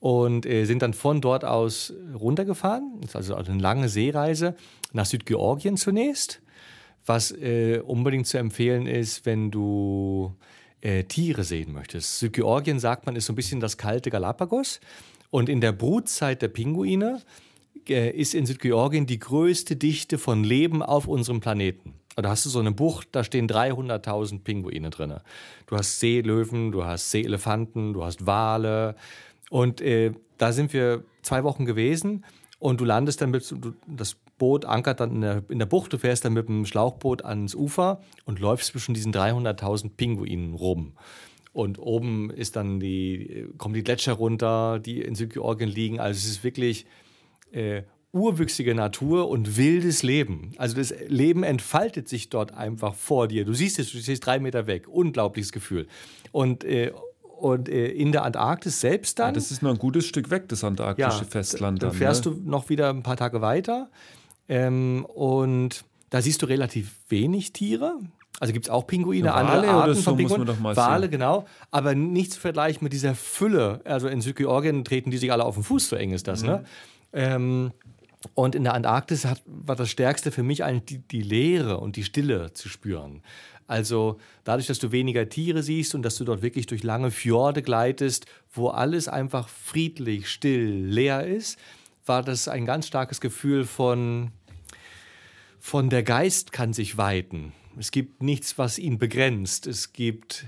und 0.00 0.46
äh, 0.46 0.64
sind 0.64 0.82
dann 0.82 0.94
von 0.94 1.20
dort 1.20 1.44
aus 1.44 1.92
runtergefahren. 2.14 3.00
Also 3.12 3.34
eine 3.34 3.58
lange 3.58 3.88
Seereise 3.88 4.54
nach 4.92 5.06
Südgeorgien 5.06 5.76
zunächst, 5.76 6.42
was 7.06 7.32
äh, 7.32 7.80
unbedingt 7.84 8.26
zu 8.26 8.38
empfehlen 8.38 8.86
ist, 8.86 9.26
wenn 9.26 9.50
du 9.50 10.34
äh, 10.80 11.04
Tiere 11.04 11.44
sehen 11.44 11.72
möchtest. 11.72 12.18
Südgeorgien, 12.18 12.78
sagt 12.78 13.06
man, 13.06 13.16
ist 13.16 13.26
so 13.26 13.32
ein 13.32 13.36
bisschen 13.36 13.60
das 13.60 13.78
kalte 13.78 14.10
Galapagos. 14.10 14.80
Und 15.30 15.48
in 15.48 15.60
der 15.60 15.72
Brutzeit 15.72 16.42
der 16.42 16.48
Pinguine 16.48 17.22
äh, 17.88 18.10
ist 18.10 18.34
in 18.34 18.46
Südgeorgien 18.46 19.06
die 19.06 19.18
größte 19.18 19.76
Dichte 19.76 20.18
von 20.18 20.44
Leben 20.44 20.82
auf 20.82 21.08
unserem 21.08 21.40
Planeten. 21.40 21.94
Da 22.16 22.30
hast 22.30 22.46
du 22.46 22.50
so 22.50 22.60
eine 22.60 22.72
Bucht, 22.72 23.08
da 23.12 23.22
stehen 23.22 23.46
300.000 23.46 24.42
Pinguine 24.42 24.88
drin. 24.88 25.14
Du 25.66 25.76
hast 25.76 26.00
Seelöwen, 26.00 26.72
du 26.72 26.84
hast 26.84 27.10
Seeelefanten, 27.10 27.92
du 27.92 28.04
hast 28.04 28.26
Wale. 28.26 28.96
Und 29.50 29.82
äh, 29.82 30.12
da 30.38 30.52
sind 30.52 30.72
wir 30.72 31.04
zwei 31.22 31.44
Wochen 31.44 31.66
gewesen 31.66 32.24
und 32.58 32.80
du 32.80 32.86
landest 32.86 33.20
dann 33.20 33.30
mit, 33.30 33.54
das 33.86 34.16
Boot 34.38 34.64
ankert 34.64 35.00
dann 35.00 35.10
in 35.12 35.20
der, 35.20 35.42
in 35.48 35.58
der 35.58 35.66
Bucht, 35.66 35.92
du 35.92 35.98
fährst 35.98 36.24
dann 36.24 36.32
mit 36.32 36.48
dem 36.48 36.66
Schlauchboot 36.66 37.24
ans 37.24 37.54
Ufer 37.54 38.00
und 38.24 38.38
läufst 38.38 38.68
zwischen 38.68 38.94
diesen 38.94 39.12
300.000 39.12 39.90
Pinguinen 39.96 40.54
rum. 40.54 40.92
Und 41.52 41.78
oben 41.78 42.30
ist 42.30 42.56
dann 42.56 42.80
die, 42.80 43.48
kommen 43.56 43.74
die 43.74 43.82
Gletscher 43.82 44.12
runter, 44.12 44.78
die 44.78 45.00
in 45.00 45.14
Südgeorgien 45.14 45.70
liegen. 45.70 46.00
Also 46.00 46.18
es 46.18 46.26
ist 46.26 46.44
wirklich 46.44 46.86
äh, 47.50 47.82
urwüchsige 48.16 48.74
Natur 48.74 49.28
und 49.28 49.56
wildes 49.56 50.02
Leben. 50.02 50.52
Also 50.56 50.76
das 50.76 50.94
Leben 51.08 51.42
entfaltet 51.42 52.08
sich 52.08 52.30
dort 52.30 52.54
einfach 52.54 52.94
vor 52.94 53.28
dir. 53.28 53.44
Du 53.44 53.52
siehst 53.52 53.78
es, 53.78 53.92
du 53.92 53.98
siehst 53.98 54.24
drei 54.24 54.38
Meter 54.38 54.66
weg. 54.66 54.88
Unglaubliches 54.88 55.52
Gefühl. 55.52 55.86
Und, 56.32 56.64
äh, 56.64 56.92
und 57.38 57.68
äh, 57.68 57.88
in 57.88 58.12
der 58.12 58.24
Antarktis 58.24 58.80
selbst 58.80 59.18
dann. 59.18 59.28
Ja, 59.28 59.32
das 59.32 59.50
ist 59.50 59.62
noch 59.62 59.70
ein 59.70 59.78
gutes 59.78 60.06
Stück 60.06 60.30
weg, 60.30 60.48
das 60.48 60.64
antarktische 60.64 61.24
ja, 61.24 61.30
Festland. 61.30 61.82
Dann, 61.82 61.90
dann 61.90 61.98
fährst 61.98 62.24
ne? 62.24 62.32
du 62.32 62.50
noch 62.50 62.68
wieder 62.70 62.90
ein 62.90 63.02
paar 63.02 63.16
Tage 63.16 63.40
weiter. 63.40 63.90
Ähm, 64.48 65.04
und 65.04 65.84
da 66.10 66.22
siehst 66.22 66.42
du 66.42 66.46
relativ 66.46 66.96
wenig 67.08 67.52
Tiere. 67.52 67.98
Also 68.38 68.52
gibt 68.52 68.66
es 68.66 68.70
auch 68.70 68.86
Pinguine, 68.86 69.28
ja, 69.28 69.34
andere 69.34 69.70
Arten 69.70 69.94
so 69.94 70.02
von 70.02 70.16
Pinguinen. 70.16 70.48
Wale, 70.60 71.08
genau. 71.08 71.46
Aber 71.70 71.94
nichts 71.94 72.34
zu 72.34 72.40
vergleichen 72.40 72.84
mit 72.84 72.92
dieser 72.92 73.14
Fülle. 73.14 73.80
Also 73.84 74.08
in 74.08 74.20
Südgeorgien 74.20 74.84
treten 74.84 75.10
die 75.10 75.16
sich 75.16 75.32
alle 75.32 75.44
auf 75.44 75.54
den 75.54 75.64
Fuß, 75.64 75.88
so 75.88 75.96
eng 75.96 76.12
ist 76.12 76.28
das. 76.28 76.42
Ne? 76.42 76.48
Mhm. 76.50 76.56
Ne? 76.56 76.64
Ähm, 77.12 77.72
und 78.34 78.54
in 78.54 78.64
der 78.64 78.74
Antarktis 78.74 79.24
hat, 79.24 79.42
war 79.46 79.76
das 79.76 79.90
Stärkste 79.90 80.30
für 80.32 80.42
mich 80.42 80.64
eigentlich 80.64 80.84
die, 80.84 80.98
die 80.98 81.22
Leere 81.22 81.78
und 81.78 81.96
die 81.96 82.04
Stille 82.04 82.52
zu 82.52 82.68
spüren. 82.68 83.22
Also 83.66 84.18
dadurch, 84.44 84.66
dass 84.66 84.78
du 84.78 84.92
weniger 84.92 85.28
Tiere 85.28 85.62
siehst 85.62 85.94
und 85.94 86.02
dass 86.02 86.16
du 86.16 86.24
dort 86.24 86.42
wirklich 86.42 86.66
durch 86.66 86.82
lange 86.82 87.10
Fjorde 87.10 87.62
gleitest, 87.62 88.26
wo 88.52 88.68
alles 88.68 89.08
einfach 89.08 89.48
friedlich, 89.48 90.28
still, 90.28 90.86
leer 90.86 91.26
ist, 91.26 91.58
war 92.04 92.22
das 92.22 92.46
ein 92.46 92.64
ganz 92.64 92.86
starkes 92.86 93.20
Gefühl 93.20 93.64
von, 93.64 94.30
von 95.58 95.90
der 95.90 96.04
Geist 96.04 96.52
kann 96.52 96.72
sich 96.72 96.96
weiten. 96.96 97.52
Es 97.78 97.90
gibt 97.90 98.22
nichts, 98.22 98.56
was 98.56 98.78
ihn 98.78 98.98
begrenzt. 98.98 99.66
Es 99.66 99.92
gibt 99.92 100.46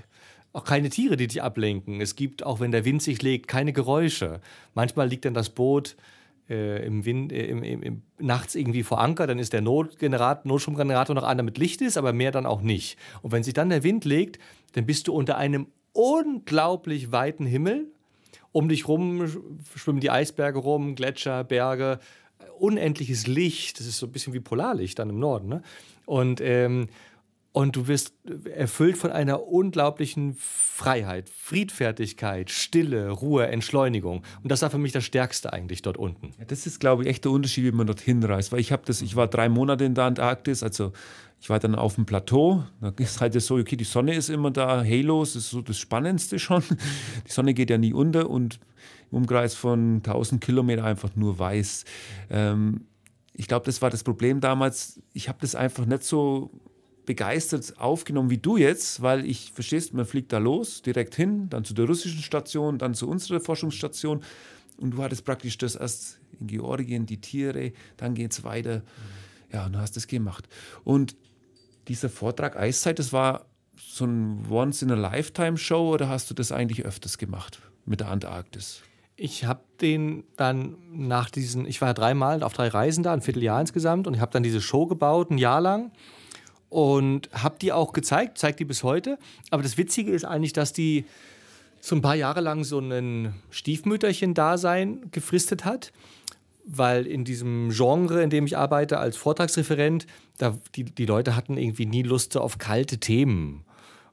auch 0.53 0.63
keine 0.63 0.89
Tiere, 0.89 1.17
die 1.17 1.27
dich 1.27 1.43
ablenken. 1.43 2.01
Es 2.01 2.15
gibt, 2.15 2.43
auch 2.43 2.59
wenn 2.59 2.71
der 2.71 2.85
Wind 2.85 3.03
sich 3.03 3.21
legt, 3.21 3.47
keine 3.47 3.73
Geräusche. 3.73 4.41
Manchmal 4.73 5.07
liegt 5.07 5.25
dann 5.25 5.33
das 5.33 5.49
Boot 5.49 5.95
äh, 6.49 6.85
im 6.85 7.05
Wind, 7.05 7.31
äh, 7.31 7.45
im, 7.45 7.63
im, 7.63 7.83
im, 7.83 8.01
nachts 8.17 8.55
irgendwie 8.55 8.83
vor 8.83 8.99
Anker, 8.99 9.27
dann 9.27 9.39
ist 9.39 9.53
der 9.53 9.61
Notgenerator, 9.61 10.47
Notstromgenerator 10.47 11.15
noch 11.15 11.23
an, 11.23 11.37
damit 11.37 11.57
Licht 11.57 11.81
ist, 11.81 11.97
aber 11.97 12.13
mehr 12.13 12.31
dann 12.31 12.45
auch 12.45 12.61
nicht. 12.61 12.97
Und 13.21 13.31
wenn 13.31 13.43
sich 13.43 13.53
dann 13.53 13.69
der 13.69 13.83
Wind 13.83 14.05
legt, 14.05 14.39
dann 14.73 14.85
bist 14.85 15.07
du 15.07 15.13
unter 15.13 15.37
einem 15.37 15.67
unglaublich 15.93 17.11
weiten 17.11 17.45
Himmel. 17.45 17.87
Um 18.51 18.67
dich 18.67 18.87
rum 18.87 19.27
schwimmen 19.75 19.99
die 19.99 20.09
Eisberge 20.09 20.59
rum, 20.59 20.95
Gletscher, 20.95 21.43
Berge, 21.43 21.99
unendliches 22.57 23.27
Licht. 23.27 23.79
Das 23.79 23.85
ist 23.85 23.97
so 23.97 24.07
ein 24.07 24.11
bisschen 24.11 24.33
wie 24.33 24.39
Polarlicht 24.39 24.97
dann 24.97 25.09
im 25.09 25.19
Norden. 25.19 25.49
Ne? 25.49 25.61
Und 26.05 26.41
ähm, 26.41 26.87
und 27.51 27.75
du 27.75 27.87
wirst 27.87 28.13
erfüllt 28.45 28.97
von 28.97 29.11
einer 29.11 29.47
unglaublichen 29.47 30.35
Freiheit, 30.37 31.29
Friedfertigkeit, 31.29 32.51
Stille, 32.51 33.09
Ruhe, 33.09 33.47
Entschleunigung. 33.47 34.23
Und 34.43 34.51
das 34.51 34.61
war 34.61 34.69
für 34.69 34.77
mich 34.77 34.91
das 34.91 35.03
Stärkste 35.03 35.51
eigentlich 35.51 35.81
dort 35.81 35.97
unten. 35.97 36.31
Ja, 36.37 36.45
das 36.45 36.67
ist, 36.67 36.79
glaube 36.79 37.03
ich, 37.03 37.09
echt 37.09 37.25
der 37.25 37.31
Unterschied, 37.31 37.65
wie 37.65 37.71
man 37.71 37.87
dorthin 37.87 38.23
reist. 38.23 38.51
Weil 38.51 38.59
ich 38.59 38.71
habe 38.71 38.83
das, 38.85 39.01
ich 39.01 39.15
war 39.15 39.27
drei 39.27 39.49
Monate 39.49 39.83
in 39.83 39.95
der 39.95 40.03
Antarktis, 40.05 40.61
also 40.61 40.93
ich 41.41 41.49
war 41.49 41.59
dann 41.59 41.73
auf 41.73 41.95
dem 41.95 42.05
Plateau. 42.05 42.63
Da 42.81 42.93
ist 42.97 43.19
halt 43.19 43.39
so, 43.41 43.55
okay, 43.55 43.77
die 43.77 43.83
Sonne 43.83 44.13
ist 44.13 44.29
immer 44.29 44.51
da, 44.51 44.83
Halos 44.83 45.35
ist 45.35 45.49
so 45.49 45.61
das 45.61 45.77
Spannendste 45.77 46.37
schon. 46.37 46.63
Die 47.27 47.31
Sonne 47.31 47.53
geht 47.53 47.69
ja 47.69 47.77
nie 47.77 47.93
unter 47.93 48.29
und 48.29 48.59
im 49.11 49.19
Umkreis 49.19 49.55
von 49.55 49.97
1000 49.97 50.41
Kilometern 50.41 50.85
einfach 50.85 51.15
nur 51.15 51.39
weiß. 51.39 51.85
Ähm, 52.29 52.85
ich 53.33 53.47
glaube, 53.47 53.65
das 53.65 53.81
war 53.81 53.89
das 53.89 54.03
Problem 54.03 54.41
damals. 54.41 55.01
Ich 55.13 55.29
habe 55.29 55.37
das 55.39 55.55
einfach 55.55 55.85
nicht 55.85 56.03
so 56.03 56.51
begeistert 57.09 57.73
aufgenommen 57.79 58.29
wie 58.29 58.37
du 58.37 58.55
jetzt, 58.55 59.01
weil 59.01 59.25
ich, 59.25 59.51
verstehst, 59.51 59.95
man 59.95 60.05
fliegt 60.05 60.31
da 60.31 60.37
los, 60.37 60.83
direkt 60.83 61.15
hin, 61.15 61.49
dann 61.49 61.65
zu 61.65 61.73
der 61.73 61.85
russischen 61.85 62.21
Station, 62.21 62.77
dann 62.77 62.93
zu 62.93 63.09
unserer 63.09 63.39
Forschungsstation 63.39 64.21
und 64.77 64.91
du 64.91 65.01
hattest 65.01 65.25
praktisch 65.25 65.57
das 65.57 65.73
erst 65.73 66.19
in 66.39 66.45
Georgien, 66.45 67.07
die 67.07 67.19
Tiere, 67.19 67.73
dann 67.97 68.13
geht 68.13 68.33
es 68.33 68.43
weiter. 68.43 68.83
Ja, 69.51 69.65
und 69.65 69.73
du 69.73 69.79
hast 69.79 69.95
das 69.95 70.05
gemacht. 70.05 70.47
Und 70.83 71.15
dieser 71.87 72.09
Vortrag 72.09 72.55
Eiszeit, 72.55 72.99
das 72.99 73.11
war 73.11 73.47
so 73.75 74.05
ein 74.05 74.45
Once-in-a-Lifetime-Show 74.47 75.95
oder 75.95 76.09
hast 76.09 76.29
du 76.29 76.35
das 76.35 76.51
eigentlich 76.51 76.85
öfters 76.85 77.17
gemacht 77.17 77.59
mit 77.87 78.01
der 78.01 78.09
Antarktis? 78.09 78.83
Ich 79.15 79.45
habe 79.45 79.61
den 79.81 80.25
dann 80.35 80.77
nach 80.91 81.31
diesen, 81.31 81.65
ich 81.65 81.81
war 81.81 81.87
ja 81.87 81.93
dreimal 81.95 82.43
auf 82.43 82.53
drei 82.53 82.67
Reisen 82.67 83.01
da, 83.01 83.13
ein 83.13 83.21
Vierteljahr 83.21 83.61
insgesamt, 83.61 84.05
und 84.05 84.13
ich 84.13 84.21
habe 84.21 84.31
dann 84.31 84.43
diese 84.43 84.61
Show 84.61 84.85
gebaut, 84.85 85.31
ein 85.31 85.39
Jahr 85.39 85.59
lang 85.59 85.91
und 86.69 87.29
habe 87.33 87.57
die 87.59 87.71
auch 87.71 87.93
gezeigt, 87.93 88.37
zeigt 88.37 88.59
die 88.59 88.65
bis 88.65 88.83
heute. 88.83 89.17
Aber 89.49 89.63
das 89.63 89.77
Witzige 89.77 90.11
ist 90.11 90.25
eigentlich, 90.25 90.53
dass 90.53 90.71
die 90.73 91.05
so 91.81 91.95
ein 91.95 92.01
paar 92.01 92.15
Jahre 92.15 92.41
lang 92.41 92.63
so 92.63 92.79
ein 92.79 93.33
Stiefmütterchen-Dasein 93.51 95.11
gefristet 95.11 95.65
hat, 95.65 95.91
weil 96.65 97.07
in 97.07 97.25
diesem 97.25 97.69
Genre, 97.71 98.21
in 98.21 98.29
dem 98.29 98.45
ich 98.45 98.57
arbeite 98.57 98.99
als 98.99 99.17
Vortragsreferent, 99.17 100.05
da 100.37 100.57
die, 100.75 100.83
die 100.83 101.05
Leute 101.05 101.35
hatten 101.35 101.57
irgendwie 101.57 101.85
nie 101.85 102.03
Lust 102.03 102.37
auf 102.37 102.57
kalte 102.57 102.99
Themen. 102.99 103.65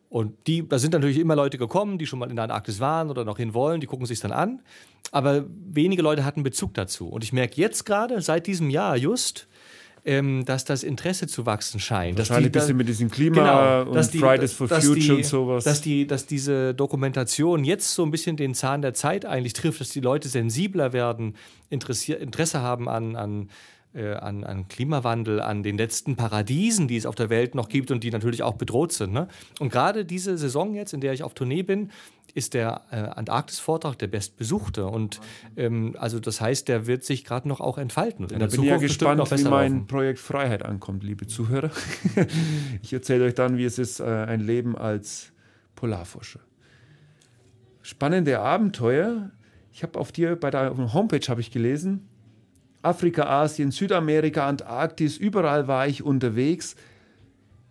Und 0.08 0.34
die, 0.46 0.66
da 0.66 0.78
sind 0.78 0.92
natürlich 0.92 1.18
immer 1.18 1.36
Leute 1.36 1.58
gekommen, 1.58 1.98
die 1.98 2.06
schon 2.06 2.20
mal 2.20 2.30
in 2.30 2.36
der 2.36 2.44
Antarktis 2.44 2.80
waren 2.80 3.10
oder 3.10 3.24
noch 3.24 3.36
hin 3.36 3.52
wollen, 3.52 3.80
die 3.80 3.86
gucken 3.86 4.06
sich 4.06 4.20
dann 4.20 4.32
an. 4.32 4.62
Aber 5.10 5.44
wenige 5.48 6.02
Leute 6.02 6.24
hatten 6.24 6.42
Bezug 6.42 6.74
dazu. 6.74 7.08
Und 7.08 7.24
ich 7.24 7.32
merke 7.32 7.60
jetzt 7.60 7.84
gerade, 7.84 8.20
seit 8.22 8.46
diesem 8.46 8.70
Jahr 8.70 8.96
just, 8.96 9.48
ähm, 10.06 10.44
dass 10.44 10.64
das 10.64 10.84
Interesse 10.84 11.26
zu 11.26 11.46
wachsen 11.46 11.80
scheint. 11.80 12.16
Wahrscheinlich 12.16 12.46
ein 12.46 12.52
bisschen 12.52 12.76
mit 12.76 12.88
diesem 12.88 13.10
Klima 13.10 13.82
genau, 13.82 13.90
und 13.90 14.12
die, 14.12 14.18
Fridays 14.18 14.52
for 14.52 14.68
Future 14.68 14.94
die, 14.94 15.10
und 15.10 15.24
sowas. 15.24 15.64
Dass, 15.64 15.80
die, 15.82 16.06
dass 16.06 16.26
diese 16.26 16.74
Dokumentation 16.74 17.64
jetzt 17.64 17.92
so 17.92 18.04
ein 18.04 18.12
bisschen 18.12 18.36
den 18.36 18.54
Zahn 18.54 18.82
der 18.82 18.94
Zeit 18.94 19.26
eigentlich 19.26 19.52
trifft, 19.52 19.80
dass 19.80 19.90
die 19.90 20.00
Leute 20.00 20.28
sensibler 20.28 20.92
werden, 20.92 21.34
Interesse 21.70 22.62
haben 22.62 22.88
an, 22.88 23.16
an 23.16 23.48
äh, 23.96 24.12
an, 24.12 24.44
an, 24.44 24.68
Klimawandel, 24.68 25.40
an 25.40 25.62
den 25.62 25.78
letzten 25.78 26.16
Paradiesen, 26.16 26.86
die 26.86 26.96
es 26.96 27.06
auf 27.06 27.14
der 27.14 27.30
Welt 27.30 27.54
noch 27.54 27.70
gibt 27.70 27.90
und 27.90 28.04
die 28.04 28.10
natürlich 28.10 28.42
auch 28.42 28.54
bedroht 28.54 28.92
sind. 28.92 29.12
Ne? 29.12 29.26
Und 29.58 29.72
gerade 29.72 30.04
diese 30.04 30.36
Saison 30.36 30.74
jetzt, 30.74 30.92
in 30.92 31.00
der 31.00 31.14
ich 31.14 31.22
auf 31.22 31.32
Tournee 31.32 31.62
bin, 31.62 31.90
ist 32.36 32.52
der 32.52 32.82
äh, 32.90 32.96
Antarktis-Vortrag 32.96 33.98
der 33.98 34.08
bestbesuchte. 34.08 34.86
Und 34.86 35.20
ähm, 35.56 35.96
also 35.98 36.20
das 36.20 36.42
heißt, 36.42 36.68
der 36.68 36.86
wird 36.86 37.02
sich 37.02 37.24
gerade 37.24 37.48
noch 37.48 37.60
auch 37.60 37.78
entfalten. 37.78 38.26
Und 38.26 38.32
in 38.32 38.40
da 38.40 38.46
bin 38.46 38.62
ich 38.62 38.68
ja 38.68 38.76
gespannt, 38.76 39.30
wie 39.30 39.44
mein 39.44 39.72
laufen. 39.72 39.86
Projekt 39.86 40.18
Freiheit 40.18 40.62
ankommt, 40.62 41.02
liebe 41.02 41.26
Zuhörer. 41.26 41.70
ich 42.82 42.92
erzähle 42.92 43.24
euch 43.24 43.34
dann, 43.34 43.56
wie 43.56 43.64
es 43.64 43.78
ist, 43.78 44.00
äh, 44.00 44.04
ein 44.04 44.40
Leben 44.40 44.76
als 44.76 45.32
Polarforscher. 45.76 46.40
Spannende 47.80 48.38
Abenteuer. 48.40 49.30
Ich 49.72 49.82
habe 49.82 49.98
auf 49.98 50.12
dir 50.12 50.36
bei 50.36 50.50
der 50.50 50.76
Homepage 50.92 51.26
habe 51.28 51.40
ich 51.40 51.50
gelesen, 51.50 52.06
Afrika, 52.82 53.24
Asien, 53.24 53.70
Südamerika, 53.70 54.46
Antarktis, 54.46 55.16
überall 55.16 55.68
war 55.68 55.88
ich 55.88 56.02
unterwegs. 56.02 56.76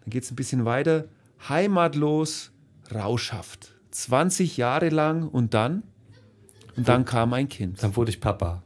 Dann 0.01 0.10
geht 0.10 0.23
es 0.23 0.32
ein 0.32 0.36
bisschen 0.36 0.65
weiter. 0.65 1.06
Heimatlos, 1.47 2.51
rauschhaft. 2.93 3.74
20 3.95 4.58
Jahre 4.58 4.89
lang 4.89 5.27
und 5.27 5.53
dann? 5.53 5.84
Und 6.75 6.88
dann 6.89 7.05
kam 7.05 7.34
ein 7.34 7.47
Kind. 7.47 7.81
Dann 7.81 7.95
wurde 7.95 8.10
ich 8.10 8.19
Papa. 8.19 8.62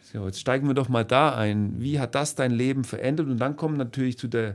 So, 0.00 0.24
jetzt 0.24 0.40
steigen 0.40 0.66
wir 0.66 0.72
doch 0.72 0.88
mal 0.88 1.04
da 1.04 1.34
ein. 1.36 1.74
Wie 1.78 2.00
hat 2.00 2.14
das 2.14 2.34
dein 2.34 2.50
Leben 2.50 2.84
verändert? 2.84 3.26
Und 3.28 3.36
dann 3.36 3.56
kommen 3.56 3.76
natürlich 3.76 4.16
zu 4.16 4.26
der 4.26 4.54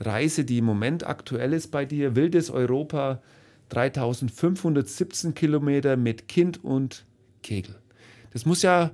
Reise, 0.00 0.44
die 0.44 0.58
im 0.58 0.64
Moment 0.64 1.06
aktuell 1.06 1.52
ist 1.52 1.68
bei 1.68 1.84
dir. 1.84 2.16
Wildes 2.16 2.48
Europa, 2.48 3.20
3517 3.68 5.34
Kilometer 5.34 5.98
mit 5.98 6.26
Kind 6.26 6.64
und 6.64 7.04
Kegel. 7.42 7.76
Das 8.32 8.46
muss 8.46 8.62
ja 8.62 8.90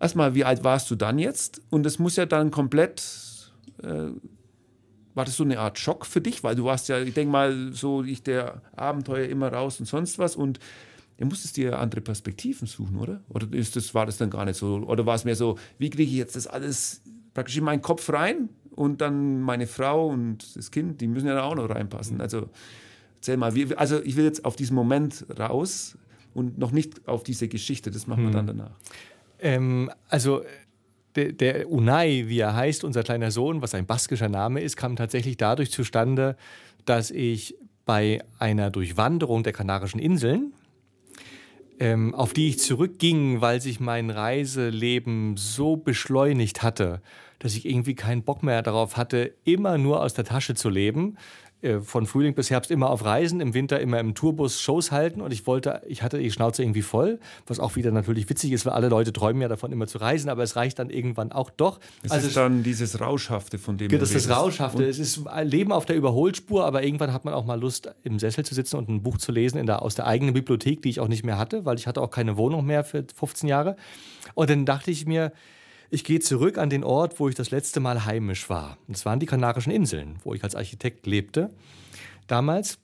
erstmal, 0.00 0.34
wie 0.34 0.44
alt 0.44 0.64
warst 0.64 0.90
du 0.90 0.94
dann 0.94 1.18
jetzt? 1.18 1.60
Und 1.68 1.84
es 1.84 1.98
muss 1.98 2.16
ja 2.16 2.24
dann 2.24 2.50
komplett, 2.50 3.02
äh, 3.82 4.06
war 5.14 5.24
das 5.24 5.36
so 5.36 5.44
eine 5.44 5.58
Art 5.58 5.78
Schock 5.78 6.06
für 6.06 6.20
dich? 6.20 6.42
Weil 6.42 6.56
du 6.56 6.64
warst 6.64 6.88
ja, 6.88 7.00
ich 7.00 7.14
denke 7.14 7.30
mal, 7.30 7.72
so 7.72 8.02
ich 8.02 8.22
der 8.22 8.62
Abenteuer 8.76 9.28
immer 9.28 9.52
raus 9.52 9.80
und 9.80 9.86
sonst 9.86 10.18
was 10.18 10.36
und 10.36 10.58
du 11.18 11.26
musstest 11.26 11.56
dir 11.56 11.78
andere 11.78 12.00
Perspektiven 12.00 12.66
suchen, 12.66 12.98
oder? 12.98 13.20
Oder 13.28 13.52
ist 13.52 13.76
das, 13.76 13.94
war 13.94 14.06
das 14.06 14.18
dann 14.18 14.30
gar 14.30 14.44
nicht 14.44 14.56
so? 14.56 14.76
Oder 14.86 15.06
war 15.06 15.14
es 15.14 15.24
mehr 15.24 15.36
so, 15.36 15.58
wie 15.78 15.90
kriege 15.90 16.10
ich 16.10 16.16
jetzt 16.16 16.36
das 16.36 16.46
alles 16.46 17.02
praktisch 17.32 17.56
in 17.56 17.64
meinen 17.64 17.82
Kopf 17.82 18.10
rein 18.12 18.48
und 18.70 19.00
dann 19.00 19.40
meine 19.40 19.66
Frau 19.66 20.08
und 20.08 20.56
das 20.56 20.70
Kind, 20.70 21.00
die 21.00 21.06
müssen 21.06 21.26
ja 21.26 21.34
da 21.34 21.44
auch 21.44 21.54
noch 21.54 21.68
reinpassen. 21.68 22.20
Also 22.20 22.48
erzähl 23.16 23.36
mal, 23.36 23.54
wie, 23.54 23.74
also 23.76 24.02
ich 24.02 24.16
will 24.16 24.24
jetzt 24.24 24.44
auf 24.44 24.56
diesen 24.56 24.74
Moment 24.74 25.26
raus 25.38 25.96
und 26.34 26.58
noch 26.58 26.72
nicht 26.72 27.06
auf 27.06 27.22
diese 27.22 27.48
Geschichte, 27.48 27.90
das 27.90 28.06
machen 28.06 28.24
wir 28.24 28.30
dann 28.30 28.48
hm. 28.48 28.58
danach. 28.58 28.76
Ähm, 29.38 29.90
also 30.08 30.42
der, 31.16 31.32
der, 31.32 31.70
Unai, 31.70 32.24
wie 32.26 32.38
er 32.38 32.54
heißt, 32.54 32.84
unser 32.84 33.02
kleiner 33.02 33.30
Sohn, 33.30 33.62
was 33.62 33.74
ein 33.74 33.86
baskischer 33.86 34.28
Name 34.28 34.60
ist, 34.60 34.76
kam 34.76 34.96
tatsächlich 34.96 35.36
dadurch 35.36 35.70
zustande, 35.70 36.36
dass 36.84 37.10
ich 37.10 37.56
bei 37.84 38.22
einer 38.38 38.70
Durchwanderung 38.70 39.42
der 39.42 39.52
Kanarischen 39.52 40.00
Inseln, 40.00 40.52
ähm, 41.78 42.14
auf 42.14 42.32
die 42.32 42.48
ich 42.48 42.58
zurückging, 42.58 43.40
weil 43.40 43.60
sich 43.60 43.80
mein 43.80 44.10
Reiseleben 44.10 45.36
so 45.36 45.76
beschleunigt 45.76 46.62
hatte, 46.62 47.00
dass 47.38 47.54
ich 47.56 47.66
irgendwie 47.66 47.94
keinen 47.94 48.22
Bock 48.22 48.42
mehr 48.42 48.62
darauf 48.62 48.96
hatte, 48.96 49.34
immer 49.44 49.76
nur 49.76 50.00
aus 50.00 50.14
der 50.14 50.24
Tasche 50.24 50.54
zu 50.54 50.70
leben, 50.70 51.16
äh, 51.64 51.80
von 51.80 52.06
Frühling 52.06 52.34
bis 52.34 52.50
Herbst 52.50 52.70
immer 52.70 52.90
auf 52.90 53.04
Reisen, 53.04 53.40
im 53.40 53.54
Winter 53.54 53.80
immer 53.80 53.98
im 53.98 54.14
Tourbus 54.14 54.60
Shows 54.60 54.92
halten 54.92 55.20
und 55.20 55.32
ich 55.32 55.46
wollte, 55.46 55.82
ich 55.88 56.02
hatte 56.02 56.18
die 56.18 56.30
Schnauze 56.30 56.62
irgendwie 56.62 56.82
voll, 56.82 57.18
was 57.46 57.58
auch 57.58 57.76
wieder 57.76 57.90
natürlich 57.90 58.28
witzig 58.28 58.52
ist, 58.52 58.66
weil 58.66 58.74
alle 58.74 58.88
Leute 58.88 59.12
träumen 59.12 59.40
ja 59.42 59.48
davon 59.48 59.72
immer 59.72 59.86
zu 59.86 59.98
reisen, 59.98 60.28
aber 60.28 60.42
es 60.42 60.56
reicht 60.56 60.78
dann 60.78 60.90
irgendwann 60.90 61.32
auch 61.32 61.50
doch. 61.50 61.80
Es 62.02 62.10
also 62.10 62.28
ist 62.28 62.36
dann 62.36 62.62
dieses 62.62 63.00
Rauschhafte, 63.00 63.58
von 63.58 63.78
dem 63.78 63.88
Das 63.90 64.10
ist 64.10 64.28
das 64.28 64.36
Rauschhafte. 64.36 64.84
es 64.84 64.98
ist 64.98 65.22
Leben 65.42 65.72
auf 65.72 65.86
der 65.86 65.96
Überholspur, 65.96 66.64
aber 66.64 66.82
irgendwann 66.84 67.12
hat 67.12 67.24
man 67.24 67.34
auch 67.34 67.44
mal 67.44 67.58
Lust, 67.58 67.90
im 68.02 68.18
Sessel 68.18 68.44
zu 68.44 68.54
sitzen 68.54 68.76
und 68.76 68.88
ein 68.88 69.02
Buch 69.02 69.18
zu 69.18 69.32
lesen 69.32 69.58
in 69.58 69.66
der, 69.66 69.82
aus 69.82 69.94
der 69.94 70.06
eigenen 70.06 70.34
Bibliothek, 70.34 70.82
die 70.82 70.90
ich 70.90 71.00
auch 71.00 71.08
nicht 71.08 71.24
mehr 71.24 71.38
hatte, 71.38 71.64
weil 71.64 71.78
ich 71.78 71.86
hatte 71.86 72.00
auch 72.02 72.10
keine 72.10 72.36
Wohnung 72.36 72.66
mehr 72.66 72.84
für 72.84 73.04
15 73.14 73.48
Jahre. 73.48 73.76
Und 74.34 74.50
dann 74.50 74.66
dachte 74.66 74.90
ich 74.90 75.06
mir, 75.06 75.32
ich 75.94 76.04
gehe 76.04 76.20
zurück 76.20 76.58
an 76.58 76.68
den 76.68 76.84
Ort, 76.84 77.20
wo 77.20 77.28
ich 77.28 77.34
das 77.34 77.50
letzte 77.50 77.80
Mal 77.80 78.04
heimisch 78.04 78.50
war. 78.50 78.76
Das 78.88 79.06
waren 79.06 79.20
die 79.20 79.26
Kanarischen 79.26 79.72
Inseln, 79.72 80.18
wo 80.24 80.34
ich 80.34 80.42
als 80.42 80.54
Architekt 80.54 81.06
lebte 81.06 81.50
damals. 82.26 82.78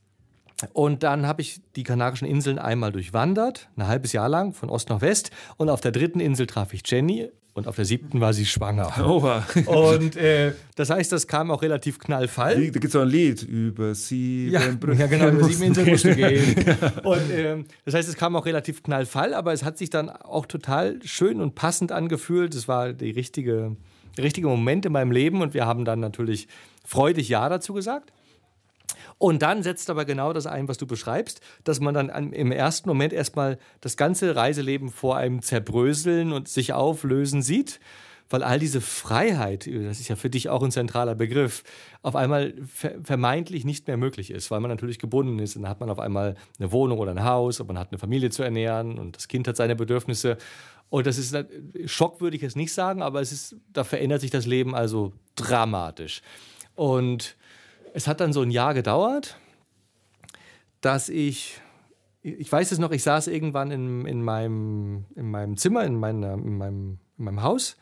Und 0.73 1.03
dann 1.03 1.27
habe 1.27 1.43
ich 1.43 1.61
die 1.77 1.83
Kanarischen 1.83 2.27
Inseln 2.27 2.59
einmal 2.59 2.93
durchwandert, 2.93 3.69
ein 3.77 3.87
halbes 3.87 4.13
Jahr 4.13 4.29
lang, 4.29 4.53
von 4.53 4.71
Ost 4.71 4.89
nach 4.91 5.01
West. 5.01 5.31
Und 5.57 5.69
auf 5.69 5.81
der 5.81 5.93
dritten 5.93 6.21
Insel 6.21 6.47
traf 6.47 6.73
ich 6.73 6.83
Jenny 6.87 7.31
und 7.53 7.67
auf 7.67 7.77
der 7.77 7.85
siebten 7.85 8.21
war 8.21 8.33
sie 8.33 8.47
schwanger. 8.47 8.93
Oha. 9.05 9.45
Und 9.67 10.17
äh, 10.17 10.53
das 10.77 10.91
heißt, 10.91 11.11
das 11.11 11.27
kam 11.27 11.51
auch 11.51 11.63
relativ 11.63 11.99
knallfall. 11.99 12.55
Da 12.55 12.79
gibt 12.79 12.85
es 12.85 12.97
auch 12.97 13.03
ein 13.03 13.09
Lied 13.09 13.43
über 13.43 13.95
sieben 13.95 14.53
ja, 14.53 14.61
Brücken. 14.79 15.01
Ja, 15.01 15.07
genau, 15.07 15.29
über 15.29 15.45
sieben 15.45 15.65
Inseln 15.65 15.91
musste 15.91 16.15
gehen. 16.17 16.55
Und 17.03 17.31
äh, 17.31 17.65
das 17.85 17.95
heißt, 17.95 18.09
es 18.09 18.17
kam 18.17 18.37
auch 18.37 18.47
relativ 18.47 18.83
knallfall, 18.83 19.35
aber 19.35 19.53
es 19.53 19.65
hat 19.65 19.79
sich 19.79 19.91
dann 19.91 20.11
auch 20.11 20.47
total 20.47 21.01
schön 21.05 21.41
und 21.41 21.55
passend 21.55 21.91
angefühlt. 21.91 22.55
Es 22.55 22.69
war 22.69 22.93
die 22.93 23.11
richtige, 23.11 23.77
der 24.17 24.25
richtige 24.25 24.47
Moment 24.47 24.87
in 24.87 24.93
meinem 24.93 25.11
Leben 25.11 25.43
und 25.43 25.53
wir 25.53 25.67
haben 25.67 25.85
dann 25.85 25.99
natürlich 25.99 26.47
freudig 26.85 27.29
Ja 27.29 27.49
dazu 27.49 27.75
gesagt. 27.75 28.13
Und 29.21 29.43
dann 29.43 29.63
setzt 29.63 29.91
aber 29.91 30.07
genau 30.07 30.33
das 30.33 30.47
ein, 30.47 30.67
was 30.67 30.79
du 30.79 30.87
beschreibst, 30.87 31.43
dass 31.65 31.79
man 31.79 31.93
dann 31.93 32.33
im 32.33 32.53
ersten 32.53 32.89
Moment 32.89 33.13
erstmal 33.13 33.59
das 33.83 33.99
ganze 33.99 34.35
Reiseleben 34.35 34.89
vor 34.89 35.19
einem 35.19 35.43
zerbröseln 35.43 36.33
und 36.33 36.49
sich 36.49 36.73
auflösen 36.73 37.43
sieht 37.43 37.81
weil 38.33 38.45
all 38.45 38.61
diese 38.61 38.81
Freiheit, 38.81 39.67
das 39.67 39.99
ist 39.99 40.07
ja 40.07 40.15
für 40.15 40.31
dich 40.31 40.49
auch 40.49 40.63
ein 40.63 40.71
zentraler 40.71 41.17
Begriff, 41.17 41.65
auf 42.01 42.15
einmal 42.15 42.55
vermeintlich 43.03 43.65
nicht 43.65 43.89
mehr 43.89 43.97
möglich 43.97 44.31
ist, 44.31 44.53
weil 44.53 44.61
man 44.61 44.71
natürlich 44.71 45.01
gebunden 45.01 45.41
ist. 45.41 45.57
Dann 45.57 45.69
hat 45.69 45.81
man 45.81 45.91
auf 45.91 45.99
einmal 45.99 46.37
eine 46.61 46.71
Wohnung 46.71 47.01
oder 47.01 47.11
ein 47.11 47.25
Haus 47.25 47.59
und 47.59 47.67
man 47.67 47.77
hat 47.77 47.89
eine 47.91 47.99
Familie 47.99 48.31
zu 48.31 48.45
ernähren 48.45 49.01
und 49.01 49.17
das 49.17 49.27
Kind 49.27 49.49
hat 49.49 49.57
seine 49.57 49.75
Bedürfnisse. 49.75 50.39
Und 50.91 51.09
das 51.09 51.19
ist 51.19 51.37
Schock, 51.87 52.21
würde 52.21 52.37
ich 52.37 52.43
jetzt 52.43 52.57
nicht 52.57 52.73
sagen, 52.73 53.03
aber 53.03 53.21
es 53.21 53.33
ist, 53.33 53.57
da 53.73 53.83
verändert 53.83 54.21
sich 54.21 54.31
das 54.31 54.47
Leben 54.47 54.77
also 54.77 55.13
dramatisch. 55.35 56.23
Und 56.77 57.37
es 57.95 58.07
hat 58.07 58.21
dann 58.21 58.33
so 58.33 58.43
ein 58.43 58.51
Jahr 58.51 58.75
gedauert, 58.75 59.37
dass 60.81 61.09
ich, 61.09 61.61
ich 62.23 62.51
weiß 62.51 62.73
es 62.73 62.79
noch, 62.79 62.91
ich 62.91 63.03
saß 63.03 63.27
irgendwann 63.27 63.71
in, 63.71 64.07
in, 64.07 64.23
meinem, 64.23 65.07
in 65.15 65.31
meinem 65.31 65.57
Zimmer, 65.57 65.85
in, 65.85 65.97
meiner, 65.97 66.35
in, 66.35 66.59
meinem, 66.59 66.99
in 67.19 67.25
meinem 67.25 67.43
Haus 67.43 67.77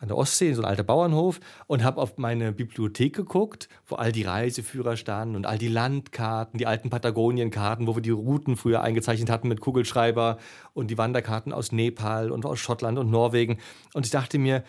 an 0.00 0.08
der 0.08 0.16
Ostsee, 0.16 0.52
so 0.52 0.62
ein 0.62 0.68
alter 0.68 0.84
Bauernhof, 0.84 1.40
und 1.66 1.82
habe 1.82 2.00
auf 2.00 2.18
meine 2.18 2.52
Bibliothek 2.52 3.16
geguckt, 3.16 3.68
wo 3.86 3.96
all 3.96 4.12
die 4.12 4.22
Reiseführer 4.22 4.96
standen 4.96 5.34
und 5.34 5.44
all 5.44 5.58
die 5.58 5.68
Landkarten, 5.68 6.58
die 6.58 6.66
alten 6.66 6.88
Patagonienkarten, 6.88 7.88
wo 7.88 7.96
wir 7.96 8.02
die 8.02 8.10
Routen 8.10 8.56
früher 8.56 8.82
eingezeichnet 8.82 9.28
hatten 9.28 9.48
mit 9.48 9.60
Kugelschreiber 9.60 10.38
und 10.72 10.90
die 10.92 10.98
Wanderkarten 10.98 11.52
aus 11.52 11.72
Nepal 11.72 12.30
und 12.30 12.46
aus 12.46 12.60
Schottland 12.60 12.96
und 12.96 13.10
Norwegen. 13.10 13.58
Und 13.92 14.06
ich 14.06 14.12
dachte 14.12 14.38
mir, 14.38 14.62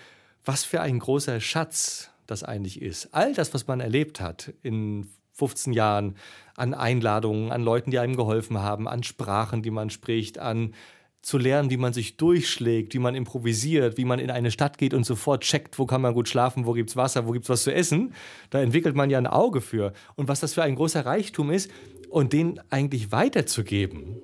was 0.46 0.64
für 0.64 0.82
ein 0.82 0.98
großer 0.98 1.40
Schatz 1.40 2.10
das 2.30 2.44
eigentlich 2.44 2.82
ist. 2.82 3.10
All 3.14 3.34
das, 3.34 3.54
was 3.54 3.68
man 3.68 3.80
erlebt 3.80 4.22
hat 4.22 4.54
in 4.62 5.10
15 5.34 5.74
Jahren 5.74 6.16
an 6.56 6.74
Einladungen, 6.74 7.52
an 7.52 7.64
Leuten, 7.64 7.92
die 7.92 8.00
einem 8.00 8.16
geholfen 8.16 8.60
haben, 8.60 8.88
an 8.88 9.04
Sprachen, 9.04 9.62
die 9.62 9.72
man 9.72 9.90
spricht, 9.90 10.38
an 10.38 10.74
zu 11.22 11.38
lernen, 11.38 11.70
wie 11.70 11.78
man 11.78 11.92
sich 11.92 12.18
durchschlägt, 12.18 12.94
wie 12.94 13.00
man 13.00 13.16
improvisiert, 13.16 13.98
wie 13.98 14.06
man 14.06 14.20
in 14.20 14.32
eine 14.32 14.52
Stadt 14.52 14.78
geht 14.78 14.94
und 14.94 15.06
sofort 15.06 15.44
checkt, 15.44 15.78
wo 15.78 15.86
kann 15.86 16.02
man 16.02 16.14
gut 16.14 16.30
schlafen, 16.30 16.66
wo 16.66 16.74
gibt 16.74 16.90
es 16.90 16.96
Wasser, 16.96 17.28
wo 17.28 17.32
gibt 17.32 17.46
es 17.46 17.50
was 17.50 17.64
zu 17.64 17.74
essen. 17.74 18.14
Da 18.50 18.62
entwickelt 18.62 18.96
man 18.96 19.10
ja 19.10 19.18
ein 19.18 19.28
Auge 19.28 19.60
für. 19.60 19.94
Und 20.16 20.30
was 20.30 20.40
das 20.40 20.54
für 20.54 20.64
ein 20.64 20.76
großer 20.76 21.06
Reichtum 21.06 21.52
ist 21.52 21.70
und 22.10 22.32
den 22.32 22.60
eigentlich 22.70 23.12
weiterzugeben 23.12 24.22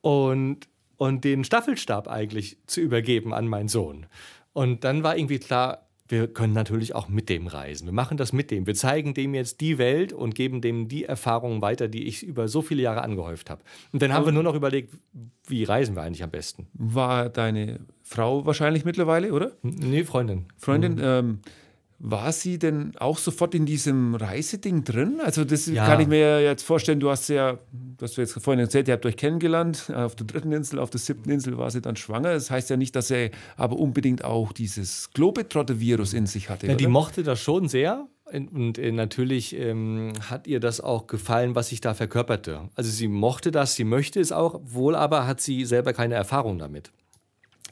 und, 0.00 0.68
und 0.96 1.24
den 1.24 1.42
Staffelstab 1.44 2.06
eigentlich 2.06 2.58
zu 2.66 2.80
übergeben 2.80 3.34
an 3.34 3.48
meinen 3.48 3.68
Sohn. 3.68 4.06
Und 4.52 4.84
dann 4.84 5.02
war 5.02 5.16
irgendwie 5.16 5.38
klar, 5.40 5.89
wir 6.10 6.28
können 6.28 6.52
natürlich 6.52 6.94
auch 6.94 7.08
mit 7.08 7.28
dem 7.28 7.46
reisen. 7.46 7.86
Wir 7.86 7.92
machen 7.92 8.16
das 8.16 8.32
mit 8.32 8.50
dem. 8.50 8.66
Wir 8.66 8.74
zeigen 8.74 9.14
dem 9.14 9.34
jetzt 9.34 9.60
die 9.60 9.78
Welt 9.78 10.12
und 10.12 10.34
geben 10.34 10.60
dem 10.60 10.88
die 10.88 11.04
Erfahrungen 11.04 11.62
weiter, 11.62 11.88
die 11.88 12.06
ich 12.06 12.22
über 12.22 12.48
so 12.48 12.62
viele 12.62 12.82
Jahre 12.82 13.02
angehäuft 13.02 13.50
habe. 13.50 13.62
Und 13.92 14.02
dann 14.02 14.12
haben 14.12 14.24
wir 14.24 14.32
nur 14.32 14.42
noch 14.42 14.54
überlegt, 14.54 14.94
wie 15.46 15.64
reisen 15.64 15.94
wir 15.94 16.02
eigentlich 16.02 16.22
am 16.22 16.30
besten? 16.30 16.66
War 16.74 17.28
deine 17.28 17.80
Frau 18.02 18.44
wahrscheinlich 18.44 18.84
mittlerweile, 18.84 19.32
oder? 19.32 19.52
Nee, 19.62 20.04
Freundin. 20.04 20.46
Freundin, 20.56 20.94
mhm. 20.94 21.02
ähm, 21.02 21.38
war 22.02 22.32
sie 22.32 22.58
denn 22.58 22.92
auch 22.98 23.18
sofort 23.18 23.54
in 23.54 23.66
diesem 23.66 24.14
Reiseding 24.14 24.84
drin? 24.84 25.20
Also 25.22 25.44
das 25.44 25.66
ja. 25.66 25.86
kann 25.86 26.00
ich 26.00 26.08
mir 26.08 26.42
jetzt 26.42 26.62
vorstellen, 26.62 26.98
du 26.98 27.10
hast 27.10 27.28
ja, 27.28 27.58
du 27.72 28.02
hast 28.02 28.16
jetzt 28.16 28.32
vorhin 28.42 28.58
erzählt, 28.58 28.88
ihr 28.88 28.94
habt 28.94 29.04
euch 29.04 29.18
kennengelernt, 29.18 29.92
auf 29.94 30.16
der 30.16 30.26
dritten 30.26 30.50
Insel, 30.50 30.78
auf 30.78 30.88
der 30.88 30.98
siebten 30.98 31.30
Insel 31.30 31.58
war 31.58 31.70
sie 31.70 31.82
dann 31.82 31.96
schwanger. 31.96 32.32
Das 32.32 32.50
heißt 32.50 32.70
ja 32.70 32.78
nicht, 32.78 32.96
dass 32.96 33.10
er 33.10 33.30
aber 33.56 33.76
unbedingt 33.76 34.24
auch 34.24 34.52
dieses 34.52 35.10
Globetrotter-Virus 35.12 36.14
in 36.14 36.26
sich 36.26 36.48
hatte. 36.48 36.68
Ja, 36.68 36.74
die 36.74 36.86
mochte 36.86 37.22
das 37.22 37.38
schon 37.38 37.68
sehr. 37.68 38.08
Und 38.32 38.78
äh, 38.78 38.92
natürlich 38.92 39.54
ähm, 39.56 40.12
hat 40.30 40.46
ihr 40.46 40.60
das 40.60 40.80
auch 40.80 41.06
gefallen, 41.06 41.54
was 41.54 41.70
ich 41.70 41.82
da 41.82 41.92
verkörperte. 41.92 42.70
Also 42.76 42.90
sie 42.90 43.08
mochte 43.08 43.50
das, 43.50 43.74
sie 43.74 43.84
möchte 43.84 44.20
es 44.20 44.32
auch, 44.32 44.58
wohl 44.62 44.94
aber 44.94 45.26
hat 45.26 45.40
sie 45.40 45.66
selber 45.66 45.92
keine 45.92 46.14
Erfahrung 46.14 46.58
damit. 46.58 46.92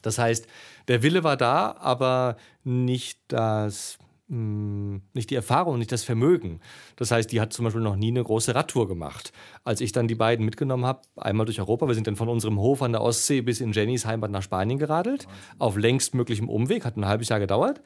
Das 0.02 0.18
heißt, 0.18 0.46
der 0.88 1.02
Wille 1.02 1.24
war 1.24 1.36
da, 1.36 1.76
aber 1.78 2.36
nicht 2.64 3.20
das 3.28 3.98
nicht 4.28 5.30
die 5.30 5.34
Erfahrung, 5.34 5.78
nicht 5.78 5.90
das 5.90 6.04
Vermögen. 6.04 6.60
Das 6.96 7.10
heißt, 7.10 7.32
die 7.32 7.40
hat 7.40 7.54
zum 7.54 7.64
Beispiel 7.64 7.80
noch 7.82 7.96
nie 7.96 8.08
eine 8.08 8.22
große 8.22 8.54
Radtour 8.54 8.86
gemacht. 8.86 9.32
Als 9.64 9.80
ich 9.80 9.92
dann 9.92 10.06
die 10.06 10.14
beiden 10.14 10.44
mitgenommen 10.44 10.84
habe, 10.84 11.00
einmal 11.16 11.46
durch 11.46 11.60
Europa, 11.60 11.86
wir 11.86 11.94
sind 11.94 12.06
dann 12.06 12.16
von 12.16 12.28
unserem 12.28 12.58
Hof 12.58 12.82
an 12.82 12.92
der 12.92 13.00
Ostsee 13.02 13.40
bis 13.40 13.60
in 13.60 13.72
Jennys 13.72 14.04
Heimat 14.04 14.30
nach 14.30 14.42
Spanien 14.42 14.78
geradelt, 14.78 15.26
auf 15.58 15.78
längstmöglichem 15.78 16.48
Umweg, 16.48 16.84
hat 16.84 16.96
ein 16.96 17.06
halbes 17.06 17.30
Jahr 17.30 17.40
gedauert. 17.40 17.80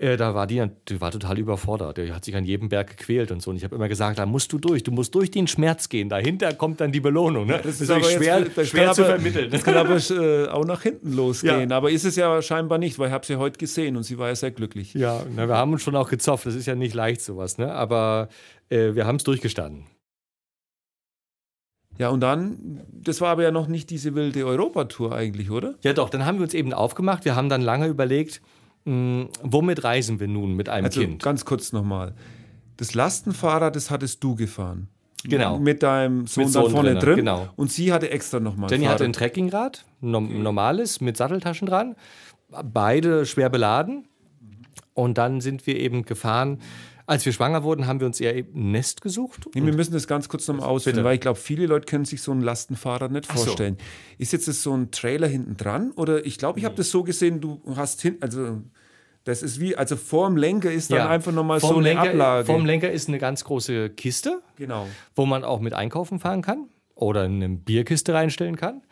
Äh, 0.00 0.16
da 0.16 0.32
war 0.32 0.46
die, 0.46 0.64
die 0.88 1.00
war 1.00 1.10
total 1.10 1.38
überfordert. 1.38 1.96
Die 1.96 2.12
hat 2.12 2.24
sich 2.24 2.36
an 2.36 2.44
jedem 2.44 2.68
Berg 2.68 2.96
gequält 2.96 3.32
und 3.32 3.42
so. 3.42 3.50
Und 3.50 3.56
ich 3.56 3.64
habe 3.64 3.74
immer 3.74 3.88
gesagt, 3.88 4.20
da 4.20 4.26
musst 4.26 4.52
du 4.52 4.58
durch, 4.58 4.84
du 4.84 4.92
musst 4.92 5.12
durch 5.12 5.30
den 5.32 5.48
Schmerz 5.48 5.88
gehen. 5.88 6.08
Dahinter 6.08 6.54
kommt 6.54 6.80
dann 6.80 6.92
die 6.92 7.00
Belohnung. 7.00 7.46
Ne? 7.46 7.54
Ja, 7.54 7.58
das, 7.58 7.80
ist, 7.80 7.90
aber 7.90 8.04
schwer, 8.04 8.40
jetzt, 8.40 8.68
schwer 8.68 8.92
zu 8.92 9.04
vermitteln. 9.04 9.50
Das 9.50 9.64
kann 9.64 9.74
aber 9.74 9.96
äh, 9.96 10.46
auch 10.48 10.64
nach 10.64 10.82
hinten 10.82 11.12
losgehen. 11.14 11.70
Ja. 11.70 11.76
Aber 11.76 11.90
ist 11.90 12.04
es 12.04 12.14
ja 12.14 12.40
scheinbar 12.42 12.78
nicht, 12.78 12.96
weil 13.00 13.08
ich 13.08 13.12
habe 13.12 13.26
sie 13.26 13.36
heute 13.36 13.58
gesehen 13.58 13.96
und 13.96 14.04
sie 14.04 14.18
war 14.18 14.28
ja 14.28 14.36
sehr 14.36 14.52
glücklich. 14.52 14.94
Ja, 14.94 15.24
na, 15.34 15.48
wir 15.48 15.56
haben 15.56 15.72
uns 15.72 15.82
schon 15.82 15.96
auch 15.96 16.08
gezofft. 16.08 16.46
Das 16.46 16.54
ist 16.54 16.66
ja 16.66 16.76
nicht 16.76 16.94
leicht 16.94 17.20
sowas. 17.20 17.58
Ne? 17.58 17.72
Aber 17.72 18.28
äh, 18.68 18.94
wir 18.94 19.04
haben 19.04 19.16
es 19.16 19.24
durchgestanden. 19.24 19.86
Ja, 21.98 22.10
und 22.10 22.20
dann, 22.20 22.82
das 22.92 23.20
war 23.20 23.30
aber 23.30 23.42
ja 23.42 23.50
noch 23.50 23.66
nicht 23.66 23.90
diese 23.90 24.14
wilde 24.14 24.46
Europatour 24.46 25.12
eigentlich, 25.12 25.50
oder? 25.50 25.74
Ja, 25.82 25.92
doch, 25.92 26.08
dann 26.08 26.24
haben 26.24 26.38
wir 26.38 26.44
uns 26.44 26.54
eben 26.54 26.72
aufgemacht. 26.72 27.24
Wir 27.24 27.34
haben 27.34 27.48
dann 27.48 27.62
lange 27.62 27.88
überlegt, 27.88 28.40
hm, 28.84 29.28
womit 29.42 29.84
reisen 29.84 30.20
wir 30.20 30.28
nun 30.28 30.54
mit 30.54 30.68
einem 30.68 30.86
also, 30.86 31.00
Kind? 31.00 31.22
Ganz 31.22 31.44
kurz 31.44 31.72
nochmal. 31.72 32.14
Das 32.76 32.94
Lastenfahrrad, 32.94 33.74
das 33.76 33.90
hattest 33.90 34.22
du 34.22 34.34
gefahren. 34.34 34.88
Genau. 35.24 35.58
Mit 35.58 35.82
deinem 35.82 36.26
Sohn, 36.26 36.44
mit 36.44 36.52
Sohn 36.52 36.64
da 36.64 36.70
vorne 36.70 36.90
drin. 36.92 37.00
drin. 37.00 37.16
Genau. 37.16 37.48
Und 37.56 37.72
sie 37.72 37.92
hatte 37.92 38.10
extra 38.10 38.38
nochmal. 38.40 38.70
Jenny 38.70 38.84
hatte 38.84 39.04
ein 39.04 39.12
Trekkingrad, 39.12 39.84
normales, 40.00 41.00
mit 41.00 41.16
Satteltaschen 41.16 41.66
dran. 41.66 41.96
Beide 42.64 43.26
schwer 43.26 43.50
beladen. 43.50 44.06
Und 44.94 45.18
dann 45.18 45.40
sind 45.40 45.66
wir 45.66 45.76
eben 45.78 46.04
gefahren 46.04 46.60
als 47.08 47.24
wir 47.24 47.32
schwanger 47.32 47.62
wurden, 47.62 47.86
haben 47.86 48.00
wir 48.00 48.06
uns 48.06 48.20
eher 48.20 48.34
ein 48.34 48.70
Nest 48.70 49.00
gesucht. 49.00 49.48
Nee, 49.54 49.64
wir 49.64 49.72
müssen 49.72 49.94
das 49.94 50.06
ganz 50.06 50.28
kurz 50.28 50.46
nochmal 50.46 50.68
ausführen, 50.68 51.02
weil 51.04 51.14
ich 51.14 51.20
glaube, 51.22 51.38
viele 51.38 51.64
Leute 51.64 51.86
können 51.86 52.04
sich 52.04 52.20
so 52.20 52.32
ein 52.32 52.42
Lastenfahrrad 52.42 53.10
nicht 53.10 53.24
vorstellen. 53.24 53.78
So. 53.78 53.84
Ist 54.18 54.32
jetzt 54.34 54.46
das 54.46 54.62
so 54.62 54.74
ein 54.74 54.90
Trailer 54.90 55.26
hinten 55.26 55.56
dran? 55.56 55.92
Oder 55.92 56.26
ich 56.26 56.36
glaube, 56.36 56.58
ich 56.58 56.66
habe 56.66 56.74
das 56.74 56.90
so 56.90 57.02
gesehen, 57.04 57.40
du 57.40 57.62
hast 57.74 58.02
hinten, 58.02 58.22
also 58.22 58.58
das 59.24 59.42
ist 59.42 59.58
wie, 59.58 59.74
also 59.74 59.96
vorm 59.96 60.36
Lenker 60.36 60.70
ist 60.70 60.90
dann 60.90 60.98
ja. 60.98 61.08
einfach 61.08 61.32
nochmal 61.32 61.60
so 61.60 61.76
eine 61.76 61.82
Lenker, 61.82 62.10
Ablage. 62.10 62.44
Vorm 62.44 62.66
Lenker 62.66 62.92
ist 62.92 63.08
eine 63.08 63.18
ganz 63.18 63.42
große 63.42 63.88
Kiste, 63.90 64.42
genau. 64.56 64.86
wo 65.16 65.24
man 65.24 65.44
auch 65.44 65.60
mit 65.60 65.72
einkaufen 65.72 66.18
fahren 66.18 66.42
kann 66.42 66.68
oder 66.94 67.22
eine 67.22 67.48
Bierkiste 67.48 68.12
reinstellen 68.12 68.56
kann. 68.56 68.82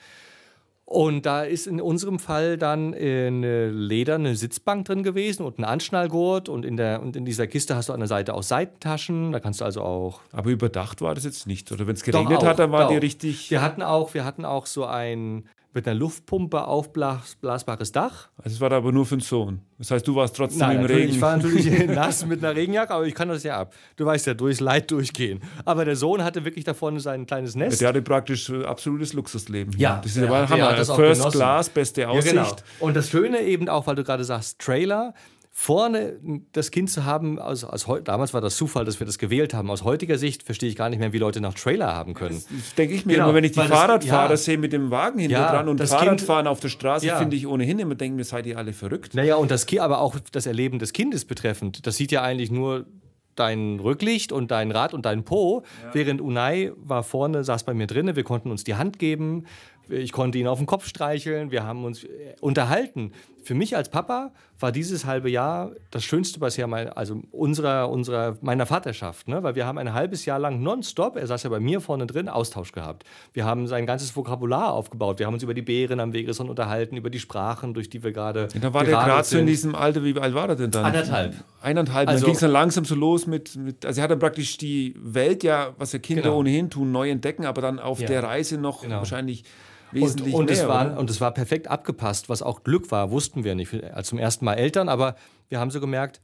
Und 0.88 1.26
da 1.26 1.42
ist 1.42 1.66
in 1.66 1.80
unserem 1.80 2.20
Fall 2.20 2.56
dann 2.56 2.94
eine 2.94 3.70
lederne 3.70 4.36
Sitzbank 4.36 4.86
drin 4.86 5.02
gewesen 5.02 5.44
und 5.44 5.58
ein 5.58 5.64
Anschnallgurt. 5.64 6.48
Und 6.48 6.64
in, 6.64 6.76
der, 6.76 7.02
und 7.02 7.16
in 7.16 7.24
dieser 7.24 7.48
Kiste 7.48 7.74
hast 7.74 7.88
du 7.88 7.92
an 7.92 7.98
der 7.98 8.06
Seite 8.06 8.34
auch 8.34 8.44
Seitentaschen. 8.44 9.32
Da 9.32 9.40
kannst 9.40 9.60
du 9.60 9.64
also 9.64 9.82
auch. 9.82 10.20
Aber 10.30 10.48
überdacht 10.48 11.02
war 11.02 11.16
das 11.16 11.24
jetzt 11.24 11.48
nicht. 11.48 11.72
Oder 11.72 11.88
wenn 11.88 11.96
es 11.96 12.04
geregnet 12.04 12.44
hat, 12.44 12.60
dann 12.60 12.70
war 12.70 12.86
die 12.86 12.98
richtig. 12.98 13.50
Wir 13.50 13.62
hatten 13.62 13.82
auch, 13.82 14.14
wir 14.14 14.24
hatten 14.24 14.44
auch 14.44 14.66
so 14.66 14.84
ein 14.84 15.48
mit 15.76 15.86
einer 15.86 16.00
Luftpumpe 16.00 16.66
aufblasbares 16.66 17.92
Dach. 17.92 18.30
Also 18.38 18.54
es 18.56 18.60
war 18.60 18.72
aber 18.72 18.92
nur 18.92 19.04
für 19.04 19.18
den 19.18 19.20
Sohn. 19.20 19.60
Das 19.76 19.90
heißt, 19.90 20.08
du 20.08 20.14
warst 20.14 20.34
trotzdem 20.34 20.60
Nein, 20.60 20.80
im 20.80 20.86
Regen. 20.86 21.10
Ich 21.10 21.20
war 21.20 21.36
natürlich 21.36 21.86
nass 21.86 22.24
mit 22.24 22.42
einer 22.42 22.56
Regenjacke, 22.56 22.94
aber 22.94 23.06
ich 23.06 23.14
kann 23.14 23.28
das 23.28 23.42
ja 23.42 23.60
ab. 23.60 23.74
Du 23.96 24.06
weißt 24.06 24.26
ja, 24.26 24.32
durchs 24.34 24.60
Leid 24.60 24.90
durchgehen. 24.90 25.42
Aber 25.66 25.84
der 25.84 25.94
Sohn 25.94 26.24
hatte 26.24 26.46
wirklich 26.46 26.64
da 26.64 26.72
vorne 26.72 26.98
sein 26.98 27.26
kleines 27.26 27.54
Nest. 27.54 27.82
Der 27.82 27.88
hatte 27.88 28.00
praktisch 28.00 28.48
äh, 28.48 28.64
absolutes 28.64 29.12
Luxusleben. 29.12 29.76
Ja, 29.76 30.00
das 30.02 30.16
ist 30.16 30.22
ja, 30.22 30.48
Hammer. 30.48 30.84
First 30.84 31.30
Class, 31.30 31.68
beste 31.68 32.08
Aussicht. 32.08 32.34
Ja, 32.34 32.44
genau. 32.44 32.56
Und 32.80 32.96
das 32.96 33.10
Schöne 33.10 33.42
eben 33.42 33.68
auch, 33.68 33.86
weil 33.86 33.96
du 33.96 34.02
gerade 34.02 34.24
sagst, 34.24 34.58
Trailer 34.58 35.12
vorne 35.58 36.20
das 36.52 36.70
Kind 36.70 36.90
zu 36.90 37.06
haben, 37.06 37.38
also 37.38 37.68
aus, 37.68 37.86
damals 38.04 38.34
war 38.34 38.42
das 38.42 38.56
Zufall, 38.56 38.84
dass 38.84 39.00
wir 39.00 39.06
das 39.06 39.16
gewählt 39.16 39.54
haben. 39.54 39.70
Aus 39.70 39.84
heutiger 39.84 40.18
Sicht 40.18 40.42
verstehe 40.42 40.68
ich 40.68 40.76
gar 40.76 40.90
nicht 40.90 40.98
mehr, 40.98 41.14
wie 41.14 41.18
Leute 41.18 41.40
noch 41.40 41.54
Trailer 41.54 41.94
haben 41.94 42.12
können. 42.12 42.44
Das 42.54 42.74
denke 42.74 42.94
ich 42.94 43.06
mir 43.06 43.14
genau, 43.14 43.24
immer, 43.24 43.36
wenn 43.36 43.44
ich 43.44 43.52
die 43.52 43.60
Fahrradfahrer 43.60 44.32
ja, 44.32 44.36
sehe 44.36 44.58
mit 44.58 44.74
dem 44.74 44.90
Wagen 44.90 45.18
hinter 45.18 45.38
ja, 45.38 45.50
dran 45.50 45.70
und 45.70 45.82
Fahrradfahren 45.82 46.44
kind, 46.44 46.52
auf 46.52 46.60
der 46.60 46.68
Straße, 46.68 47.06
ja. 47.06 47.16
finde 47.16 47.36
ich 47.36 47.46
ohnehin 47.46 47.78
immer, 47.78 47.94
denken 47.94 48.18
wir, 48.18 48.26
seid 48.26 48.44
ihr 48.44 48.58
alle 48.58 48.74
verrückt. 48.74 49.14
Naja, 49.14 49.36
und 49.36 49.50
das 49.50 49.66
aber 49.78 50.02
auch 50.02 50.18
das 50.30 50.44
Erleben 50.44 50.78
des 50.78 50.92
Kindes 50.92 51.24
betreffend, 51.24 51.86
das 51.86 51.96
sieht 51.96 52.12
ja 52.12 52.20
eigentlich 52.20 52.50
nur 52.50 52.84
dein 53.34 53.80
Rücklicht 53.80 54.32
und 54.32 54.50
dein 54.50 54.70
Rad 54.70 54.92
und 54.92 55.06
dein 55.06 55.24
Po, 55.24 55.62
während 55.94 56.20
Unai 56.20 56.72
war 56.76 57.02
vorne, 57.02 57.44
saß 57.44 57.64
bei 57.64 57.72
mir 57.72 57.86
drinnen, 57.86 58.14
wir 58.14 58.24
konnten 58.24 58.50
uns 58.50 58.64
die 58.64 58.74
Hand 58.74 58.98
geben, 58.98 59.46
ich 59.88 60.12
konnte 60.12 60.38
ihn 60.38 60.48
auf 60.48 60.58
den 60.58 60.66
Kopf 60.66 60.86
streicheln, 60.86 61.50
wir 61.50 61.64
haben 61.64 61.84
uns 61.84 62.04
äh, 62.04 62.34
unterhalten. 62.40 63.12
Für 63.46 63.54
mich 63.54 63.76
als 63.76 63.88
Papa 63.90 64.32
war 64.58 64.72
dieses 64.72 65.04
halbe 65.04 65.30
Jahr 65.30 65.70
das 65.92 66.02
Schönste 66.02 66.40
bisher, 66.40 66.66
mein, 66.66 66.88
also 66.88 67.22
unserer, 67.30 67.88
unserer, 67.90 68.36
meiner 68.40 68.66
Vaterschaft, 68.66 69.28
ne? 69.28 69.40
weil 69.44 69.54
wir 69.54 69.66
haben 69.66 69.78
ein 69.78 69.94
halbes 69.94 70.24
Jahr 70.24 70.40
lang 70.40 70.64
nonstop, 70.64 71.14
er 71.14 71.28
saß 71.28 71.44
ja 71.44 71.50
bei 71.50 71.60
mir 71.60 71.80
vorne 71.80 72.08
drin, 72.08 72.28
Austausch 72.28 72.72
gehabt. 72.72 73.04
Wir 73.34 73.44
haben 73.44 73.68
sein 73.68 73.86
ganzes 73.86 74.16
Vokabular 74.16 74.72
aufgebaut, 74.72 75.20
wir 75.20 75.26
haben 75.26 75.34
uns 75.34 75.44
über 75.44 75.54
die 75.54 75.62
Bären 75.62 76.00
am 76.00 76.12
Wegesrand 76.12 76.50
unterhalten, 76.50 76.96
über 76.96 77.08
die 77.08 77.20
Sprachen, 77.20 77.72
durch 77.72 77.88
die 77.88 78.02
wir 78.02 78.10
gerade 78.10 78.48
ja, 78.52 78.58
Da 78.58 78.74
war 78.74 78.82
der 78.82 78.94
gerade 78.94 79.22
so 79.22 79.38
in 79.38 79.46
diesem 79.46 79.76
Alter, 79.76 80.02
wie 80.02 80.18
alt 80.18 80.34
war 80.34 80.48
er 80.48 80.56
denn 80.56 80.72
dann? 80.72 80.84
Anderthalb. 80.84 81.34
Eineinhalb, 81.62 82.08
also, 82.08 82.22
dann 82.22 82.26
ging 82.26 82.34
es 82.34 82.40
dann 82.40 82.50
langsam 82.50 82.84
so 82.84 82.96
los 82.96 83.28
mit, 83.28 83.54
mit, 83.54 83.86
also 83.86 84.00
er 84.00 84.04
hat 84.04 84.10
dann 84.10 84.18
praktisch 84.18 84.58
die 84.58 84.92
Welt 84.98 85.44
ja, 85.44 85.72
was 85.78 85.92
ja 85.92 86.00
Kinder 86.00 86.22
genau. 86.22 86.38
ohnehin 86.38 86.68
tun, 86.68 86.90
neu 86.90 87.10
entdecken, 87.10 87.46
aber 87.46 87.62
dann 87.62 87.78
auf 87.78 88.00
ja. 88.00 88.08
der 88.08 88.24
Reise 88.24 88.58
noch 88.58 88.82
genau. 88.82 88.96
wahrscheinlich 88.96 89.44
wesentlich 89.96 90.34
und, 90.34 90.40
und 90.42 90.50
mehr. 90.50 90.62
Es 90.62 90.68
war, 90.68 90.98
und 90.98 91.10
es 91.10 91.20
war 91.20 91.32
perfekt 91.32 91.68
abgepasst, 91.68 92.28
was 92.28 92.42
auch 92.42 92.62
Glück 92.62 92.90
war, 92.90 93.10
wussten 93.10 93.44
wir 93.44 93.54
nicht. 93.54 93.72
Also 93.92 94.10
zum 94.10 94.18
ersten 94.18 94.44
Mal 94.44 94.54
Eltern, 94.54 94.88
aber 94.88 95.16
wir 95.48 95.58
haben 95.58 95.70
so 95.70 95.80
gemerkt, 95.80 96.20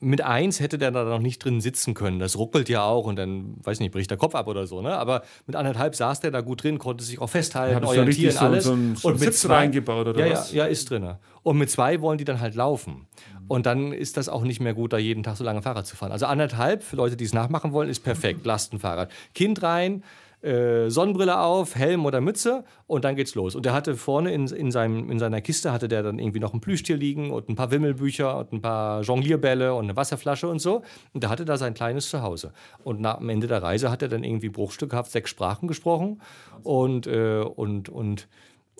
mit 0.00 0.22
eins 0.22 0.60
hätte 0.60 0.78
der 0.78 0.92
da 0.92 1.04
noch 1.04 1.18
nicht 1.18 1.44
drin 1.44 1.60
sitzen 1.60 1.94
können. 1.94 2.20
Das 2.20 2.36
ruckelt 2.36 2.68
ja 2.68 2.84
auch 2.84 3.06
und 3.06 3.16
dann, 3.16 3.56
weiß 3.64 3.80
nicht, 3.80 3.90
bricht 3.90 4.10
der 4.10 4.16
Kopf 4.16 4.34
ab 4.34 4.46
oder 4.46 4.66
so. 4.66 4.80
Ne? 4.80 4.96
Aber 4.96 5.22
mit 5.46 5.56
anderthalb 5.56 5.96
saß 5.96 6.20
der 6.20 6.30
da 6.30 6.40
gut 6.40 6.62
drin, 6.62 6.78
konnte 6.78 7.02
sich 7.02 7.20
auch 7.20 7.28
festhalten, 7.28 7.84
orientieren, 7.84 8.32
so, 8.32 8.38
alles. 8.38 8.64
So, 8.64 8.72
ein, 8.74 8.96
so 8.96 9.08
und 9.08 9.14
mit 9.14 9.24
Sitz 9.24 9.40
zwei, 9.42 9.56
reingebaut 9.56 10.06
oder 10.06 10.24
ja, 10.24 10.32
was? 10.32 10.52
Ja, 10.52 10.64
ja, 10.64 10.70
ist 10.70 10.88
drin. 10.90 11.16
Und 11.42 11.58
mit 11.58 11.70
zwei 11.70 12.00
wollen 12.00 12.18
die 12.18 12.24
dann 12.24 12.40
halt 12.40 12.54
laufen. 12.54 13.06
Und 13.48 13.66
dann 13.66 13.92
ist 13.92 14.16
das 14.16 14.28
auch 14.28 14.42
nicht 14.42 14.60
mehr 14.60 14.74
gut, 14.74 14.92
da 14.92 14.98
jeden 14.98 15.22
Tag 15.22 15.36
so 15.36 15.42
lange 15.42 15.62
Fahrrad 15.62 15.86
zu 15.86 15.96
fahren. 15.96 16.12
Also 16.12 16.26
anderthalb, 16.26 16.82
für 16.82 16.96
Leute, 16.96 17.16
die 17.16 17.24
es 17.24 17.32
nachmachen 17.32 17.72
wollen, 17.72 17.88
ist 17.88 18.00
perfekt. 18.00 18.44
Lastenfahrrad. 18.44 19.10
Kind 19.34 19.62
rein, 19.62 20.04
äh, 20.42 20.88
Sonnenbrille 20.88 21.40
auf, 21.40 21.74
Helm 21.74 22.06
oder 22.06 22.20
Mütze 22.20 22.64
und 22.86 23.04
dann 23.04 23.16
geht's 23.16 23.34
los. 23.34 23.54
Und 23.54 23.66
der 23.66 23.72
hatte 23.72 23.96
vorne 23.96 24.32
in, 24.32 24.46
in, 24.46 24.70
seinem, 24.70 25.10
in 25.10 25.18
seiner 25.18 25.40
Kiste 25.40 25.72
hatte 25.72 25.88
der 25.88 26.02
dann 26.02 26.18
irgendwie 26.18 26.40
noch 26.40 26.54
ein 26.54 26.60
Plüschtier 26.60 26.96
liegen 26.96 27.30
und 27.30 27.48
ein 27.48 27.56
paar 27.56 27.70
Wimmelbücher 27.70 28.38
und 28.38 28.52
ein 28.52 28.62
paar 28.62 29.02
Jonglierbälle 29.02 29.74
und 29.74 29.84
eine 29.84 29.96
Wasserflasche 29.96 30.48
und 30.48 30.60
so. 30.60 30.82
Und 31.12 31.22
der 31.22 31.30
hatte 31.30 31.44
da 31.44 31.56
sein 31.56 31.74
kleines 31.74 32.08
Zuhause. 32.08 32.52
Und 32.84 33.00
nach, 33.00 33.18
am 33.18 33.28
Ende 33.28 33.46
der 33.46 33.62
Reise 33.62 33.90
hat 33.90 34.02
er 34.02 34.08
dann 34.08 34.22
irgendwie 34.22 34.48
bruchstückhaft 34.48 35.10
sechs 35.10 35.30
Sprachen 35.30 35.66
gesprochen 35.66 36.20
und, 36.62 37.06
äh, 37.06 37.40
und, 37.40 37.88
und 37.88 38.28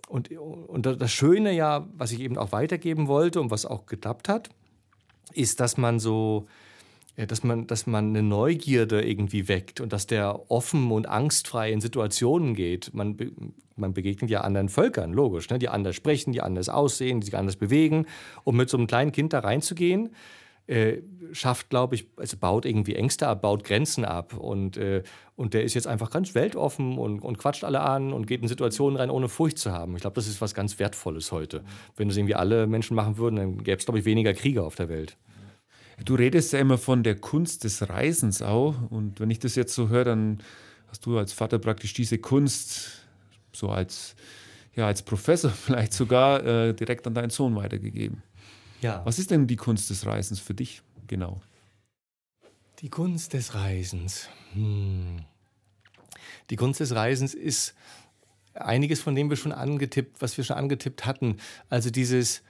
und, 0.08 0.30
und 0.32 0.86
das 0.86 1.12
Schöne 1.12 1.52
ja, 1.52 1.86
was 1.92 2.12
ich 2.12 2.20
eben 2.20 2.38
auch 2.38 2.50
weitergeben 2.50 3.08
wollte 3.08 3.42
und 3.42 3.50
was 3.50 3.66
auch 3.66 3.84
geklappt 3.84 4.30
hat, 4.30 4.48
ist, 5.34 5.60
dass 5.60 5.76
man 5.76 5.98
so, 5.98 6.46
dass 7.26 7.42
man, 7.42 7.66
dass 7.66 7.86
man 7.86 8.08
eine 8.08 8.22
Neugierde 8.22 9.02
irgendwie 9.04 9.48
weckt 9.48 9.80
und 9.80 9.92
dass 9.92 10.06
der 10.06 10.50
offen 10.50 10.90
und 10.92 11.08
angstfrei 11.08 11.72
in 11.72 11.80
Situationen 11.80 12.54
geht. 12.54 12.94
Man, 12.94 13.16
man 13.76 13.92
begegnet 13.92 14.30
ja 14.30 14.42
anderen 14.42 14.68
Völkern, 14.68 15.12
logisch, 15.12 15.50
ne? 15.50 15.58
die 15.58 15.68
anders 15.68 15.96
sprechen, 15.96 16.32
die 16.32 16.40
anders 16.40 16.68
aussehen, 16.68 17.20
die 17.20 17.26
sich 17.26 17.36
anders 17.36 17.56
bewegen. 17.56 18.06
Und 18.44 18.56
mit 18.56 18.70
so 18.70 18.76
einem 18.76 18.86
kleinen 18.86 19.12
Kind 19.12 19.32
da 19.32 19.40
reinzugehen, 19.40 20.10
äh, 20.68 20.98
schafft, 21.32 21.70
glaube 21.70 21.94
ich, 21.94 22.06
also 22.16 22.36
baut 22.36 22.66
irgendwie 22.66 22.94
Ängste 22.94 23.26
ab, 23.26 23.42
baut 23.42 23.64
Grenzen 23.64 24.04
ab. 24.04 24.34
Und, 24.36 24.76
äh, 24.76 25.02
und 25.34 25.54
der 25.54 25.64
ist 25.64 25.74
jetzt 25.74 25.86
einfach 25.86 26.10
ganz 26.10 26.34
weltoffen 26.34 26.98
und, 26.98 27.20
und 27.20 27.38
quatscht 27.38 27.64
alle 27.64 27.80
an 27.80 28.12
und 28.12 28.26
geht 28.26 28.42
in 28.42 28.48
Situationen 28.48 28.96
rein, 28.98 29.10
ohne 29.10 29.28
Furcht 29.28 29.58
zu 29.58 29.72
haben. 29.72 29.96
Ich 29.96 30.02
glaube, 30.02 30.14
das 30.14 30.28
ist 30.28 30.40
was 30.40 30.54
ganz 30.54 30.78
Wertvolles 30.78 31.32
heute. 31.32 31.64
Wenn 31.96 32.08
das 32.08 32.16
irgendwie 32.16 32.34
alle 32.34 32.66
Menschen 32.66 32.94
machen 32.94 33.16
würden, 33.16 33.36
dann 33.36 33.64
gäbe 33.64 33.78
es, 33.78 33.86
glaube 33.86 33.98
ich, 33.98 34.04
weniger 34.04 34.34
Kriege 34.34 34.62
auf 34.62 34.76
der 34.76 34.88
Welt. 34.88 35.16
Du 36.04 36.14
redest 36.14 36.52
ja 36.52 36.58
immer 36.58 36.78
von 36.78 37.02
der 37.02 37.16
Kunst 37.16 37.64
des 37.64 37.88
Reisens 37.88 38.42
auch. 38.42 38.74
Und 38.90 39.20
wenn 39.20 39.30
ich 39.30 39.38
das 39.38 39.56
jetzt 39.56 39.74
so 39.74 39.88
höre, 39.88 40.04
dann 40.04 40.38
hast 40.88 41.04
du 41.06 41.18
als 41.18 41.32
Vater 41.32 41.58
praktisch 41.58 41.92
diese 41.92 42.18
Kunst 42.18 43.04
so 43.52 43.68
als, 43.70 44.14
ja, 44.74 44.86
als 44.86 45.02
Professor 45.02 45.50
vielleicht 45.66 45.92
sogar 45.92 46.44
äh, 46.44 46.74
direkt 46.74 47.06
an 47.06 47.14
deinen 47.14 47.30
Sohn 47.30 47.56
weitergegeben. 47.56 48.22
Ja. 48.80 49.02
Was 49.04 49.18
ist 49.18 49.30
denn 49.30 49.46
die 49.46 49.56
Kunst 49.56 49.90
des 49.90 50.06
Reisens 50.06 50.38
für 50.38 50.54
dich 50.54 50.82
genau? 51.06 51.40
Die 52.78 52.90
Kunst 52.90 53.32
des 53.32 53.54
Reisens. 53.54 54.28
Hm. 54.52 55.24
Die 56.50 56.56
Kunst 56.56 56.78
des 56.80 56.94
Reisens 56.94 57.34
ist 57.34 57.74
einiges 58.54 59.00
von 59.00 59.14
dem 59.14 59.30
wir 59.30 59.36
schon 59.36 59.52
angetippt, 59.52 60.20
was 60.20 60.36
wir 60.36 60.44
schon 60.44 60.56
angetippt 60.56 61.06
hatten. 61.06 61.38
Also 61.68 61.90
dieses, 61.90 62.42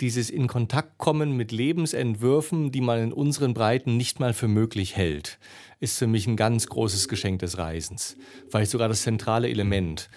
dieses 0.00 0.30
in 0.30 0.46
Kontakt 0.46 0.98
kommen 0.98 1.36
mit 1.36 1.52
Lebensentwürfen, 1.52 2.70
die 2.70 2.80
man 2.80 3.02
in 3.02 3.12
unseren 3.12 3.54
Breiten 3.54 3.96
nicht 3.96 4.20
mal 4.20 4.34
für 4.34 4.48
möglich 4.48 4.96
hält, 4.96 5.38
ist 5.80 5.98
für 5.98 6.06
mich 6.06 6.26
ein 6.26 6.36
ganz 6.36 6.66
großes 6.66 7.08
Geschenk 7.08 7.40
des 7.40 7.58
Reisens. 7.58 8.16
Vielleicht 8.48 8.70
sogar 8.70 8.88
das 8.88 9.02
zentrale 9.02 9.48
Element. 9.48 10.10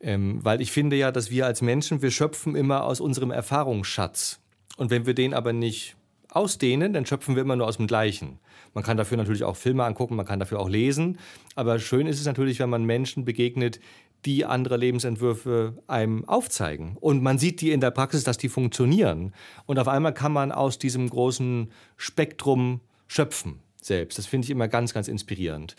Ähm, 0.00 0.44
weil 0.44 0.60
ich 0.60 0.70
finde 0.70 0.96
ja, 0.96 1.10
dass 1.10 1.30
wir 1.30 1.46
als 1.46 1.62
Menschen, 1.62 2.02
wir 2.02 2.10
schöpfen 2.10 2.56
immer 2.56 2.84
aus 2.84 3.00
unserem 3.00 3.30
Erfahrungsschatz. 3.30 4.40
Und 4.76 4.90
wenn 4.90 5.06
wir 5.06 5.14
den 5.14 5.34
aber 5.34 5.52
nicht 5.52 5.96
ausdehnen, 6.28 6.92
dann 6.92 7.06
schöpfen 7.06 7.36
wir 7.36 7.42
immer 7.42 7.56
nur 7.56 7.66
aus 7.66 7.76
dem 7.76 7.86
Gleichen. 7.86 8.40
Man 8.74 8.82
kann 8.82 8.96
dafür 8.96 9.16
natürlich 9.16 9.44
auch 9.44 9.56
Filme 9.56 9.84
angucken, 9.84 10.16
man 10.16 10.26
kann 10.26 10.40
dafür 10.40 10.58
auch 10.58 10.68
lesen. 10.68 11.18
Aber 11.54 11.78
schön 11.78 12.06
ist 12.06 12.18
es 12.18 12.26
natürlich, 12.26 12.58
wenn 12.58 12.70
man 12.70 12.84
Menschen 12.84 13.24
begegnet, 13.24 13.80
die 14.24 14.44
andere 14.44 14.76
Lebensentwürfe 14.76 15.82
einem 15.86 16.26
aufzeigen. 16.26 16.96
Und 17.00 17.22
man 17.22 17.38
sieht 17.38 17.60
die 17.60 17.72
in 17.72 17.80
der 17.80 17.90
Praxis, 17.90 18.24
dass 18.24 18.38
die 18.38 18.48
funktionieren. 18.48 19.34
Und 19.66 19.78
auf 19.78 19.88
einmal 19.88 20.14
kann 20.14 20.32
man 20.32 20.52
aus 20.52 20.78
diesem 20.78 21.08
großen 21.08 21.70
Spektrum 21.96 22.80
schöpfen 23.06 23.60
selbst. 23.80 24.18
Das 24.18 24.26
finde 24.26 24.46
ich 24.46 24.50
immer 24.50 24.68
ganz, 24.68 24.94
ganz 24.94 25.08
inspirierend. 25.08 25.76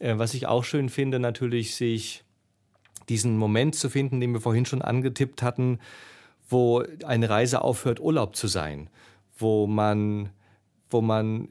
Äh, 0.00 0.18
was 0.18 0.34
ich 0.34 0.46
auch 0.46 0.64
schön 0.64 0.88
finde, 0.88 1.18
natürlich 1.18 1.74
sich 1.74 2.24
diesen 3.08 3.36
Moment 3.36 3.74
zu 3.74 3.88
finden, 3.88 4.20
den 4.20 4.32
wir 4.32 4.40
vorhin 4.40 4.66
schon 4.66 4.82
angetippt 4.82 5.42
hatten, 5.42 5.78
wo 6.48 6.84
eine 7.04 7.30
Reise 7.30 7.62
aufhört, 7.62 8.00
Urlaub 8.00 8.36
zu 8.36 8.46
sein, 8.46 8.90
wo 9.36 9.66
man, 9.66 10.30
wo 10.90 11.00
man 11.00 11.48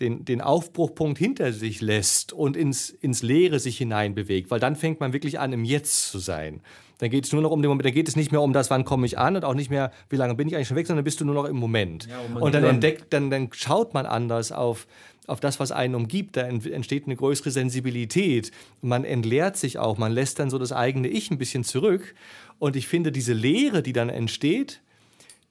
den, 0.00 0.24
den 0.24 0.40
Aufbruchpunkt 0.40 1.18
hinter 1.18 1.52
sich 1.52 1.80
lässt 1.80 2.32
und 2.32 2.56
ins, 2.56 2.90
ins 2.90 3.22
Leere 3.22 3.58
sich 3.58 3.78
hineinbewegt, 3.78 4.50
weil 4.50 4.60
dann 4.60 4.76
fängt 4.76 5.00
man 5.00 5.12
wirklich 5.12 5.38
an, 5.38 5.52
im 5.52 5.64
Jetzt 5.64 6.10
zu 6.10 6.18
sein. 6.18 6.60
Dann 6.98 7.10
geht 7.10 7.24
es 7.26 7.32
nur 7.32 7.42
noch 7.42 7.50
um 7.50 7.60
den 7.60 7.68
Moment, 7.68 7.86
dann 7.86 7.92
geht 7.92 8.08
es 8.08 8.16
nicht 8.16 8.30
mehr 8.30 8.40
um 8.40 8.52
das, 8.52 8.70
wann 8.70 8.84
komme 8.84 9.06
ich 9.06 9.18
an 9.18 9.36
und 9.36 9.44
auch 9.44 9.54
nicht 9.54 9.70
mehr, 9.70 9.90
wie 10.10 10.16
lange 10.16 10.34
bin 10.34 10.48
ich 10.48 10.54
eigentlich 10.54 10.68
schon 10.68 10.76
weg, 10.76 10.86
sondern 10.86 11.04
bist 11.04 11.20
du 11.20 11.24
nur 11.24 11.34
noch 11.34 11.44
im 11.44 11.56
Moment. 11.56 12.06
Ja, 12.06 12.20
und, 12.20 12.42
und 12.42 12.54
dann 12.54 12.64
entdeckt, 12.64 13.12
dann, 13.12 13.30
dann 13.30 13.50
schaut 13.52 13.94
man 13.94 14.06
anders 14.06 14.52
auf, 14.52 14.86
auf 15.26 15.40
das, 15.40 15.58
was 15.58 15.72
einen 15.72 15.94
umgibt. 15.94 16.36
Da 16.36 16.42
entsteht 16.42 17.06
eine 17.06 17.16
größere 17.16 17.50
Sensibilität. 17.50 18.52
Man 18.80 19.04
entleert 19.04 19.56
sich 19.56 19.78
auch, 19.78 19.98
man 19.98 20.12
lässt 20.12 20.38
dann 20.38 20.50
so 20.50 20.58
das 20.58 20.72
eigene 20.72 21.08
Ich 21.08 21.30
ein 21.30 21.38
bisschen 21.38 21.64
zurück. 21.64 22.14
Und 22.58 22.76
ich 22.76 22.86
finde, 22.86 23.10
diese 23.10 23.32
Leere, 23.32 23.82
die 23.82 23.92
dann 23.92 24.08
entsteht, 24.08 24.80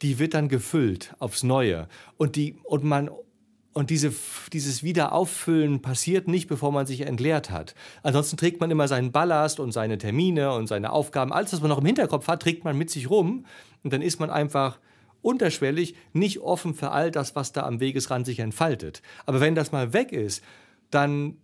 die 0.02 0.20
wird 0.20 0.34
dann 0.34 0.50
gefüllt 0.50 1.14
aufs 1.20 1.44
Neue. 1.44 1.88
Und, 2.18 2.36
die, 2.36 2.56
und 2.64 2.84
man 2.84 3.10
und 3.74 3.89
diese, 3.89 4.13
dieses 4.51 4.84
Wiederauffüllen 4.84 5.82
passiert 5.82 6.28
nicht, 6.28 6.47
bevor 6.47 6.71
man 6.71 6.86
sich 6.86 7.01
entleert 7.01 7.49
hat. 7.49 7.74
Ansonsten 8.03 8.38
trägt 8.38 8.61
man 8.61 8.69
immer 8.69 8.88
seinen 8.88 9.11
Ballast 9.11 9.59
und 9.59 9.71
seine 9.71 9.97
Termine 9.97 10.53
und 10.53 10.67
seine 10.67 10.91
Aufgaben. 10.91 11.34
Alles, 11.34 11.53
was 11.53 11.61
man 11.61 11.69
noch 11.69 11.80
im 11.80 11.86
Hinterkopf 11.86 12.28
hat, 12.28 12.41
trägt 12.41 12.63
man 12.63 12.78
mit 12.78 12.91
sich 12.91 13.09
rum. 13.09 13.45
Und 13.84 13.91
dann 13.91 14.01
ist 14.01 14.19
man 14.19 14.30
einfach 14.30 14.80
unterschwellig 15.24 15.95
nicht 16.13 16.39
offen 16.41 16.76
für 16.76 16.91
all 16.91 17.09
das, 17.09 17.36
was 17.36 17.51
da 17.51 17.63
am 17.63 17.80
Wegesrand 17.80 18.26
sich 18.26 18.39
entfaltet. 18.39 19.01
Aber 19.26 19.41
wenn 19.41 19.55
das 19.55 19.71
mal 19.71 19.93
weg 19.93 20.11
ist, 20.11 20.43
dann 20.91 21.38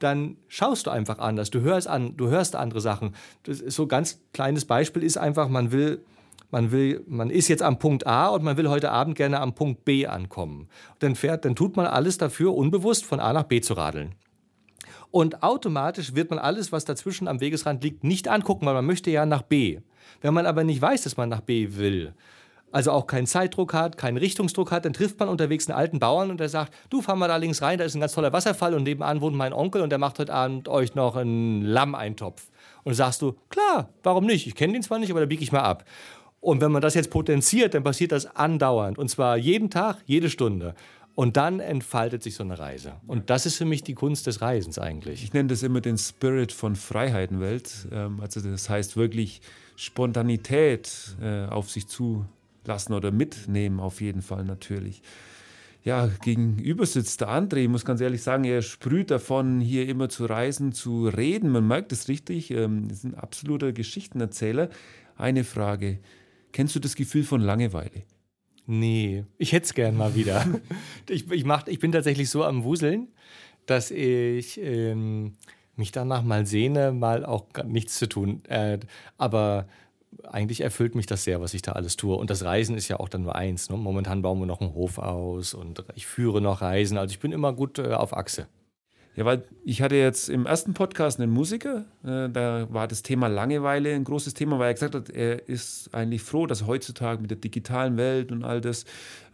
dann 0.00 0.38
schaust 0.48 0.86
du 0.86 0.90
einfach 0.90 1.18
anders. 1.18 1.50
Du 1.50 1.60
hörst 1.60 1.86
an, 1.86 2.16
du 2.16 2.28
hörst 2.28 2.56
andere 2.56 2.80
Sachen. 2.80 3.14
Das 3.42 3.60
ist 3.60 3.76
so 3.76 3.82
ein 3.82 3.88
ganz 3.88 4.18
kleines 4.32 4.64
Beispiel 4.64 5.02
ist 5.02 5.18
einfach, 5.18 5.50
man 5.50 5.72
will 5.72 6.02
man 6.50 6.72
will, 6.72 7.04
man 7.06 7.30
ist 7.30 7.48
jetzt 7.48 7.62
am 7.62 7.78
Punkt 7.78 8.06
A 8.06 8.28
und 8.28 8.42
man 8.42 8.56
will 8.56 8.68
heute 8.68 8.90
Abend 8.90 9.16
gerne 9.16 9.40
am 9.40 9.54
Punkt 9.54 9.84
B 9.84 10.06
ankommen. 10.06 10.68
dann 10.98 11.14
fährt, 11.14 11.44
dann 11.44 11.56
tut 11.56 11.76
man 11.76 11.86
alles 11.86 12.18
dafür, 12.18 12.54
unbewusst 12.54 13.04
von 13.04 13.20
A 13.20 13.32
nach 13.32 13.44
B 13.44 13.60
zu 13.60 13.74
radeln. 13.74 14.14
Und 15.10 15.42
automatisch 15.42 16.14
wird 16.14 16.30
man 16.30 16.38
alles, 16.38 16.70
was 16.72 16.84
dazwischen 16.84 17.26
am 17.26 17.40
Wegesrand 17.40 17.82
liegt, 17.82 18.04
nicht 18.04 18.28
angucken, 18.28 18.66
weil 18.66 18.74
man 18.74 18.86
möchte 18.86 19.10
ja 19.10 19.26
nach 19.26 19.42
B. 19.42 19.80
Wenn 20.20 20.34
man 20.34 20.46
aber 20.46 20.64
nicht 20.64 20.80
weiß, 20.80 21.02
dass 21.02 21.16
man 21.16 21.28
nach 21.28 21.40
B 21.40 21.76
will, 21.76 22.14
also 22.72 22.92
auch 22.92 23.06
keinen 23.06 23.26
Zeitdruck 23.26 23.74
hat, 23.74 23.96
keinen 23.96 24.16
Richtungsdruck 24.16 24.70
hat, 24.70 24.84
dann 24.84 24.92
trifft 24.92 25.18
man 25.18 25.28
unterwegs 25.28 25.68
einen 25.68 25.78
alten 25.78 25.98
Bauern 25.98 26.30
und 26.30 26.38
der 26.38 26.48
sagt, 26.48 26.72
du 26.88 27.02
fahr 27.02 27.16
mal 27.16 27.26
da 27.26 27.36
links 27.36 27.62
rein, 27.62 27.78
da 27.78 27.84
ist 27.84 27.96
ein 27.96 28.00
ganz 28.00 28.12
toller 28.12 28.32
Wasserfall 28.32 28.74
und 28.74 28.84
nebenan 28.84 29.20
wohnt 29.20 29.36
mein 29.36 29.52
Onkel 29.52 29.82
und 29.82 29.90
der 29.90 29.98
macht 29.98 30.18
heute 30.20 30.32
Abend 30.32 30.68
euch 30.68 30.94
noch 30.94 31.16
einen 31.16 31.62
Lammeintopf. 31.62 32.48
Und 32.84 32.94
sagst 32.94 33.22
du, 33.22 33.36
klar, 33.48 33.90
warum 34.02 34.24
nicht? 34.24 34.46
Ich 34.46 34.54
kenne 34.54 34.72
den 34.72 34.82
zwar 34.82 34.98
nicht, 34.98 35.10
aber 35.10 35.20
da 35.20 35.26
biege 35.26 35.42
ich 35.42 35.52
mal 35.52 35.60
ab. 35.60 35.84
Und 36.40 36.60
wenn 36.60 36.72
man 36.72 36.82
das 36.82 36.94
jetzt 36.94 37.10
potenziert, 37.10 37.74
dann 37.74 37.82
passiert 37.82 38.12
das 38.12 38.34
andauernd. 38.34 38.98
Und 38.98 39.08
zwar 39.08 39.36
jeden 39.36 39.70
Tag, 39.70 39.98
jede 40.06 40.30
Stunde. 40.30 40.74
Und 41.14 41.36
dann 41.36 41.60
entfaltet 41.60 42.22
sich 42.22 42.34
so 42.34 42.44
eine 42.44 42.58
Reise. 42.58 42.94
Und 43.06 43.28
das 43.28 43.44
ist 43.44 43.56
für 43.56 43.66
mich 43.66 43.82
die 43.82 43.94
Kunst 43.94 44.26
des 44.26 44.40
Reisens 44.40 44.78
eigentlich. 44.78 45.22
Ich 45.22 45.34
nenne 45.34 45.48
das 45.48 45.62
immer 45.62 45.82
den 45.82 45.98
Spirit 45.98 46.50
von 46.50 46.76
Freiheitenwelt. 46.76 47.88
Ähm, 47.92 48.20
also 48.20 48.40
das 48.40 48.70
heißt 48.70 48.96
wirklich 48.96 49.42
Spontanität 49.76 51.16
äh, 51.20 51.44
auf 51.46 51.70
sich 51.70 51.88
zulassen 51.88 52.94
oder 52.94 53.10
mitnehmen, 53.10 53.80
auf 53.80 54.00
jeden 54.00 54.22
Fall 54.22 54.44
natürlich. 54.44 55.02
Ja, 55.82 56.08
gegenüber 56.22 56.84
sitzt 56.86 57.22
der 57.22 57.28
André. 57.28 57.56
Ich 57.56 57.68
muss 57.68 57.84
ganz 57.84 58.00
ehrlich 58.00 58.22
sagen, 58.22 58.44
er 58.44 58.60
sprüht 58.60 59.10
davon, 59.10 59.60
hier 59.60 59.88
immer 59.88 60.10
zu 60.10 60.26
reisen, 60.26 60.72
zu 60.72 61.08
reden. 61.08 61.50
Man 61.50 61.66
merkt 61.66 61.92
es 61.92 62.08
richtig. 62.08 62.50
Ähm, 62.50 62.84
er 62.86 62.92
ist 62.92 63.04
ein 63.04 63.14
absoluter 63.14 63.72
Geschichtenerzähler. 63.72 64.68
Eine 65.16 65.44
Frage. 65.44 65.98
Kennst 66.52 66.74
du 66.74 66.80
das 66.80 66.94
Gefühl 66.94 67.24
von 67.24 67.40
Langeweile? 67.40 68.02
Nee, 68.66 69.24
ich 69.38 69.52
hätte 69.52 69.64
es 69.64 69.74
gern 69.74 69.96
mal 69.96 70.14
wieder. 70.14 70.46
ich, 71.08 71.30
ich, 71.30 71.44
mach, 71.44 71.66
ich 71.66 71.78
bin 71.78 71.92
tatsächlich 71.92 72.30
so 72.30 72.44
am 72.44 72.64
Wuseln, 72.64 73.08
dass 73.66 73.90
ich 73.90 74.60
ähm, 74.60 75.34
mich 75.76 75.92
danach 75.92 76.22
mal 76.22 76.46
sehne, 76.46 76.92
mal 76.92 77.24
auch 77.24 77.46
nichts 77.64 77.96
zu 77.96 78.08
tun. 78.08 78.44
Äh, 78.44 78.78
aber 79.18 79.66
eigentlich 80.24 80.60
erfüllt 80.60 80.94
mich 80.94 81.06
das 81.06 81.24
sehr, 81.24 81.40
was 81.40 81.54
ich 81.54 81.62
da 81.62 81.72
alles 81.72 81.96
tue. 81.96 82.14
Und 82.14 82.30
das 82.30 82.44
Reisen 82.44 82.76
ist 82.76 82.88
ja 82.88 83.00
auch 83.00 83.08
dann 83.08 83.22
nur 83.22 83.34
eins. 83.34 83.70
Ne? 83.70 83.76
Momentan 83.76 84.22
bauen 84.22 84.38
wir 84.38 84.46
noch 84.46 84.60
einen 84.60 84.74
Hof 84.74 84.98
aus 84.98 85.54
und 85.54 85.84
ich 85.94 86.06
führe 86.06 86.40
noch 86.40 86.60
Reisen. 86.60 86.98
Also 86.98 87.12
ich 87.12 87.20
bin 87.20 87.32
immer 87.32 87.52
gut 87.52 87.78
äh, 87.78 87.92
auf 87.94 88.16
Achse. 88.16 88.46
Ja, 89.20 89.26
weil 89.26 89.44
ich 89.66 89.82
hatte 89.82 89.96
jetzt 89.96 90.30
im 90.30 90.46
ersten 90.46 90.72
Podcast 90.72 91.20
einen 91.20 91.30
Musiker, 91.30 91.84
äh, 92.04 92.30
da 92.30 92.66
war 92.72 92.88
das 92.88 93.02
Thema 93.02 93.26
Langeweile 93.26 93.94
ein 93.94 94.04
großes 94.04 94.32
Thema, 94.32 94.58
weil 94.58 94.68
er 94.68 94.72
gesagt 94.72 94.94
hat, 94.94 95.10
er 95.10 95.46
ist 95.46 95.92
eigentlich 95.92 96.22
froh, 96.22 96.46
dass 96.46 96.66
heutzutage 96.66 97.20
mit 97.20 97.30
der 97.30 97.36
digitalen 97.36 97.98
Welt 97.98 98.32
und 98.32 98.44
all 98.44 98.62
das, 98.62 98.86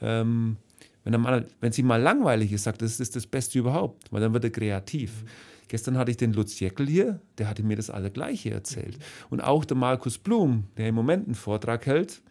ähm, 0.03 0.57
wenn, 1.05 1.21
mal, 1.21 1.47
wenn 1.61 1.71
sie 1.71 1.85
mal 1.85 2.03
langweilig 2.03 2.51
ist, 2.51 2.65
sagt, 2.65 2.83
das 2.83 2.99
ist 2.99 3.15
das 3.15 3.29
Beste 3.29 3.61
überhaupt, 3.61 4.11
weil 4.11 4.21
dann 4.21 4.35
wird 4.35 4.43
er 4.43 4.51
kreativ. 4.51 5.23
Mhm. 5.23 5.29
Gestern 5.69 5.99
hatte 5.99 6.11
ich 6.11 6.17
den 6.17 6.33
Lutz 6.33 6.59
Jäckel 6.59 6.89
hier, 6.89 7.21
der 7.39 7.49
hatte 7.49 7.63
mir 7.63 7.77
das 7.77 7.89
Allergleiche 7.89 8.51
erzählt. 8.51 8.99
Und 9.31 9.41
auch 9.41 9.65
der 9.65 9.77
Markus 9.77 10.19
Blum, 10.19 10.65
der 10.77 10.89
im 10.89 10.97
Moment 10.97 11.27
einen 11.27 11.37
Vortrag 11.37 11.87
hält, 11.87 12.23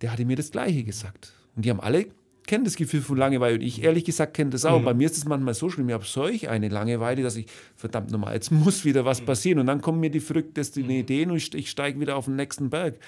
der 0.00 0.12
hatte 0.12 0.24
mir 0.24 0.36
das 0.36 0.52
Gleiche 0.52 0.84
gesagt. 0.84 1.32
Und 1.56 1.64
die 1.64 1.70
haben 1.70 1.80
alle 1.80 2.06
kenne 2.48 2.64
das 2.64 2.76
Gefühl 2.76 3.02
von 3.02 3.16
Langeweile 3.16 3.56
und 3.56 3.60
ich 3.60 3.84
ehrlich 3.84 4.04
gesagt 4.04 4.34
kenne 4.34 4.50
das 4.50 4.64
auch. 4.64 4.80
Mhm. 4.80 4.84
Bei 4.84 4.94
mir 4.94 5.06
ist 5.06 5.16
es 5.16 5.26
manchmal 5.26 5.54
so 5.54 5.68
schlimm, 5.70 5.88
ich 5.88 5.94
habe 5.94 6.04
solch 6.04 6.48
eine 6.48 6.68
Langeweile, 6.68 7.22
dass 7.22 7.36
ich, 7.36 7.46
verdammt 7.76 8.10
nochmal, 8.10 8.34
jetzt 8.34 8.50
muss 8.50 8.84
wieder 8.84 9.04
was 9.04 9.20
mhm. 9.20 9.26
passieren 9.26 9.58
und 9.60 9.66
dann 9.66 9.80
kommen 9.80 10.00
mir 10.00 10.10
die 10.10 10.18
verrücktesten 10.18 10.84
mhm. 10.84 10.90
Ideen 10.90 11.30
und 11.30 11.36
ich, 11.36 11.54
ich 11.54 11.70
steige 11.70 12.00
wieder 12.00 12.16
auf 12.16 12.24
den 12.24 12.36
nächsten 12.36 12.70
Berg. 12.70 12.98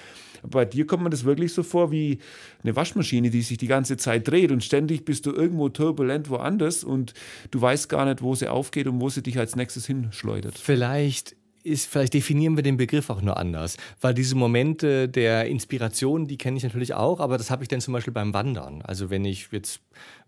Bei 0.43 0.63
dir 0.63 0.87
kommt 0.87 1.03
mir 1.03 1.09
das 1.09 1.25
wirklich 1.25 1.53
so 1.53 1.63
vor 1.63 1.91
wie 1.91 2.19
eine 2.63 2.75
Waschmaschine, 2.75 3.29
die 3.29 3.41
sich 3.41 3.57
die 3.57 3.67
ganze 3.67 3.97
Zeit 3.97 4.27
dreht 4.27 4.51
und 4.51 4.63
ständig 4.63 5.05
bist 5.05 5.25
du 5.25 5.31
irgendwo 5.31 5.69
turbulent 5.69 6.29
woanders 6.29 6.83
und 6.83 7.13
du 7.49 7.59
weißt 7.59 7.89
gar 7.89 8.05
nicht, 8.05 8.21
wo 8.21 8.35
sie 8.35 8.47
aufgeht 8.47 8.87
und 8.87 9.01
wo 9.01 9.09
sie 9.09 9.23
dich 9.23 9.37
als 9.37 9.55
nächstes 9.55 9.87
hinschleudert. 9.87 10.57
Vielleicht 10.57 11.35
ist, 11.63 11.87
vielleicht 11.87 12.13
definieren 12.13 12.55
wir 12.55 12.63
den 12.63 12.77
Begriff 12.77 13.09
auch 13.09 13.21
nur 13.21 13.37
anders. 13.37 13.77
Weil 13.99 14.13
diese 14.13 14.35
Momente 14.35 15.07
der 15.09 15.45
Inspiration, 15.45 16.27
die 16.27 16.37
kenne 16.37 16.57
ich 16.57 16.63
natürlich 16.63 16.93
auch, 16.93 17.19
aber 17.19 17.37
das 17.37 17.51
habe 17.51 17.63
ich 17.63 17.69
dann 17.69 17.81
zum 17.81 17.93
Beispiel 17.93 18.13
beim 18.13 18.33
Wandern. 18.33 18.81
Also 18.81 19.09
wenn 19.09 19.25
ich 19.25 19.49
jetzt 19.51 19.81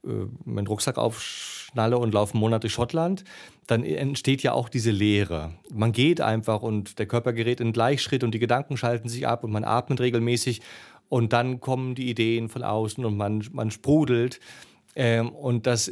äh, 0.06 0.10
meinen 0.46 0.68
Rucksack 0.68 0.98
aufschnalle 0.98 1.98
und 1.98 2.14
laufe 2.14 2.34
einen 2.34 2.42
Monat 2.42 2.64
durch 2.64 2.74
Schottland, 2.74 3.24
dann 3.68 3.84
entsteht 3.84 4.44
ja 4.44 4.54
auch 4.54 4.70
diese 4.70 4.92
Leere. 4.92 5.54
Man 5.74 5.92
geht 5.92 6.22
einfach 6.22 6.62
und 6.62 7.00
der 7.00 7.06
Körper 7.06 7.34
gerät 7.34 7.60
in 7.60 7.74
Gleichschritt 7.74 8.24
und 8.24 8.34
die 8.34 8.40
Gedanken 8.40 8.78
schalten 8.78 9.10
sich 9.10 9.28
ab 9.28 9.44
und 9.44 9.52
man 9.52 9.64
atmet 9.64 10.02
regelmäßig 10.02 10.62
und 11.10 11.32
dann 11.34 11.60
kommen 11.60 11.96
die 11.96 12.10
Ideen 12.10 12.50
von 12.50 12.64
außen 12.64 13.06
und 13.06 13.16
man, 13.16 13.44
man 13.52 13.72
sprudelt. 13.72 14.40
Ähm, 14.96 15.30
und 15.30 15.68
das 15.68 15.92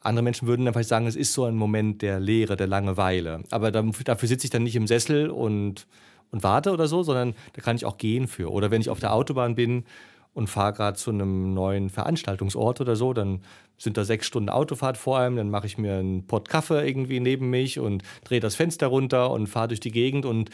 andere 0.00 0.22
Menschen 0.22 0.48
würden 0.48 0.64
dann 0.64 0.74
vielleicht 0.74 0.88
sagen, 0.88 1.06
es 1.06 1.16
ist 1.16 1.32
so 1.32 1.44
ein 1.44 1.54
Moment 1.54 2.02
der 2.02 2.20
Leere, 2.20 2.56
der 2.56 2.66
Langeweile. 2.66 3.42
Aber 3.50 3.70
dafür 3.70 4.28
sitze 4.28 4.46
ich 4.46 4.50
dann 4.50 4.62
nicht 4.62 4.76
im 4.76 4.86
Sessel 4.86 5.30
und, 5.30 5.86
und 6.30 6.42
warte 6.42 6.72
oder 6.72 6.88
so, 6.88 7.02
sondern 7.02 7.34
da 7.52 7.62
kann 7.62 7.76
ich 7.76 7.84
auch 7.84 7.98
gehen 7.98 8.26
für. 8.26 8.50
Oder 8.50 8.70
wenn 8.70 8.80
ich 8.80 8.88
auf 8.88 9.00
der 9.00 9.12
Autobahn 9.12 9.54
bin 9.54 9.84
und 10.32 10.48
fahre 10.48 10.72
gerade 10.72 10.96
zu 10.96 11.10
einem 11.10 11.52
neuen 11.52 11.90
Veranstaltungsort 11.90 12.80
oder 12.80 12.96
so, 12.96 13.12
dann 13.12 13.40
sind 13.76 13.96
da 13.96 14.04
sechs 14.04 14.26
Stunden 14.26 14.48
Autofahrt 14.48 14.96
vor 14.96 15.18
allem, 15.18 15.36
dann 15.36 15.50
mache 15.50 15.66
ich 15.66 15.76
mir 15.76 15.98
einen 15.98 16.26
Pott 16.26 16.48
Kaffee 16.48 16.86
irgendwie 16.86 17.20
neben 17.20 17.50
mich 17.50 17.78
und 17.78 18.02
drehe 18.24 18.40
das 18.40 18.54
Fenster 18.54 18.86
runter 18.86 19.30
und 19.30 19.48
fahre 19.48 19.68
durch 19.68 19.80
die 19.80 19.90
Gegend 19.90 20.24
und 20.24 20.50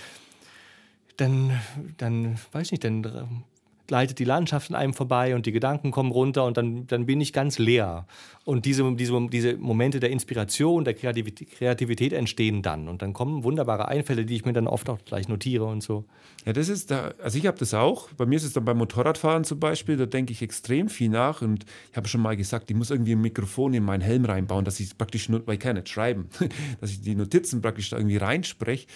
dann, 1.16 1.58
dann 1.96 2.38
weiß 2.52 2.68
ich 2.68 2.72
nicht, 2.72 2.84
dann 2.84 3.44
gleitet 3.86 4.18
die 4.18 4.24
Landschaft 4.24 4.70
an 4.70 4.76
einem 4.76 4.94
vorbei 4.94 5.34
und 5.34 5.46
die 5.46 5.52
Gedanken 5.52 5.90
kommen 5.90 6.10
runter 6.10 6.44
und 6.44 6.56
dann, 6.56 6.86
dann 6.86 7.06
bin 7.06 7.20
ich 7.20 7.32
ganz 7.32 7.58
leer. 7.58 8.06
Und 8.44 8.64
diese, 8.64 8.94
diese, 8.94 9.28
diese 9.28 9.56
Momente 9.56 9.98
der 9.98 10.10
Inspiration, 10.10 10.84
der 10.84 10.94
Kreativität, 10.94 12.12
entstehen 12.12 12.62
dann. 12.62 12.88
Und 12.88 13.02
dann 13.02 13.12
kommen 13.12 13.44
wunderbare 13.44 13.88
Einfälle, 13.88 14.24
die 14.24 14.36
ich 14.36 14.44
mir 14.44 14.52
dann 14.52 14.66
oft 14.68 14.88
auch 14.88 14.98
gleich 15.04 15.28
notiere 15.28 15.64
und 15.64 15.82
so. 15.82 16.04
Ja, 16.44 16.52
das 16.52 16.68
ist 16.68 16.90
da, 16.90 17.12
also 17.20 17.38
ich 17.38 17.46
habe 17.46 17.58
das 17.58 17.74
auch. 17.74 18.08
Bei 18.12 18.24
mir 18.24 18.36
ist 18.36 18.44
es 18.44 18.52
dann 18.52 18.64
beim 18.64 18.78
Motorradfahren 18.78 19.42
zum 19.42 19.58
Beispiel, 19.58 19.96
da 19.96 20.06
denke 20.06 20.32
ich 20.32 20.42
extrem 20.42 20.88
viel 20.88 21.08
nach 21.08 21.42
und 21.42 21.64
ich 21.90 21.96
habe 21.96 22.06
schon 22.06 22.20
mal 22.20 22.36
gesagt, 22.36 22.70
ich 22.70 22.76
muss 22.76 22.90
irgendwie 22.90 23.12
ein 23.12 23.20
Mikrofon 23.20 23.74
in 23.74 23.82
meinen 23.82 24.02
Helm 24.02 24.24
reinbauen, 24.24 24.64
dass 24.64 24.78
ich 24.78 24.96
praktisch, 24.96 25.28
weil 25.28 25.54
ich 25.54 25.60
kann 25.60 25.74
nicht 25.74 25.88
schreiben, 25.88 26.28
dass 26.80 26.90
ich 26.90 27.00
die 27.00 27.16
Notizen 27.16 27.62
praktisch 27.62 27.90
da 27.90 27.96
irgendwie 27.96 28.18
reinspreche. 28.18 28.86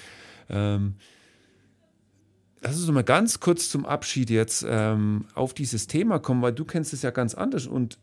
Ähm, 0.48 0.94
Lass 2.62 2.78
uns 2.78 2.90
mal 2.90 3.02
ganz 3.02 3.40
kurz 3.40 3.70
zum 3.70 3.86
Abschied 3.86 4.28
jetzt 4.28 4.66
ähm, 4.68 5.24
auf 5.34 5.54
dieses 5.54 5.86
Thema 5.86 6.18
kommen, 6.18 6.42
weil 6.42 6.52
du 6.52 6.64
kennst 6.64 6.92
es 6.92 7.02
ja 7.02 7.10
ganz 7.10 7.34
anders. 7.34 7.66
Und 7.66 7.98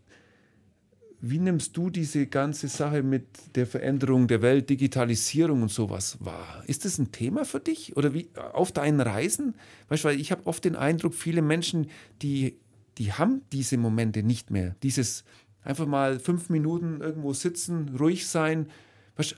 wie 1.20 1.40
nimmst 1.40 1.78
du 1.78 1.90
diese 1.90 2.28
ganze 2.28 2.68
Sache 2.68 3.04
mit 3.04 3.26
der 3.56 3.68
Veränderung 3.68 4.28
der 4.28 4.42
Welt, 4.42 4.70
Digitalisierung 4.70 5.62
und 5.62 5.72
sowas 5.72 6.18
wahr? 6.22 6.64
Ist 6.66 6.86
das 6.86 6.98
ein 6.98 7.12
Thema 7.12 7.46
für 7.46 7.60
dich 7.60 7.96
oder 7.98 8.14
wie 8.14 8.30
auf 8.54 8.72
deinen 8.72 9.00
Reisen? 9.00 9.56
Weißt 9.90 10.04
du, 10.04 10.10
weil 10.10 10.20
ich 10.20 10.32
habe 10.32 10.46
oft 10.46 10.66
den 10.66 10.76
Eindruck, 10.76 11.14
viele 11.14 11.42
Menschen, 11.44 11.88
die, 12.24 12.58
die 12.98 13.14
haben 13.14 13.42
diese 13.52 13.78
Momente 13.78 14.24
nicht 14.24 14.50
mehr. 14.50 14.76
Dieses 14.82 15.24
einfach 15.64 15.86
mal 15.86 16.20
fünf 16.20 16.50
Minuten 16.50 17.02
irgendwo 17.02 17.34
sitzen, 17.34 17.96
ruhig 18.00 18.28
sein, 18.28 18.68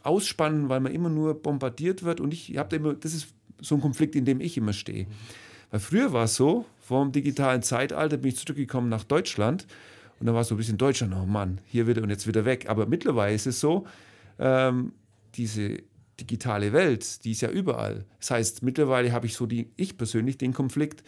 ausspannen, 0.03 0.67
weil 0.67 0.81
man 0.81 0.93
immer 0.93 1.09
nur 1.09 1.41
bombardiert 1.41 2.03
wird. 2.03 2.19
Und 2.19 2.33
ich 2.33 2.57
habe 2.57 2.75
immer, 2.75 2.93
das 2.93 3.13
ist 3.13 3.29
so 3.61 3.75
ein 3.75 3.81
Konflikt, 3.81 4.15
in 4.15 4.25
dem 4.25 4.41
ich 4.41 4.57
immer 4.57 4.73
stehe. 4.73 5.07
Weil 5.71 5.79
früher 5.79 6.13
war 6.13 6.25
es 6.25 6.35
so, 6.35 6.65
vor 6.79 7.03
dem 7.03 7.11
digitalen 7.11 7.61
Zeitalter 7.61 8.17
bin 8.17 8.29
ich 8.29 8.37
zurückgekommen 8.37 8.89
nach 8.89 9.03
Deutschland 9.03 9.67
und 10.19 10.25
da 10.25 10.33
war 10.33 10.41
es 10.41 10.47
so 10.47 10.55
ein 10.55 10.57
bisschen 10.57 10.77
Deutschland, 10.77 11.13
oh 11.15 11.25
Mann, 11.25 11.61
hier 11.65 11.87
wieder 11.87 12.03
und 12.03 12.09
jetzt 12.09 12.27
wieder 12.27 12.45
weg. 12.45 12.65
Aber 12.67 12.85
mittlerweile 12.85 13.35
ist 13.35 13.47
es 13.47 13.59
so, 13.59 13.85
ähm, 14.37 14.93
diese 15.35 15.77
digitale 16.19 16.73
Welt, 16.73 17.23
die 17.23 17.31
ist 17.31 17.41
ja 17.41 17.49
überall. 17.49 18.05
Das 18.19 18.31
heißt, 18.31 18.63
mittlerweile 18.63 19.11
habe 19.11 19.27
ich 19.27 19.35
so 19.35 19.45
die, 19.45 19.71
ich 19.77 19.97
persönlich 19.97 20.37
den 20.37 20.53
Konflikt, 20.53 21.03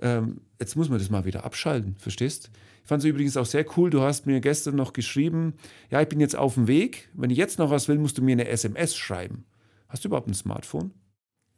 ähm, 0.00 0.40
jetzt 0.60 0.76
muss 0.76 0.88
man 0.88 0.98
das 0.98 1.10
mal 1.10 1.24
wieder 1.24 1.44
abschalten, 1.44 1.96
verstehst? 1.96 2.50
Ich 2.82 2.88
fand 2.88 3.02
es 3.02 3.08
übrigens 3.08 3.36
auch 3.36 3.46
sehr 3.46 3.64
cool, 3.76 3.90
du 3.90 4.02
hast 4.02 4.26
mir 4.26 4.40
gestern 4.40 4.76
noch 4.76 4.92
geschrieben, 4.92 5.54
ja, 5.90 6.00
ich 6.00 6.08
bin 6.08 6.20
jetzt 6.20 6.36
auf 6.36 6.54
dem 6.54 6.66
Weg, 6.66 7.08
wenn 7.14 7.30
ich 7.30 7.38
jetzt 7.38 7.58
noch 7.58 7.70
was 7.70 7.88
will, 7.88 7.98
musst 7.98 8.18
du 8.18 8.22
mir 8.22 8.32
eine 8.32 8.48
SMS 8.48 8.96
schreiben. 8.96 9.44
Hast 9.88 10.04
du 10.04 10.08
überhaupt 10.08 10.28
ein 10.28 10.34
Smartphone? 10.34 10.92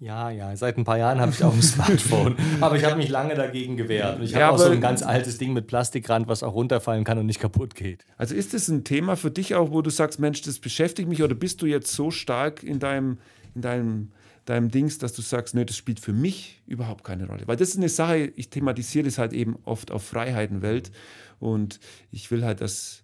Ja, 0.01 0.29
ja, 0.31 0.55
seit 0.57 0.77
ein 0.77 0.85
paar 0.85 0.99
Jahren 0.99 1.21
habe 1.21 1.33
ich 1.33 1.43
auch 1.45 1.55
ein 1.55 1.63
Smartphone. 1.63 2.37
aber 2.61 2.77
ich 2.77 2.85
habe 2.85 2.97
mich 2.97 3.09
lange 3.09 3.35
dagegen 3.35 3.77
gewehrt. 3.77 4.19
Und 4.19 4.25
ich 4.25 4.35
habe 4.35 4.53
auch 4.53 4.59
so 4.59 4.71
ein 4.71 4.81
ganz 4.81 5.03
altes 5.03 5.39
Ding 5.39 5.53
mit 5.53 5.67
Plastikrand, 5.67 6.27
was 6.29 6.43
auch 6.43 6.55
runterfallen 6.55 7.05
kann 7.05 7.19
und 7.19 7.27
nicht 7.27 7.41
kaputt 7.41 7.75
geht. 7.75 8.05
Also 8.17 8.35
ist 8.35 8.55
das 8.55 8.69
ein 8.69 8.85
Thema 8.85 9.17
für 9.17 9.31
dich 9.31 9.55
auch, 9.55 9.71
wo 9.71 9.83
du 9.83 9.91
sagst, 9.91 10.19
Mensch, 10.19 10.43
das 10.43 10.59
beschäftigt 10.59 11.09
mich 11.09 11.23
oder 11.23 11.35
bist 11.35 11.63
du 11.63 11.67
jetzt 11.67 11.93
so 11.93 12.11
stark 12.11 12.63
in 12.65 12.81
deinem, 12.81 13.19
in 13.55 13.63
deinem, 13.63 14.11
deinem 14.47 14.71
Dings, 14.71 14.99
dass 14.99 15.13
du 15.13 15.23
sagst, 15.23 15.55
nee, 15.55 15.65
das 15.65 15.77
spielt 15.77 16.01
für 16.01 16.13
mich 16.13 16.61
überhaupt 16.67 17.05
keine 17.05 17.27
Rolle. 17.27 17.43
Weil 17.47 17.57
das 17.57 17.71
ist 17.71 17.77
eine 17.77 17.89
Sache, 17.89 18.33
ich 18.35 18.51
thematisiere 18.51 19.05
das 19.05 19.19
halt 19.19 19.33
eben 19.33 19.57
oft 19.65 19.93
auf 19.93 20.03
Freiheitenwelt 20.03 20.91
und 21.39 21.79
ich 22.11 22.31
will 22.31 22.45
halt, 22.45 22.61
dass 22.61 23.04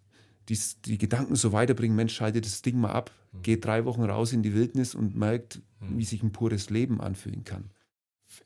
die, 0.51 0.59
die 0.84 0.98
Gedanken 0.98 1.36
so 1.36 1.53
weiterbringen, 1.53 1.96
Mensch, 1.96 2.14
schalte 2.14 2.40
das 2.40 2.62
Ding 2.62 2.78
mal 2.78 2.90
ab, 2.90 3.12
mhm. 3.32 3.42
geht 3.42 3.64
drei 3.64 3.84
Wochen 3.84 4.03
raus 4.03 4.32
in 4.32 4.42
die 4.42 4.55
Wildnis 4.55 4.94
und 4.94 5.16
merkt, 5.16 5.61
mhm. 5.80 5.98
wie 5.98 6.05
sich 6.05 6.22
ein 6.22 6.32
pures 6.32 6.70
Leben 6.70 7.01
anfühlen 7.01 7.44
kann. 7.44 7.70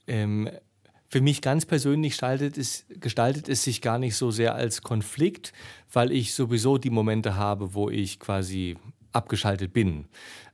Ähm, 0.07 0.51
für 1.09 1.21
mich 1.21 1.43
ganz 1.43 1.65
persönlich 1.65 2.13
gestaltet 2.13 2.59
es, 2.59 2.85
gestaltet 2.89 3.49
es 3.49 3.63
sich 3.65 3.81
gar 3.81 3.99
nicht 3.99 4.17
so 4.17 4.31
sehr 4.31 4.55
als 4.55 4.83
Konflikt, 4.83 5.53
weil 5.93 6.13
ich 6.13 6.35
sowieso 6.35 6.77
die 6.79 6.91
Momente 6.91 7.37
habe, 7.37 7.75
wo 7.75 7.89
ich 7.89 8.19
quasi 8.19 8.77
abgeschaltet 9.13 9.73
bin. 9.73 10.07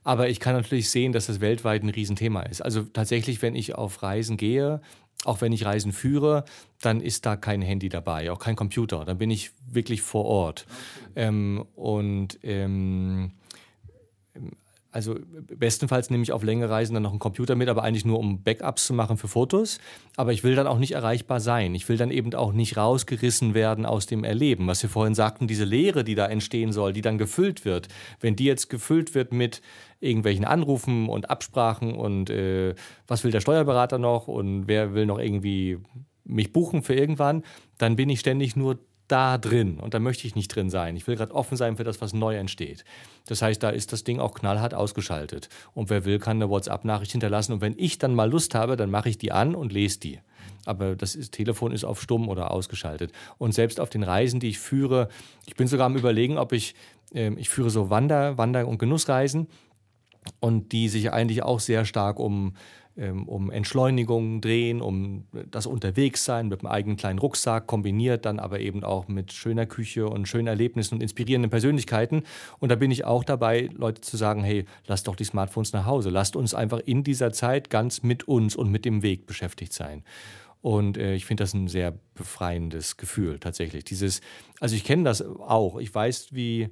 Aber 0.03 0.29
ich 0.29 0.39
kann 0.39 0.55
natürlich 0.55 0.89
sehen, 0.89 1.13
dass 1.13 1.27
das 1.27 1.41
weltweit 1.41 1.83
ein 1.83 1.89
Riesenthema 1.89 2.43
ist. 2.43 2.61
Also 2.61 2.83
tatsächlich, 2.83 3.41
wenn 3.41 3.55
ich 3.55 3.75
auf 3.75 4.03
Reisen 4.03 4.37
gehe, 4.37 4.81
auch 5.25 5.41
wenn 5.41 5.51
ich 5.51 5.65
Reisen 5.65 5.91
führe, 5.91 6.45
dann 6.81 6.99
ist 6.99 7.25
da 7.25 7.35
kein 7.35 7.61
Handy 7.61 7.89
dabei, 7.89 8.31
auch 8.31 8.39
kein 8.39 8.55
Computer. 8.55 9.05
Dann 9.05 9.17
bin 9.17 9.29
ich 9.29 9.51
wirklich 9.69 10.01
vor 10.01 10.25
Ort. 10.25 10.65
Okay. 11.11 11.27
Ähm, 11.27 11.65
und 11.75 12.39
ähm, 12.43 13.31
also 14.91 15.15
bestenfalls 15.47 16.09
nehme 16.09 16.23
ich 16.23 16.33
auf 16.33 16.43
längere 16.43 16.69
Reisen 16.69 16.93
dann 16.93 17.03
noch 17.03 17.11
einen 17.11 17.19
Computer 17.19 17.55
mit, 17.55 17.69
aber 17.69 17.83
eigentlich 17.83 18.03
nur 18.03 18.19
um 18.19 18.43
Backups 18.43 18.85
zu 18.85 18.93
machen 18.93 19.17
für 19.17 19.29
Fotos. 19.29 19.79
Aber 20.17 20.33
ich 20.33 20.43
will 20.43 20.55
dann 20.55 20.67
auch 20.67 20.79
nicht 20.79 20.91
erreichbar 20.91 21.39
sein. 21.39 21.73
Ich 21.75 21.87
will 21.87 21.95
dann 21.95 22.11
eben 22.11 22.33
auch 22.33 22.51
nicht 22.51 22.75
rausgerissen 22.75 23.53
werden 23.53 23.85
aus 23.85 24.05
dem 24.05 24.25
Erleben. 24.25 24.67
Was 24.67 24.83
wir 24.83 24.89
vorhin 24.89 25.15
sagten, 25.15 25.47
diese 25.47 25.63
Leere, 25.63 26.03
die 26.03 26.15
da 26.15 26.27
entstehen 26.27 26.73
soll, 26.73 26.91
die 26.91 27.01
dann 27.01 27.17
gefüllt 27.17 27.63
wird. 27.63 27.87
Wenn 28.19 28.35
die 28.35 28.43
jetzt 28.43 28.69
gefüllt 28.69 29.15
wird 29.15 29.31
mit 29.31 29.61
irgendwelchen 30.01 30.43
Anrufen 30.43 31.07
und 31.07 31.29
Absprachen 31.29 31.95
und 31.95 32.29
äh, 32.29 32.75
was 33.07 33.23
will 33.23 33.31
der 33.31 33.39
Steuerberater 33.39 33.97
noch 33.97 34.27
und 34.27 34.67
wer 34.67 34.93
will 34.93 35.05
noch 35.05 35.19
irgendwie 35.19 35.77
mich 36.25 36.51
buchen 36.51 36.83
für 36.83 36.95
irgendwann, 36.95 37.43
dann 37.77 37.95
bin 37.95 38.09
ich 38.09 38.19
ständig 38.19 38.55
nur 38.55 38.77
da 39.11 39.37
drin 39.37 39.77
und 39.79 39.93
da 39.93 39.99
möchte 39.99 40.25
ich 40.25 40.35
nicht 40.35 40.47
drin 40.55 40.69
sein. 40.69 40.95
Ich 40.95 41.07
will 41.07 41.15
gerade 41.15 41.33
offen 41.33 41.57
sein 41.57 41.77
für 41.77 41.83
das, 41.83 42.01
was 42.01 42.13
neu 42.13 42.35
entsteht. 42.35 42.85
Das 43.27 43.41
heißt, 43.41 43.61
da 43.61 43.69
ist 43.69 43.91
das 43.91 44.03
Ding 44.03 44.19
auch 44.19 44.33
knallhart 44.33 44.73
ausgeschaltet. 44.73 45.49
Und 45.73 45.89
wer 45.89 46.05
will, 46.05 46.19
kann 46.19 46.37
eine 46.37 46.49
WhatsApp-Nachricht 46.49 47.11
hinterlassen. 47.11 47.53
Und 47.53 47.61
wenn 47.61 47.75
ich 47.77 47.97
dann 47.97 48.15
mal 48.15 48.29
Lust 48.29 48.55
habe, 48.55 48.77
dann 48.77 48.89
mache 48.89 49.09
ich 49.09 49.17
die 49.17 49.31
an 49.31 49.55
und 49.55 49.73
lese 49.73 49.99
die. 49.99 50.19
Aber 50.65 50.95
das 50.95 51.15
ist, 51.15 51.33
Telefon 51.33 51.71
ist 51.71 51.83
auf 51.83 52.01
stumm 52.01 52.29
oder 52.29 52.51
ausgeschaltet. 52.51 53.11
Und 53.37 53.53
selbst 53.53 53.79
auf 53.79 53.89
den 53.89 54.03
Reisen, 54.03 54.39
die 54.39 54.49
ich 54.49 54.59
führe, 54.59 55.09
ich 55.45 55.55
bin 55.55 55.67
sogar 55.67 55.87
am 55.87 55.97
Überlegen, 55.97 56.37
ob 56.37 56.53
ich, 56.53 56.75
äh, 57.13 57.33
ich 57.33 57.49
führe 57.49 57.69
so 57.69 57.89
Wander-, 57.89 58.37
Wander- 58.37 58.67
und 58.67 58.77
Genussreisen 58.77 59.47
und 60.39 60.71
die 60.71 60.87
sich 60.87 61.11
eigentlich 61.11 61.43
auch 61.43 61.59
sehr 61.59 61.85
stark 61.85 62.19
um 62.19 62.53
um 62.95 63.49
Entschleunigung 63.51 64.41
drehen, 64.41 64.81
um 64.81 65.25
das 65.49 65.65
Unterwegssein 65.65 66.49
mit 66.49 66.59
einem 66.59 66.71
eigenen 66.71 66.97
kleinen 66.97 67.19
Rucksack, 67.19 67.67
kombiniert 67.67 68.25
dann 68.25 68.37
aber 68.39 68.59
eben 68.59 68.83
auch 68.83 69.07
mit 69.07 69.31
schöner 69.31 69.65
Küche 69.65 70.07
und 70.07 70.27
schönen 70.27 70.47
Erlebnissen 70.47 70.95
und 70.95 71.01
inspirierenden 71.01 71.49
Persönlichkeiten. 71.49 72.23
Und 72.59 72.69
da 72.69 72.75
bin 72.75 72.91
ich 72.91 73.05
auch 73.05 73.23
dabei, 73.23 73.69
Leute 73.73 74.01
zu 74.01 74.17
sagen, 74.17 74.43
hey, 74.43 74.65
lasst 74.87 75.07
doch 75.07 75.15
die 75.15 75.23
Smartphones 75.23 75.73
nach 75.73 75.85
Hause, 75.85 76.09
lasst 76.09 76.35
uns 76.35 76.53
einfach 76.53 76.79
in 76.79 77.03
dieser 77.03 77.31
Zeit 77.31 77.69
ganz 77.69 78.03
mit 78.03 78.27
uns 78.27 78.55
und 78.55 78.69
mit 78.69 78.83
dem 78.83 79.03
Weg 79.03 79.25
beschäftigt 79.25 79.73
sein. 79.73 80.03
Und 80.61 80.97
äh, 80.97 81.15
ich 81.15 81.25
finde 81.25 81.43
das 81.43 81.53
ein 81.53 81.67
sehr 81.67 81.93
befreiendes 82.13 82.97
Gefühl 82.97 83.39
tatsächlich. 83.39 83.83
Dieses, 83.83 84.21
also 84.59 84.75
ich 84.75 84.83
kenne 84.83 85.03
das 85.03 85.21
auch. 85.21 85.79
Ich 85.79 85.93
weiß, 85.93 86.33
wie, 86.33 86.69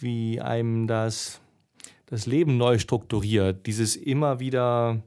wie 0.00 0.40
einem 0.40 0.86
das, 0.86 1.40
das 2.06 2.26
Leben 2.26 2.56
neu 2.56 2.78
strukturiert. 2.78 3.66
Dieses 3.66 3.96
immer 3.96 4.40
wieder 4.40 5.02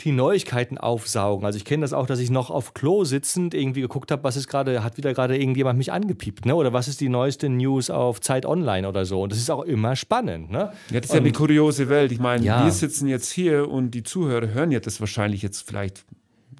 die 0.00 0.10
Neuigkeiten 0.10 0.76
aufsaugen. 0.76 1.46
Also 1.46 1.56
ich 1.56 1.64
kenne 1.64 1.82
das 1.82 1.92
auch, 1.92 2.06
dass 2.06 2.18
ich 2.18 2.28
noch 2.28 2.50
auf 2.50 2.74
Klo 2.74 3.04
sitzend 3.04 3.54
irgendwie 3.54 3.80
geguckt 3.80 4.10
habe, 4.10 4.24
was 4.24 4.36
ist 4.36 4.48
gerade, 4.48 4.82
hat 4.82 4.96
wieder 4.96 5.14
gerade 5.14 5.38
irgendjemand 5.38 5.78
mich 5.78 5.92
angepiept, 5.92 6.46
ne? 6.46 6.56
Oder 6.56 6.72
was 6.72 6.88
ist 6.88 7.00
die 7.00 7.08
neueste 7.08 7.48
News 7.48 7.90
auf 7.90 8.20
Zeit 8.20 8.44
Online 8.44 8.88
oder 8.88 9.04
so. 9.04 9.22
Und 9.22 9.30
das 9.30 9.38
ist 9.38 9.50
auch 9.50 9.62
immer 9.62 9.94
spannend, 9.94 10.50
ne? 10.50 10.72
Ja, 10.90 11.00
das 11.00 11.04
ist 11.04 11.10
und, 11.10 11.16
ja 11.16 11.20
eine 11.22 11.32
kuriose 11.32 11.88
Welt. 11.88 12.10
Ich 12.10 12.18
meine, 12.18 12.44
ja. 12.44 12.64
wir 12.64 12.72
sitzen 12.72 13.06
jetzt 13.06 13.30
hier 13.30 13.70
und 13.70 13.92
die 13.92 14.02
Zuhörer 14.02 14.48
hören 14.48 14.72
ja 14.72 14.80
das 14.80 14.98
wahrscheinlich 14.98 15.42
jetzt 15.42 15.66
vielleicht 15.66 16.04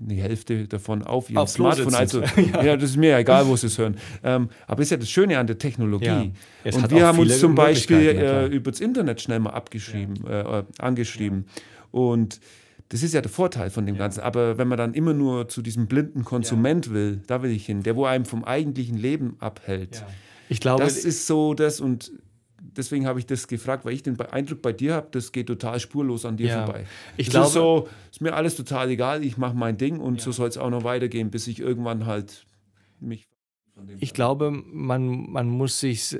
die 0.00 0.16
Hälfte 0.16 0.68
davon 0.68 1.02
auf 1.02 1.28
ihrem 1.30 1.38
auf 1.38 1.50
Smartphone. 1.50 1.94
Also, 1.94 2.22
ja. 2.52 2.62
ja. 2.62 2.76
das 2.76 2.90
ist 2.90 2.96
mir 2.96 3.16
egal, 3.16 3.46
wo 3.48 3.56
sie 3.56 3.66
es 3.66 3.78
hören. 3.78 3.96
Ähm, 4.22 4.48
aber 4.66 4.82
ist 4.82 4.90
ja 4.90 4.96
das 4.96 5.10
Schöne 5.10 5.38
an 5.38 5.46
der 5.46 5.58
Technologie. 5.58 6.06
Ja. 6.64 6.72
Und 6.72 6.90
wir 6.90 7.06
haben 7.06 7.18
uns 7.18 7.40
zum 7.40 7.54
Beispiel 7.54 8.08
äh, 8.08 8.46
über 8.46 8.70
das 8.70 8.80
Internet 8.80 9.20
schnell 9.20 9.40
mal 9.40 9.50
abgeschrieben, 9.50 10.24
äh, 10.26 10.40
äh, 10.40 10.64
angeschrieben. 10.78 11.46
Und 11.90 12.40
das 12.94 13.02
ist 13.02 13.12
ja 13.12 13.20
der 13.20 13.30
Vorteil 13.30 13.70
von 13.70 13.86
dem 13.86 13.96
ja. 13.96 14.02
Ganzen. 14.02 14.20
Aber 14.20 14.56
wenn 14.56 14.68
man 14.68 14.78
dann 14.78 14.94
immer 14.94 15.14
nur 15.14 15.48
zu 15.48 15.62
diesem 15.62 15.88
blinden 15.88 16.24
Konsument 16.24 16.86
ja. 16.86 16.92
will, 16.92 17.22
da 17.26 17.42
will 17.42 17.50
ich 17.50 17.66
hin, 17.66 17.82
der 17.82 17.96
wo 17.96 18.04
einem 18.04 18.24
vom 18.24 18.44
eigentlichen 18.44 18.96
Leben 18.96 19.36
abhält. 19.40 19.96
Ja. 19.96 20.06
Ich 20.48 20.60
glaube, 20.60 20.84
das 20.84 20.98
ist 20.98 21.26
so 21.26 21.54
das 21.54 21.80
und 21.80 22.12
deswegen 22.60 23.08
habe 23.08 23.18
ich 23.18 23.26
das 23.26 23.48
gefragt, 23.48 23.84
weil 23.84 23.94
ich 23.94 24.04
den 24.04 24.16
Eindruck 24.20 24.62
bei 24.62 24.72
dir 24.72 24.94
habe, 24.94 25.08
das 25.10 25.32
geht 25.32 25.48
total 25.48 25.80
spurlos 25.80 26.24
an 26.24 26.36
dir 26.36 26.46
ja. 26.46 26.64
vorbei. 26.64 26.86
Ich 27.16 27.30
das 27.30 27.32
glaube, 27.32 27.46
ist 27.48 27.52
so, 27.54 27.88
ist 28.12 28.20
mir 28.20 28.32
alles 28.32 28.54
total 28.54 28.88
egal, 28.88 29.24
ich 29.24 29.38
mache 29.38 29.56
mein 29.56 29.76
Ding 29.76 29.98
und 29.98 30.18
ja. 30.18 30.22
so 30.22 30.30
soll 30.30 30.48
es 30.48 30.56
auch 30.56 30.70
noch 30.70 30.84
weitergehen, 30.84 31.32
bis 31.32 31.48
ich 31.48 31.58
irgendwann 31.58 32.06
halt 32.06 32.46
mich. 33.00 33.26
Ich 33.98 34.14
glaube, 34.14 34.52
man, 34.52 35.32
man 35.32 35.48
muss 35.48 35.80
sich, 35.80 36.16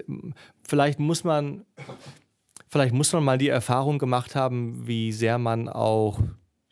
vielleicht 0.67 0.99
muss 0.99 1.23
man, 1.23 1.65
vielleicht 2.67 2.95
muss 2.95 3.13
man 3.13 3.23
mal 3.23 3.39
die 3.39 3.47
Erfahrung 3.47 4.01
gemacht 4.01 4.35
haben, 4.35 4.89
wie 4.89 5.13
sehr 5.13 5.39
man 5.39 5.69
auch 5.69 6.19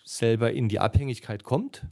selber 0.05 0.53
in 0.53 0.69
die 0.69 0.81
Abhängigkeit 0.81 1.45
kommt 1.45 1.87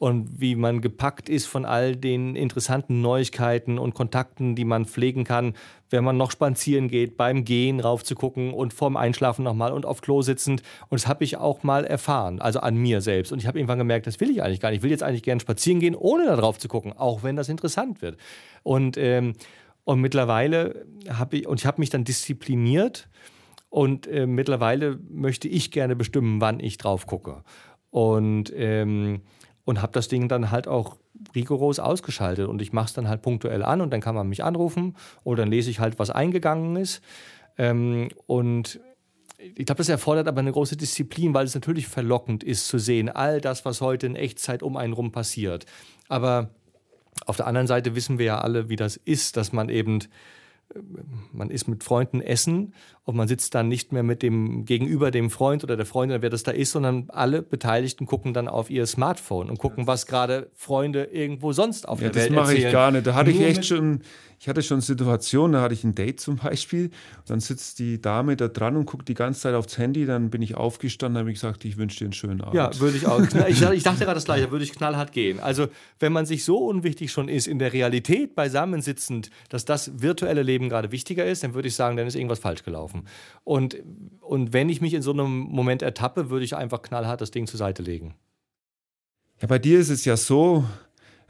und 0.00 0.40
wie 0.40 0.54
man 0.54 0.80
gepackt 0.80 1.28
ist 1.28 1.44
von 1.44 1.66
all 1.66 1.94
den 1.94 2.34
interessanten 2.34 3.02
Neuigkeiten 3.02 3.78
und 3.78 3.92
Kontakten, 3.92 4.56
die 4.56 4.64
man 4.64 4.86
pflegen 4.86 5.24
kann, 5.24 5.52
wenn 5.90 6.02
man 6.04 6.16
noch 6.16 6.30
spazieren 6.30 6.88
geht, 6.88 7.18
beim 7.18 7.44
Gehen 7.44 7.80
rauf 7.80 8.02
zu 8.02 8.14
gucken 8.14 8.54
und 8.54 8.72
vorm 8.72 8.96
Einschlafen 8.96 9.44
nochmal 9.44 9.72
und 9.72 9.84
auf 9.84 10.00
Klo 10.00 10.22
sitzend. 10.22 10.62
Und 10.88 11.02
das 11.02 11.06
habe 11.06 11.22
ich 11.22 11.36
auch 11.36 11.64
mal 11.64 11.84
erfahren, 11.84 12.40
also 12.40 12.60
an 12.60 12.76
mir 12.76 13.02
selbst. 13.02 13.30
Und 13.30 13.40
ich 13.40 13.46
habe 13.46 13.58
irgendwann 13.58 13.76
gemerkt, 13.76 14.06
das 14.06 14.20
will 14.20 14.30
ich 14.30 14.42
eigentlich 14.42 14.60
gar 14.60 14.70
nicht. 14.70 14.78
Ich 14.78 14.82
will 14.82 14.90
jetzt 14.90 15.02
eigentlich 15.02 15.22
gerne 15.22 15.42
spazieren 15.42 15.80
gehen, 15.80 15.94
ohne 15.94 16.24
da 16.24 16.36
drauf 16.36 16.58
zu 16.58 16.68
gucken, 16.68 16.94
auch 16.94 17.22
wenn 17.22 17.36
das 17.36 17.50
interessant 17.50 18.00
wird. 18.00 18.16
Und, 18.62 18.96
ähm, 18.96 19.34
und 19.84 20.00
mittlerweile 20.00 20.86
habe 21.10 21.36
ich, 21.36 21.46
und 21.46 21.60
ich 21.60 21.66
habe 21.66 21.78
mich 21.78 21.90
dann 21.90 22.04
diszipliniert 22.04 23.06
und 23.70 24.08
äh, 24.08 24.26
mittlerweile 24.26 24.98
möchte 25.08 25.48
ich 25.48 25.70
gerne 25.70 25.96
bestimmen, 25.96 26.40
wann 26.40 26.60
ich 26.60 26.76
drauf 26.76 27.06
gucke. 27.06 27.44
Und, 27.90 28.52
ähm, 28.54 29.22
und 29.64 29.80
habe 29.80 29.92
das 29.92 30.08
Ding 30.08 30.28
dann 30.28 30.50
halt 30.50 30.66
auch 30.66 30.98
rigoros 31.34 31.78
ausgeschaltet. 31.78 32.48
Und 32.48 32.60
ich 32.60 32.72
mache 32.72 32.86
es 32.86 32.92
dann 32.92 33.08
halt 33.08 33.22
punktuell 33.22 33.62
an 33.62 33.80
und 33.80 33.90
dann 33.92 34.00
kann 34.00 34.16
man 34.16 34.28
mich 34.28 34.42
anrufen 34.42 34.96
oder 35.22 35.42
dann 35.42 35.50
lese 35.50 35.70
ich 35.70 35.78
halt, 35.78 35.98
was 36.00 36.10
eingegangen 36.10 36.76
ist. 36.76 37.00
Ähm, 37.58 38.08
und 38.26 38.80
ich 39.38 39.66
glaube, 39.66 39.78
das 39.78 39.88
erfordert 39.88 40.26
aber 40.26 40.40
eine 40.40 40.52
große 40.52 40.76
Disziplin, 40.76 41.32
weil 41.32 41.46
es 41.46 41.54
natürlich 41.54 41.86
verlockend 41.86 42.42
ist 42.42 42.66
zu 42.66 42.78
sehen, 42.78 43.08
all 43.08 43.40
das, 43.40 43.64
was 43.64 43.80
heute 43.80 44.06
in 44.06 44.16
Echtzeit 44.16 44.62
um 44.64 44.76
einen 44.76 44.92
rum 44.92 45.12
passiert. 45.12 45.64
Aber 46.08 46.50
auf 47.26 47.36
der 47.36 47.46
anderen 47.46 47.68
Seite 47.68 47.94
wissen 47.94 48.18
wir 48.18 48.26
ja 48.26 48.40
alle, 48.40 48.68
wie 48.68 48.76
das 48.76 48.96
ist, 48.96 49.36
dass 49.36 49.52
man 49.52 49.68
eben 49.68 50.00
man 51.32 51.50
ist 51.50 51.68
mit 51.68 51.84
Freunden 51.84 52.20
essen 52.20 52.74
und 53.10 53.16
man 53.16 53.26
sitzt 53.26 53.56
dann 53.56 53.66
nicht 53.66 53.90
mehr 53.90 54.04
mit 54.04 54.22
dem 54.22 54.64
gegenüber 54.64 55.10
dem 55.10 55.30
Freund 55.30 55.64
oder 55.64 55.76
der 55.76 55.84
Freundin, 55.84 56.22
wer 56.22 56.30
das 56.30 56.44
da 56.44 56.52
ist, 56.52 56.70
sondern 56.70 57.06
alle 57.08 57.42
Beteiligten 57.42 58.06
gucken 58.06 58.32
dann 58.34 58.46
auf 58.46 58.70
ihr 58.70 58.86
Smartphone 58.86 59.50
und 59.50 59.58
gucken, 59.58 59.88
was 59.88 60.06
gerade 60.06 60.48
Freunde 60.54 61.04
irgendwo 61.04 61.52
sonst 61.52 61.88
auf 61.88 62.00
ja, 62.00 62.08
der 62.08 62.14
Welt 62.14 62.30
erzählen. 62.30 62.36
Das 62.36 62.48
mache 62.48 62.66
ich 62.66 62.72
gar 62.72 62.90
nicht. 62.92 63.06
Da 63.06 63.14
hatte 63.14 63.30
Nur 63.32 63.40
ich 63.40 63.46
echt 63.46 63.66
schon 63.66 64.02
ich 64.40 64.48
hatte 64.48 64.62
schon 64.62 64.80
Situationen, 64.80 65.52
da 65.52 65.60
hatte 65.60 65.74
ich 65.74 65.84
ein 65.84 65.94
Date 65.94 66.18
zum 66.18 66.36
Beispiel, 66.36 66.90
dann 67.26 67.40
sitzt 67.40 67.78
die 67.78 68.00
Dame 68.00 68.36
da 68.36 68.48
dran 68.48 68.74
und 68.74 68.86
guckt 68.86 69.06
die 69.06 69.14
ganze 69.14 69.42
Zeit 69.42 69.54
aufs 69.54 69.76
Handy, 69.76 70.06
dann 70.06 70.30
bin 70.30 70.40
ich 70.40 70.54
aufgestanden, 70.54 71.18
habe 71.18 71.30
ich 71.30 71.34
gesagt, 71.34 71.62
ich 71.66 71.76
wünsche 71.76 71.98
dir 71.98 72.06
einen 72.06 72.14
schönen 72.14 72.40
Abend. 72.40 72.54
Ja, 72.54 72.70
würde 72.80 72.96
ich 72.96 73.06
auch. 73.06 73.20
Ich, 73.20 73.60
ich 73.60 73.82
dachte 73.82 74.04
gerade 74.04 74.14
das 74.14 74.24
gleiche, 74.24 74.50
würde 74.50 74.64
ich 74.64 74.72
knallhart 74.72 75.12
gehen. 75.12 75.40
Also, 75.40 75.68
wenn 75.98 76.14
man 76.14 76.24
sich 76.24 76.42
so 76.44 76.56
unwichtig 76.56 77.12
schon 77.12 77.28
ist, 77.28 77.48
in 77.48 77.58
der 77.58 77.74
Realität 77.74 78.34
beisammensitzend, 78.34 79.30
dass 79.50 79.66
das 79.66 80.00
virtuelle 80.00 80.42
Leben 80.42 80.70
gerade 80.70 80.90
wichtiger 80.90 81.26
ist, 81.26 81.44
dann 81.44 81.52
würde 81.52 81.68
ich 81.68 81.74
sagen, 81.74 81.98
dann 81.98 82.06
ist 82.06 82.14
irgendwas 82.14 82.38
falsch 82.38 82.62
gelaufen. 82.62 82.99
Und, 83.44 83.76
und 84.20 84.52
wenn 84.52 84.68
ich 84.68 84.80
mich 84.80 84.94
in 84.94 85.02
so 85.02 85.12
einem 85.12 85.38
Moment 85.38 85.82
ertappe, 85.82 86.30
würde 86.30 86.44
ich 86.44 86.56
einfach 86.56 86.82
knallhart 86.82 87.20
das 87.20 87.30
Ding 87.30 87.46
zur 87.46 87.58
Seite 87.58 87.82
legen. 87.82 88.14
Ja, 89.40 89.48
bei 89.48 89.58
dir 89.58 89.78
ist 89.78 89.88
es 89.88 90.04
ja 90.04 90.16
so, 90.16 90.64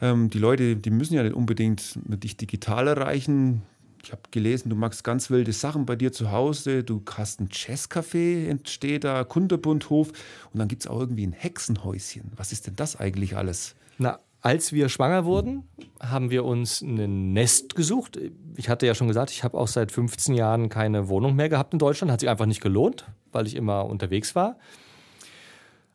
ähm, 0.00 0.30
die 0.30 0.38
Leute, 0.38 0.76
die 0.76 0.90
müssen 0.90 1.14
ja 1.14 1.22
nicht 1.22 1.34
unbedingt 1.34 1.98
dich 2.04 2.36
digital 2.36 2.88
erreichen. 2.88 3.62
Ich 4.02 4.12
habe 4.12 4.22
gelesen, 4.30 4.70
du 4.70 4.76
magst 4.76 5.04
ganz 5.04 5.30
wilde 5.30 5.52
Sachen 5.52 5.84
bei 5.86 5.94
dir 5.94 6.10
zu 6.10 6.32
Hause. 6.32 6.82
Du 6.82 7.02
hast 7.14 7.40
ein 7.40 7.48
Jazzcafé, 7.48 8.48
entsteht 8.48 9.04
da, 9.04 9.24
Kunterbundhof. 9.24 10.08
Und 10.52 10.58
dann 10.58 10.68
gibt 10.68 10.82
es 10.82 10.88
auch 10.88 11.00
irgendwie 11.00 11.26
ein 11.26 11.32
Hexenhäuschen. 11.32 12.32
Was 12.36 12.50
ist 12.52 12.66
denn 12.66 12.76
das 12.76 12.96
eigentlich 12.96 13.36
alles? 13.36 13.74
Na, 13.98 14.18
als 14.42 14.72
wir 14.72 14.88
schwanger 14.88 15.24
wurden, 15.24 15.64
haben 16.00 16.30
wir 16.30 16.44
uns 16.44 16.80
ein 16.80 17.32
Nest 17.32 17.74
gesucht. 17.74 18.18
Ich 18.56 18.68
hatte 18.68 18.86
ja 18.86 18.94
schon 18.94 19.08
gesagt, 19.08 19.30
ich 19.30 19.44
habe 19.44 19.58
auch 19.58 19.68
seit 19.68 19.92
15 19.92 20.34
Jahren 20.34 20.68
keine 20.68 21.08
Wohnung 21.08 21.36
mehr 21.36 21.48
gehabt 21.48 21.72
in 21.72 21.78
Deutschland. 21.78 22.10
Hat 22.10 22.20
sich 22.20 22.28
einfach 22.28 22.46
nicht 22.46 22.62
gelohnt, 22.62 23.06
weil 23.32 23.46
ich 23.46 23.54
immer 23.54 23.84
unterwegs 23.84 24.34
war. 24.34 24.56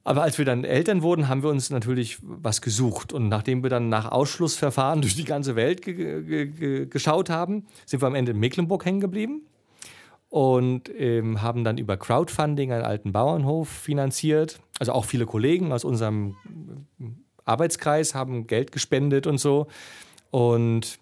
Aber 0.04 0.22
als 0.22 0.38
wir 0.38 0.46
dann 0.46 0.64
Eltern 0.64 1.02
wurden, 1.02 1.28
haben 1.28 1.42
wir 1.42 1.50
uns 1.50 1.72
natürlich 1.72 2.20
was 2.22 2.62
gesucht. 2.62 3.12
Und 3.12 3.28
nachdem 3.28 3.64
wir 3.64 3.72
dann 3.72 3.90
nach 3.90 4.12
Ausschlussverfahren 4.12 5.02
durch 5.02 5.16
die 5.16 5.26
ganze 5.26 5.56
Welt 5.56 5.82
ge 5.82 6.24
ge 6.24 6.86
geschaut 6.86 7.32
haben, 7.32 7.66
sind 7.88 8.04
wir 8.04 8.08
am 8.08 8.16
Ende 8.16 8.32
in 8.32 8.40
Mecklenburg 8.40 8.86
hängen 8.86 9.02
geblieben 9.02 9.42
und 10.30 10.92
ähm, 10.96 11.42
haben 11.42 11.64
dann 11.64 11.80
über 11.80 11.98
Crowdfunding 11.98 12.72
einen 12.72 12.84
alten 12.84 13.12
Bauernhof 13.12 13.68
finanziert. 13.68 14.60
Also 14.78 14.92
auch 14.92 15.06
viele 15.06 15.26
Kollegen 15.26 15.72
aus 15.72 15.84
unserem 15.84 16.36
Arbeitskreis 17.46 18.16
haben 18.16 18.48
Geld 18.48 18.72
gespendet 18.72 19.28
und 19.28 19.38
so. 19.38 19.68
Und 20.32 21.00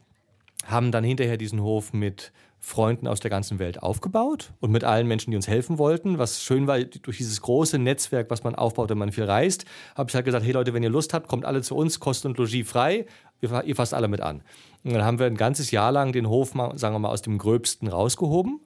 haben 0.65 0.91
dann 0.91 1.03
hinterher 1.03 1.37
diesen 1.37 1.61
Hof 1.61 1.93
mit 1.93 2.31
Freunden 2.59 3.07
aus 3.07 3.19
der 3.19 3.29
ganzen 3.29 3.59
Welt 3.59 3.83
aufgebaut 3.83 4.53
und 4.61 4.71
mit 4.71 4.85
allen 4.85 5.05
Menschen, 5.05 5.31
die 5.31 5.35
uns 5.35 5.49
helfen 5.49 5.77
wollten. 5.77 6.17
Was 6.17 6.41
schön 6.41 6.65
war, 6.65 6.79
durch 6.79 7.17
dieses 7.17 7.41
große 7.41 7.77
Netzwerk, 7.77 8.29
was 8.29 8.45
man 8.45 8.55
aufbaut, 8.55 8.89
wenn 8.89 8.97
man 8.97 9.11
viel 9.11 9.25
reist, 9.25 9.65
habe 9.95 10.09
ich 10.09 10.15
halt 10.15 10.23
gesagt, 10.23 10.45
hey 10.45 10.53
Leute, 10.53 10.73
wenn 10.73 10.81
ihr 10.81 10.89
Lust 10.89 11.13
habt, 11.13 11.27
kommt 11.27 11.43
alle 11.43 11.61
zu 11.61 11.75
uns, 11.75 11.99
Kost 11.99 12.25
und 12.25 12.37
Logis 12.37 12.69
frei, 12.69 13.05
ihr, 13.41 13.75
fasst 13.75 13.93
alle 13.93 14.07
mit 14.07 14.21
an. 14.21 14.43
Und 14.85 14.93
dann 14.93 15.03
haben 15.03 15.19
wir 15.19 15.25
ein 15.25 15.35
ganzes 15.35 15.71
Jahr 15.71 15.91
lang 15.91 16.13
den 16.13 16.29
Hof, 16.29 16.53
sagen 16.75 16.95
wir 16.95 16.99
mal, 16.99 17.09
aus 17.09 17.21
dem 17.21 17.37
Gröbsten 17.37 17.89
rausgehoben 17.89 18.61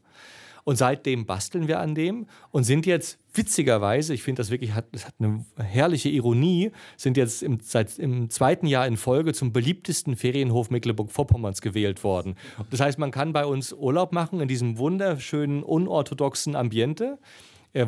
und 0.67 0.75
seitdem 0.75 1.25
basteln 1.25 1.69
wir 1.69 1.79
an 1.79 1.95
dem 1.95 2.25
und 2.51 2.65
sind 2.65 2.85
jetzt 2.85 3.19
witzigerweise, 3.33 4.13
ich 4.13 4.21
finde 4.21 4.41
das 4.41 4.51
wirklich, 4.51 4.73
hat, 4.73 4.87
das 4.91 5.05
hat 5.05 5.13
eine 5.17 5.45
herrliche 5.55 6.09
Ironie, 6.09 6.73
sind 6.97 7.15
jetzt 7.15 7.41
im, 7.41 7.59
seit 7.61 7.97
im 7.97 8.29
zweiten 8.29 8.65
Jahr 8.67 8.85
in 8.85 8.97
Folge 8.97 9.31
zum 9.33 9.53
beliebtesten 9.53 10.17
Ferienhof 10.17 10.69
Mecklenburg-Vorpommerns 10.69 11.61
gewählt 11.61 12.03
worden. 12.03 12.35
Das 12.69 12.81
heißt, 12.81 12.99
man 12.99 13.11
kann 13.11 13.31
bei 13.31 13.45
uns 13.45 13.71
Urlaub 13.71 14.11
machen 14.11 14.41
in 14.41 14.49
diesem 14.49 14.77
wunderschönen, 14.77 15.63
unorthodoxen 15.63 16.53
Ambiente 16.53 17.17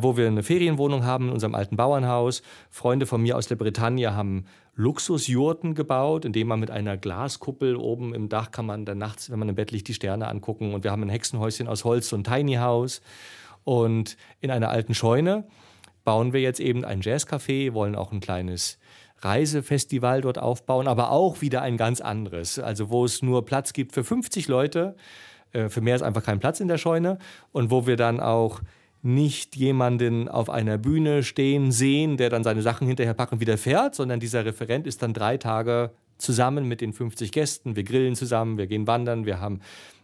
wo 0.00 0.16
wir 0.16 0.26
eine 0.26 0.42
Ferienwohnung 0.42 1.04
haben 1.04 1.28
in 1.28 1.32
unserem 1.32 1.54
alten 1.54 1.76
Bauernhaus. 1.76 2.42
Freunde 2.70 3.06
von 3.06 3.22
mir 3.22 3.36
aus 3.36 3.48
der 3.48 3.56
Bretagne 3.56 4.14
haben 4.14 4.46
Luxusjurten 4.74 5.74
gebaut, 5.74 6.24
indem 6.24 6.48
man 6.48 6.60
mit 6.60 6.70
einer 6.70 6.96
Glaskuppel 6.96 7.76
oben 7.76 8.14
im 8.14 8.28
Dach 8.28 8.50
kann 8.50 8.66
man 8.66 8.84
dann 8.84 8.98
nachts, 8.98 9.30
wenn 9.30 9.38
man 9.38 9.48
im 9.48 9.54
Bett 9.54 9.70
liegt, 9.70 9.88
die 9.88 9.94
Sterne 9.94 10.28
angucken. 10.28 10.74
Und 10.74 10.84
wir 10.84 10.90
haben 10.90 11.02
ein 11.02 11.08
Hexenhäuschen 11.08 11.68
aus 11.68 11.84
Holz, 11.84 12.08
so 12.08 12.16
ein 12.16 12.24
Tiny 12.24 12.54
House. 12.54 13.02
Und 13.64 14.16
in 14.40 14.50
einer 14.50 14.70
alten 14.70 14.94
Scheune 14.94 15.46
bauen 16.04 16.32
wir 16.32 16.40
jetzt 16.40 16.60
eben 16.60 16.84
ein 16.84 17.02
Jazzcafé, 17.02 17.74
wollen 17.74 17.94
auch 17.94 18.12
ein 18.12 18.20
kleines 18.20 18.78
Reisefestival 19.18 20.22
dort 20.22 20.38
aufbauen, 20.38 20.88
aber 20.88 21.10
auch 21.10 21.42
wieder 21.42 21.60
ein 21.62 21.76
ganz 21.76 22.00
anderes. 22.00 22.58
Also 22.58 22.90
wo 22.90 23.04
es 23.04 23.22
nur 23.22 23.44
Platz 23.44 23.72
gibt 23.72 23.92
für 23.92 24.04
50 24.04 24.48
Leute. 24.48 24.96
Äh, 25.52 25.68
für 25.68 25.80
mehr 25.80 25.96
ist 25.96 26.02
einfach 26.02 26.24
kein 26.24 26.40
Platz 26.40 26.60
in 26.60 26.68
der 26.68 26.78
Scheune. 26.78 27.18
Und 27.52 27.70
wo 27.70 27.86
wir 27.86 27.96
dann 27.96 28.20
auch 28.20 28.60
nicht 29.02 29.56
jemanden 29.56 30.28
auf 30.28 30.50
einer 30.50 30.78
Bühne 30.78 31.22
stehen 31.22 31.72
sehen, 31.72 32.16
der 32.16 32.30
dann 32.30 32.44
seine 32.44 32.62
Sachen 32.62 32.86
hinterher 32.86 33.14
packt 33.14 33.32
und 33.32 33.40
wieder 33.40 33.58
fährt, 33.58 33.94
sondern 33.94 34.20
dieser 34.20 34.44
Referent 34.44 34.86
ist 34.86 35.02
dann 35.02 35.14
drei 35.14 35.36
Tage 35.36 35.90
zusammen 36.18 36.66
mit 36.66 36.80
den 36.80 36.92
50 36.92 37.32
Gästen. 37.32 37.76
Wir 37.76 37.84
grillen 37.84 38.14
zusammen, 38.14 38.58
wir 38.58 38.66
gehen 38.66 38.86
wandern, 38.86 39.24
wir 39.24 39.40
haben 39.40 39.60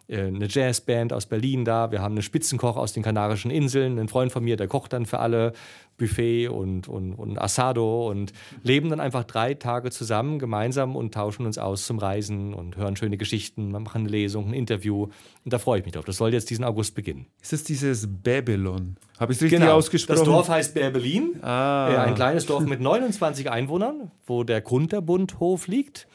eine 0.09 0.47
Jazzband 0.49 1.13
aus 1.13 1.27
Berlin 1.27 1.65
da, 1.65 1.91
wir 1.91 2.01
haben 2.01 2.15
einen 2.15 2.23
Spitzenkoch 2.23 2.77
aus 2.77 2.93
den 2.93 3.03
Kanarischen 3.03 3.51
Inseln, 3.51 3.99
ein 3.99 4.09
Freund 4.09 4.31
von 4.31 4.45
mir, 4.45 4.57
der 4.57 4.69
kocht 4.69 4.93
dann 4.93 5.05
für 5.05 5.19
alle 5.19 5.53
Buffet 5.97 6.49
und, 6.49 6.89
und, 6.89 7.15
und 7.15 7.41
Asado 7.41 8.09
und 8.09 8.33
leben 8.63 8.91
dann 8.91 9.01
einfach 9.01 9.25
drei 9.25 9.55
Tage 9.55 9.91
zusammen 9.91 10.39
gemeinsam 10.39 10.95
und 10.95 11.15
tauschen 11.15 11.47
uns 11.47 11.59
aus 11.59 11.87
zum 11.87 11.99
Reisen 11.99 12.55
und 12.55 12.77
hören 12.77 12.97
schöne 12.97 13.17
Geschichten, 13.17 13.71
machen 13.71 14.03
eine 14.03 14.09
Lesung, 14.09 14.49
ein 14.49 14.53
Interview 14.53 15.09
und 15.45 15.53
da 15.53 15.59
freue 15.59 15.81
ich 15.81 15.85
mich 15.85 15.95
drauf. 15.95 16.05
Das 16.05 16.19
soll 16.19 16.33
jetzt 16.33 16.51
diesen 16.51 16.65
August 16.65 16.95
beginnen. 16.95 17.27
Ist 17.43 17.53
das 17.53 17.65
dieses 17.65 18.07
Babylon? 18.07 18.97
Habe 19.19 19.33
ich 19.33 19.39
es 19.39 19.43
richtig 19.43 19.61
genau. 19.61 19.75
ausgesprochen? 19.75 20.19
Das 20.19 20.25
Dorf 20.25 20.49
heißt 20.49 20.75
Bärbelin, 20.75 21.43
ah. 21.43 21.91
Äh, 21.91 21.97
ein 21.99 22.15
kleines 22.15 22.47
Dorf 22.47 22.65
mit 22.65 22.81
29 22.81 23.51
Einwohnern, 23.51 24.11
wo 24.27 24.45
der 24.45 24.61
Kunterbundhof 24.61 25.67
liegt. 25.67 26.07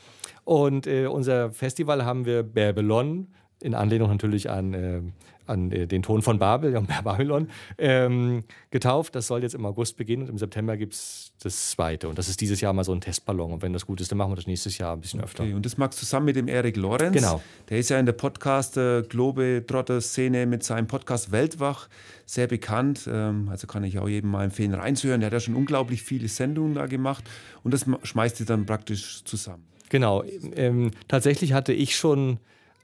Und 0.44 0.88
äh, 0.88 1.06
unser 1.06 1.52
Festival 1.52 2.04
haben 2.04 2.26
wir 2.26 2.44
Babylon 2.44 3.28
in 3.62 3.76
Anlehnung 3.76 4.10
natürlich 4.10 4.50
an, 4.50 4.74
äh, 4.74 5.02
an 5.48 5.72
äh, 5.72 5.88
den 5.88 6.04
Ton 6.04 6.22
von 6.22 6.38
Babel, 6.40 6.80
Babylon, 7.04 7.50
ähm, 7.78 8.44
getauft. 8.70 9.16
Das 9.16 9.28
soll 9.28 9.44
jetzt 9.44 9.56
im 9.56 9.66
August 9.66 9.96
beginnen 9.98 10.24
und 10.24 10.30
im 10.30 10.38
September 10.38 10.78
gibt 10.78 10.94
es 10.94 11.34
das 11.42 11.72
zweite. 11.72 12.08
Und 12.10 12.18
das 12.18 12.30
ist 12.30 12.42
dieses 12.42 12.60
Jahr 12.62 12.74
mal 12.74 12.84
so 12.84 12.94
ein 12.94 13.02
Testballon. 13.02 13.54
Und 13.54 13.62
wenn 13.62 13.74
das 13.74 13.86
gut 13.86 14.02
ist, 14.02 14.12
dann 14.12 14.18
machen 14.18 14.32
wir 14.32 14.36
das 14.36 14.48
nächstes 14.48 14.78
Jahr 14.78 14.94
ein 14.94 15.02
bisschen 15.02 15.22
öfter. 15.22 15.44
Okay, 15.44 15.54
und 15.54 15.64
das 15.66 15.78
magst 15.78 16.00
du 16.00 16.06
zusammen 16.06 16.26
mit 16.28 16.36
dem 16.36 16.48
Erik 16.48 16.78
Lorenz. 16.78 17.16
Genau. 17.16 17.42
Der 17.70 17.80
ist 17.80 17.90
ja 17.90 18.00
in 18.00 18.06
der 18.06 18.14
Podcast-Globe-Trotter-Szene 18.14 20.46
mit 20.46 20.64
seinem 20.64 20.86
Podcast 20.88 21.32
Weltwach 21.32 21.90
sehr 22.26 22.48
bekannt. 22.48 23.10
Ähm, 23.12 23.50
also 23.50 23.68
kann 23.68 23.84
ich 23.84 24.00
auch 24.00 24.08
jedem 24.08 24.32
mal 24.32 24.46
empfehlen, 24.46 24.74
reinzuhören. 24.74 25.20
Der 25.22 25.28
hat 25.28 25.34
ja 25.34 25.40
schon 25.40 25.56
unglaublich 25.56 26.04
viele 26.04 26.28
Sendungen 26.28 26.76
da 26.76 26.86
gemacht. 26.86 27.24
Und 27.64 27.74
das 27.74 27.86
schmeißt 28.04 28.40
ihr 28.40 28.46
dann 28.46 28.66
praktisch 28.66 29.24
zusammen. 29.26 29.66
Genau. 29.90 30.24
Ähm, 30.56 30.92
tatsächlich 31.10 31.52
hatte 31.54 31.74
ich 31.74 31.98
schon 31.98 32.40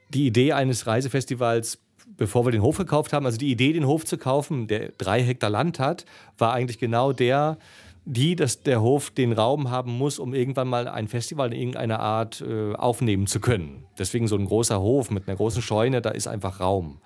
die 0.10 0.28
Idee 0.28 0.54
eines 0.54 0.88
Reisefestivals, 0.88 1.80
bevor 2.18 2.46
wir 2.46 2.52
den 2.52 2.62
Hof 2.62 2.78
gekauft 2.78 3.14
haben, 3.14 3.26
also 3.26 3.38
die 3.38 3.52
Idee, 3.52 3.74
den 3.74 3.86
Hof 3.88 4.06
zu 4.06 4.18
kaufen, 4.18 4.68
der 4.68 4.92
drei 4.98 5.22
Hektar 5.22 5.50
Land 5.50 5.80
hat, 5.80 6.06
war 6.38 6.54
eigentlich 6.54 6.80
genau 6.80 7.12
der, 7.12 7.58
die, 8.06 8.38
dass 8.38 8.64
der 8.64 8.82
Hof 8.82 9.10
den 9.10 9.34
Raum 9.34 9.70
haben 9.70 9.92
muss, 9.92 10.18
um 10.18 10.34
irgendwann 10.34 10.70
mal 10.70 10.88
ein 10.88 11.10
Festival 11.10 11.54
in 11.54 11.60
irgendeiner 11.60 12.00
Art 12.00 12.42
äh, 12.42 12.74
aufnehmen 12.74 13.28
zu 13.28 13.42
können. 13.42 13.84
Deswegen 14.00 14.28
so 14.28 14.38
ein 14.38 14.46
großer 14.46 14.80
Hof 14.80 15.12
mit 15.12 15.28
einer 15.28 15.36
großen 15.36 15.62
Scheune, 15.62 16.02
da 16.02 16.12
ist 16.12 16.28
einfach 16.28 16.62
Raum. 16.62 17.02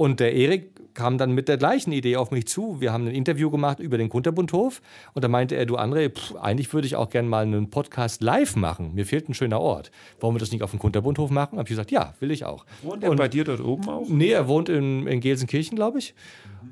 Und 0.00 0.18
der 0.18 0.34
Erik 0.34 0.94
kam 0.94 1.18
dann 1.18 1.32
mit 1.32 1.46
der 1.46 1.58
gleichen 1.58 1.92
Idee 1.92 2.16
auf 2.16 2.30
mich 2.30 2.48
zu. 2.48 2.80
Wir 2.80 2.90
haben 2.90 3.06
ein 3.06 3.14
Interview 3.14 3.50
gemacht 3.50 3.80
über 3.80 3.98
den 3.98 4.08
Kunterbundhof 4.08 4.80
und 5.12 5.22
da 5.22 5.28
meinte 5.28 5.56
er, 5.56 5.66
du 5.66 5.76
André, 5.76 6.08
pff, 6.08 6.36
eigentlich 6.36 6.72
würde 6.72 6.86
ich 6.86 6.96
auch 6.96 7.10
gerne 7.10 7.28
mal 7.28 7.42
einen 7.42 7.68
Podcast 7.68 8.22
live 8.22 8.56
machen. 8.56 8.94
Mir 8.94 9.04
fehlt 9.04 9.28
ein 9.28 9.34
schöner 9.34 9.60
Ort. 9.60 9.90
Wollen 10.18 10.34
wir 10.34 10.38
das 10.38 10.52
nicht 10.52 10.62
auf 10.62 10.70
dem 10.70 10.80
Kunterbundhof 10.80 11.28
machen? 11.30 11.58
Habe 11.58 11.66
ich 11.66 11.68
gesagt, 11.68 11.90
ja, 11.90 12.14
will 12.18 12.30
ich 12.30 12.46
auch. 12.46 12.64
Wohnt 12.80 13.04
er 13.04 13.14
bei 13.14 13.28
dir 13.28 13.44
dort 13.44 13.60
oben 13.60 13.90
auch? 13.90 14.08
Nee, 14.08 14.30
er 14.30 14.48
wohnt 14.48 14.70
in, 14.70 15.06
in 15.06 15.20
Gelsenkirchen, 15.20 15.76
glaube 15.76 15.98
ich. 15.98 16.14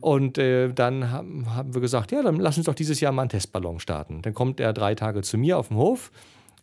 Und 0.00 0.38
äh, 0.38 0.72
dann 0.72 1.10
haben, 1.10 1.54
haben 1.54 1.74
wir 1.74 1.82
gesagt, 1.82 2.12
ja, 2.12 2.22
dann 2.22 2.36
lass 2.36 2.56
uns 2.56 2.64
doch 2.64 2.74
dieses 2.74 2.98
Jahr 3.00 3.12
mal 3.12 3.24
einen 3.24 3.28
Testballon 3.28 3.78
starten. 3.78 4.22
Dann 4.22 4.32
kommt 4.32 4.58
er 4.58 4.72
drei 4.72 4.94
Tage 4.94 5.20
zu 5.20 5.36
mir 5.36 5.58
auf 5.58 5.68
den 5.68 5.76
Hof 5.76 6.12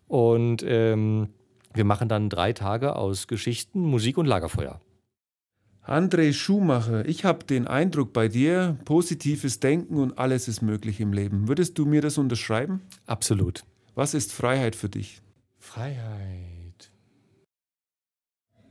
und 0.07 0.65
ähm, 0.67 1.27
wir 1.75 1.85
machen 1.85 2.09
dann 2.09 2.29
drei 2.29 2.53
Tage 2.53 2.95
aus 2.95 3.27
Geschichten, 3.27 3.81
Musik 3.81 4.17
und 4.17 4.25
Lagerfeuer. 4.25 4.79
André 5.87 6.33
Schumacher, 6.33 7.05
ich 7.05 7.25
habe 7.25 7.45
den 7.45 7.67
Eindruck 7.67 8.11
bei 8.11 8.27
dir, 8.27 8.77
positives 8.85 9.59
Denken 9.59 9.97
und 9.97 10.17
alles 10.17 10.47
ist 10.47 10.61
möglich 10.63 10.99
im 10.99 11.13
Leben. 11.13 11.47
Würdest 11.47 11.77
du 11.77 11.85
mir 11.85 12.01
das 12.01 12.17
unterschreiben? 12.17 12.81
Absolut. 13.05 13.63
Was 13.93 14.13
ist 14.15 14.33
Freiheit 14.33 14.75
für 14.75 14.89
dich? 14.89 15.21
Freiheit. 15.59 16.91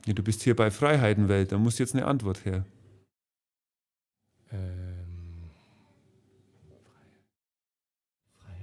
Ja, 0.06 0.12
du 0.12 0.22
bist 0.24 0.42
hier 0.42 0.56
bei 0.56 0.70
Freiheitenwelt, 0.72 1.52
da 1.52 1.58
muss 1.58 1.78
jetzt 1.78 1.94
eine 1.94 2.04
Antwort 2.06 2.44
her. 2.44 2.64
Ähm, 4.52 5.04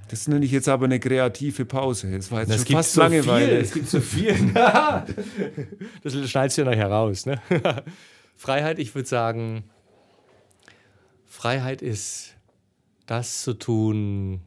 Das 0.10 0.28
nenne 0.28 0.44
ich 0.44 0.52
jetzt 0.52 0.68
aber 0.68 0.86
eine 0.86 1.00
kreative 1.00 1.64
Pause. 1.64 2.14
Es 2.14 2.30
war 2.32 2.42
jetzt 2.42 2.50
Das 2.50 2.58
schon 2.58 2.66
gibt 2.66 2.78
fast 2.80 2.94
so 2.94 3.00
Langeweile. 3.02 3.48
viel. 3.48 3.58
Es 3.60 3.72
gibt 3.72 3.88
so 3.88 4.02
viel. 4.02 4.52
das 6.04 6.30
schneidest 6.30 6.58
du 6.58 6.64
ja 6.64 6.70
nachher 6.70 6.92
raus. 6.92 7.26
Ne? 7.26 7.42
Freiheit, 8.42 8.80
ich 8.80 8.96
würde 8.96 9.08
sagen, 9.08 9.66
Freiheit 11.28 11.84
ist 11.84 12.34
das 13.06 13.44
zu 13.44 13.54
tun, 13.54 14.42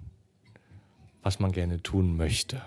was 1.23 1.39
man 1.39 1.53
gerne 1.53 1.81
tun 1.81 2.17
möchte. 2.17 2.61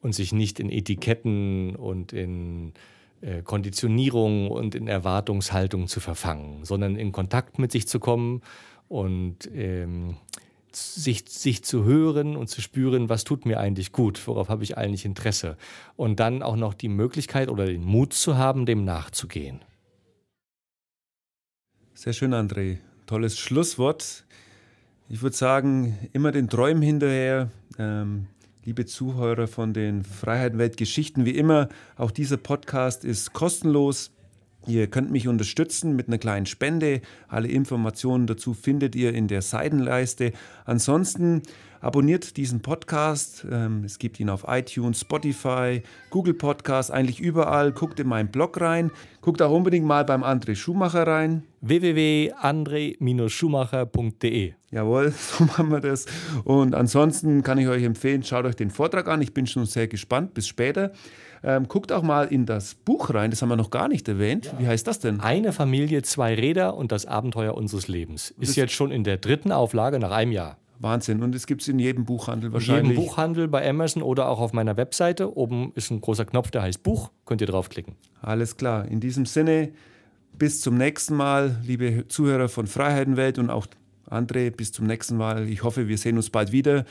Und 0.00 0.14
sich 0.14 0.32
nicht 0.32 0.58
in 0.58 0.70
Etiketten 0.70 1.76
und 1.76 2.14
in 2.14 2.72
äh, 3.20 3.42
Konditionierung 3.42 4.50
und 4.50 4.74
in 4.74 4.88
Erwartungshaltung 4.88 5.88
zu 5.88 6.00
verfangen, 6.00 6.64
sondern 6.64 6.96
in 6.96 7.12
Kontakt 7.12 7.58
mit 7.58 7.70
sich 7.70 7.86
zu 7.86 8.00
kommen 8.00 8.40
und 8.88 9.50
ähm, 9.54 10.16
sich, 10.72 11.24
sich 11.28 11.64
zu 11.64 11.84
hören 11.84 12.34
und 12.34 12.48
zu 12.48 12.62
spüren, 12.62 13.10
was 13.10 13.24
tut 13.24 13.44
mir 13.44 13.60
eigentlich 13.60 13.92
gut, 13.92 14.26
worauf 14.26 14.48
habe 14.48 14.64
ich 14.64 14.78
eigentlich 14.78 15.04
Interesse. 15.04 15.58
Und 15.96 16.18
dann 16.18 16.42
auch 16.42 16.56
noch 16.56 16.72
die 16.72 16.88
Möglichkeit 16.88 17.50
oder 17.50 17.66
den 17.66 17.84
Mut 17.84 18.14
zu 18.14 18.38
haben, 18.38 18.64
dem 18.64 18.86
nachzugehen. 18.86 19.60
Sehr 22.06 22.12
schön, 22.12 22.34
André. 22.34 22.78
Tolles 23.06 23.36
Schlusswort. 23.36 24.24
Ich 25.08 25.22
würde 25.22 25.34
sagen, 25.34 25.98
immer 26.12 26.30
den 26.30 26.48
Träumen 26.48 26.80
hinterher. 26.80 27.50
Ähm, 27.80 28.26
liebe 28.64 28.86
Zuhörer 28.86 29.48
von 29.48 29.72
den 29.72 30.04
Freiheitenwelt 30.04 30.76
Geschichten, 30.76 31.24
wie 31.24 31.32
immer, 31.32 31.68
auch 31.96 32.12
dieser 32.12 32.36
Podcast 32.36 33.04
ist 33.04 33.32
kostenlos. 33.32 34.12
Ihr 34.68 34.86
könnt 34.86 35.10
mich 35.10 35.26
unterstützen 35.26 35.96
mit 35.96 36.06
einer 36.06 36.18
kleinen 36.18 36.46
Spende. 36.46 37.00
Alle 37.26 37.48
Informationen 37.48 38.28
dazu 38.28 38.54
findet 38.54 38.94
ihr 38.94 39.12
in 39.12 39.26
der 39.26 39.42
Seitenleiste. 39.42 40.30
Ansonsten 40.64 41.42
abonniert 41.86 42.36
diesen 42.36 42.60
Podcast. 42.60 43.46
Ähm, 43.50 43.84
Es 43.84 43.98
gibt 43.98 44.18
ihn 44.18 44.28
auf 44.28 44.44
iTunes, 44.48 45.00
Spotify, 45.00 45.82
Google 46.10 46.34
Podcast, 46.34 46.90
eigentlich 46.90 47.20
überall. 47.20 47.72
Guckt 47.72 48.00
in 48.00 48.08
meinen 48.08 48.30
Blog 48.30 48.60
rein. 48.60 48.90
Guckt 49.20 49.40
auch 49.40 49.52
unbedingt 49.52 49.86
mal 49.86 50.04
beim 50.04 50.24
André 50.24 50.56
Schumacher 50.56 51.06
rein. 51.06 51.44
www.andre-schumacher.de 51.60 54.54
Jawohl, 54.72 55.10
so 55.16 55.44
machen 55.44 55.70
wir 55.70 55.80
das. 55.80 56.06
Und 56.44 56.74
ansonsten 56.74 57.42
kann 57.42 57.58
ich 57.58 57.68
euch 57.68 57.84
empfehlen, 57.84 58.22
schaut 58.24 58.44
euch 58.44 58.56
den 58.56 58.70
Vortrag 58.70 59.08
an. 59.08 59.22
Ich 59.22 59.32
bin 59.32 59.46
schon 59.46 59.64
sehr 59.66 59.86
gespannt. 59.86 60.34
Bis 60.34 60.48
später. 60.48 60.92
Ähm, 61.44 61.68
guckt 61.68 61.92
auch 61.92 62.02
mal 62.02 62.26
in 62.26 62.46
das 62.46 62.74
Buch 62.74 63.14
rein. 63.14 63.30
Das 63.30 63.42
haben 63.42 63.50
wir 63.50 63.56
noch 63.56 63.70
gar 63.70 63.86
nicht 63.88 64.08
erwähnt. 64.08 64.52
Wie 64.58 64.66
heißt 64.66 64.86
das 64.86 64.98
denn? 64.98 65.20
Eine 65.20 65.52
Familie, 65.52 66.02
zwei 66.02 66.34
Räder 66.34 66.76
und 66.76 66.90
das 66.90 67.06
Abenteuer 67.06 67.54
unseres 67.54 67.86
Lebens. 67.86 68.34
Ist 68.40 68.56
jetzt 68.56 68.72
schon 68.72 68.90
in 68.90 69.04
der 69.04 69.18
dritten 69.18 69.52
Auflage 69.52 70.00
nach 70.00 70.10
einem 70.10 70.32
Jahr. 70.32 70.56
Wahnsinn. 70.78 71.22
Und 71.22 71.34
es 71.34 71.46
gibt 71.46 71.62
es 71.62 71.68
in 71.68 71.78
jedem 71.78 72.04
Buchhandel 72.04 72.48
In 72.48 72.52
wahrscheinlich. 72.54 72.96
jedem 72.96 73.04
Buchhandel 73.04 73.48
bei 73.48 73.68
Amazon 73.68 74.02
oder 74.02 74.28
auch 74.28 74.40
auf 74.40 74.52
meiner 74.52 74.76
Webseite. 74.76 75.36
Oben 75.36 75.72
ist 75.74 75.90
ein 75.90 76.00
großer 76.00 76.24
Knopf, 76.24 76.50
der 76.50 76.62
heißt 76.62 76.82
Buch. 76.82 77.10
Könnt 77.24 77.40
ihr 77.40 77.46
draufklicken. 77.46 77.94
Alles 78.22 78.56
klar. 78.56 78.86
In 78.86 79.00
diesem 79.00 79.26
Sinne, 79.26 79.72
bis 80.38 80.60
zum 80.60 80.76
nächsten 80.76 81.14
Mal, 81.16 81.56
liebe 81.64 82.06
Zuhörer 82.08 82.48
von 82.48 82.66
Freiheitenwelt 82.66 83.38
und 83.38 83.50
auch 83.50 83.66
André, 84.08 84.50
bis 84.50 84.72
zum 84.72 84.86
nächsten 84.86 85.16
Mal. 85.16 85.48
Ich 85.48 85.62
hoffe, 85.64 85.88
wir 85.88 85.98
sehen 85.98 86.16
uns 86.16 86.30
bald 86.30 86.52
wieder. 86.52 86.84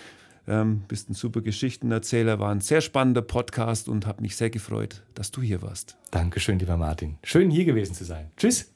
Ähm, 0.47 0.83
bist 0.88 1.09
ein 1.09 1.13
super 1.15 1.41
Geschichtenerzähler, 1.41 2.38
war 2.39 2.51
ein 2.51 2.61
sehr 2.61 2.81
spannender 2.81 3.23
Podcast 3.23 3.89
und 3.89 4.05
habe 4.05 4.21
mich 4.21 4.36
sehr 4.36 4.51
gefreut, 4.51 5.01
dass 5.15 5.31
du 5.31 5.41
hier 5.41 5.63
warst. 5.63 5.97
Dankeschön, 6.11 6.59
lieber 6.59 6.77
Martin. 6.77 7.17
Schön 7.23 7.49
hier 7.49 7.65
gewesen 7.65 7.95
zu 7.95 8.03
sein. 8.03 8.29
Tschüss. 8.38 8.74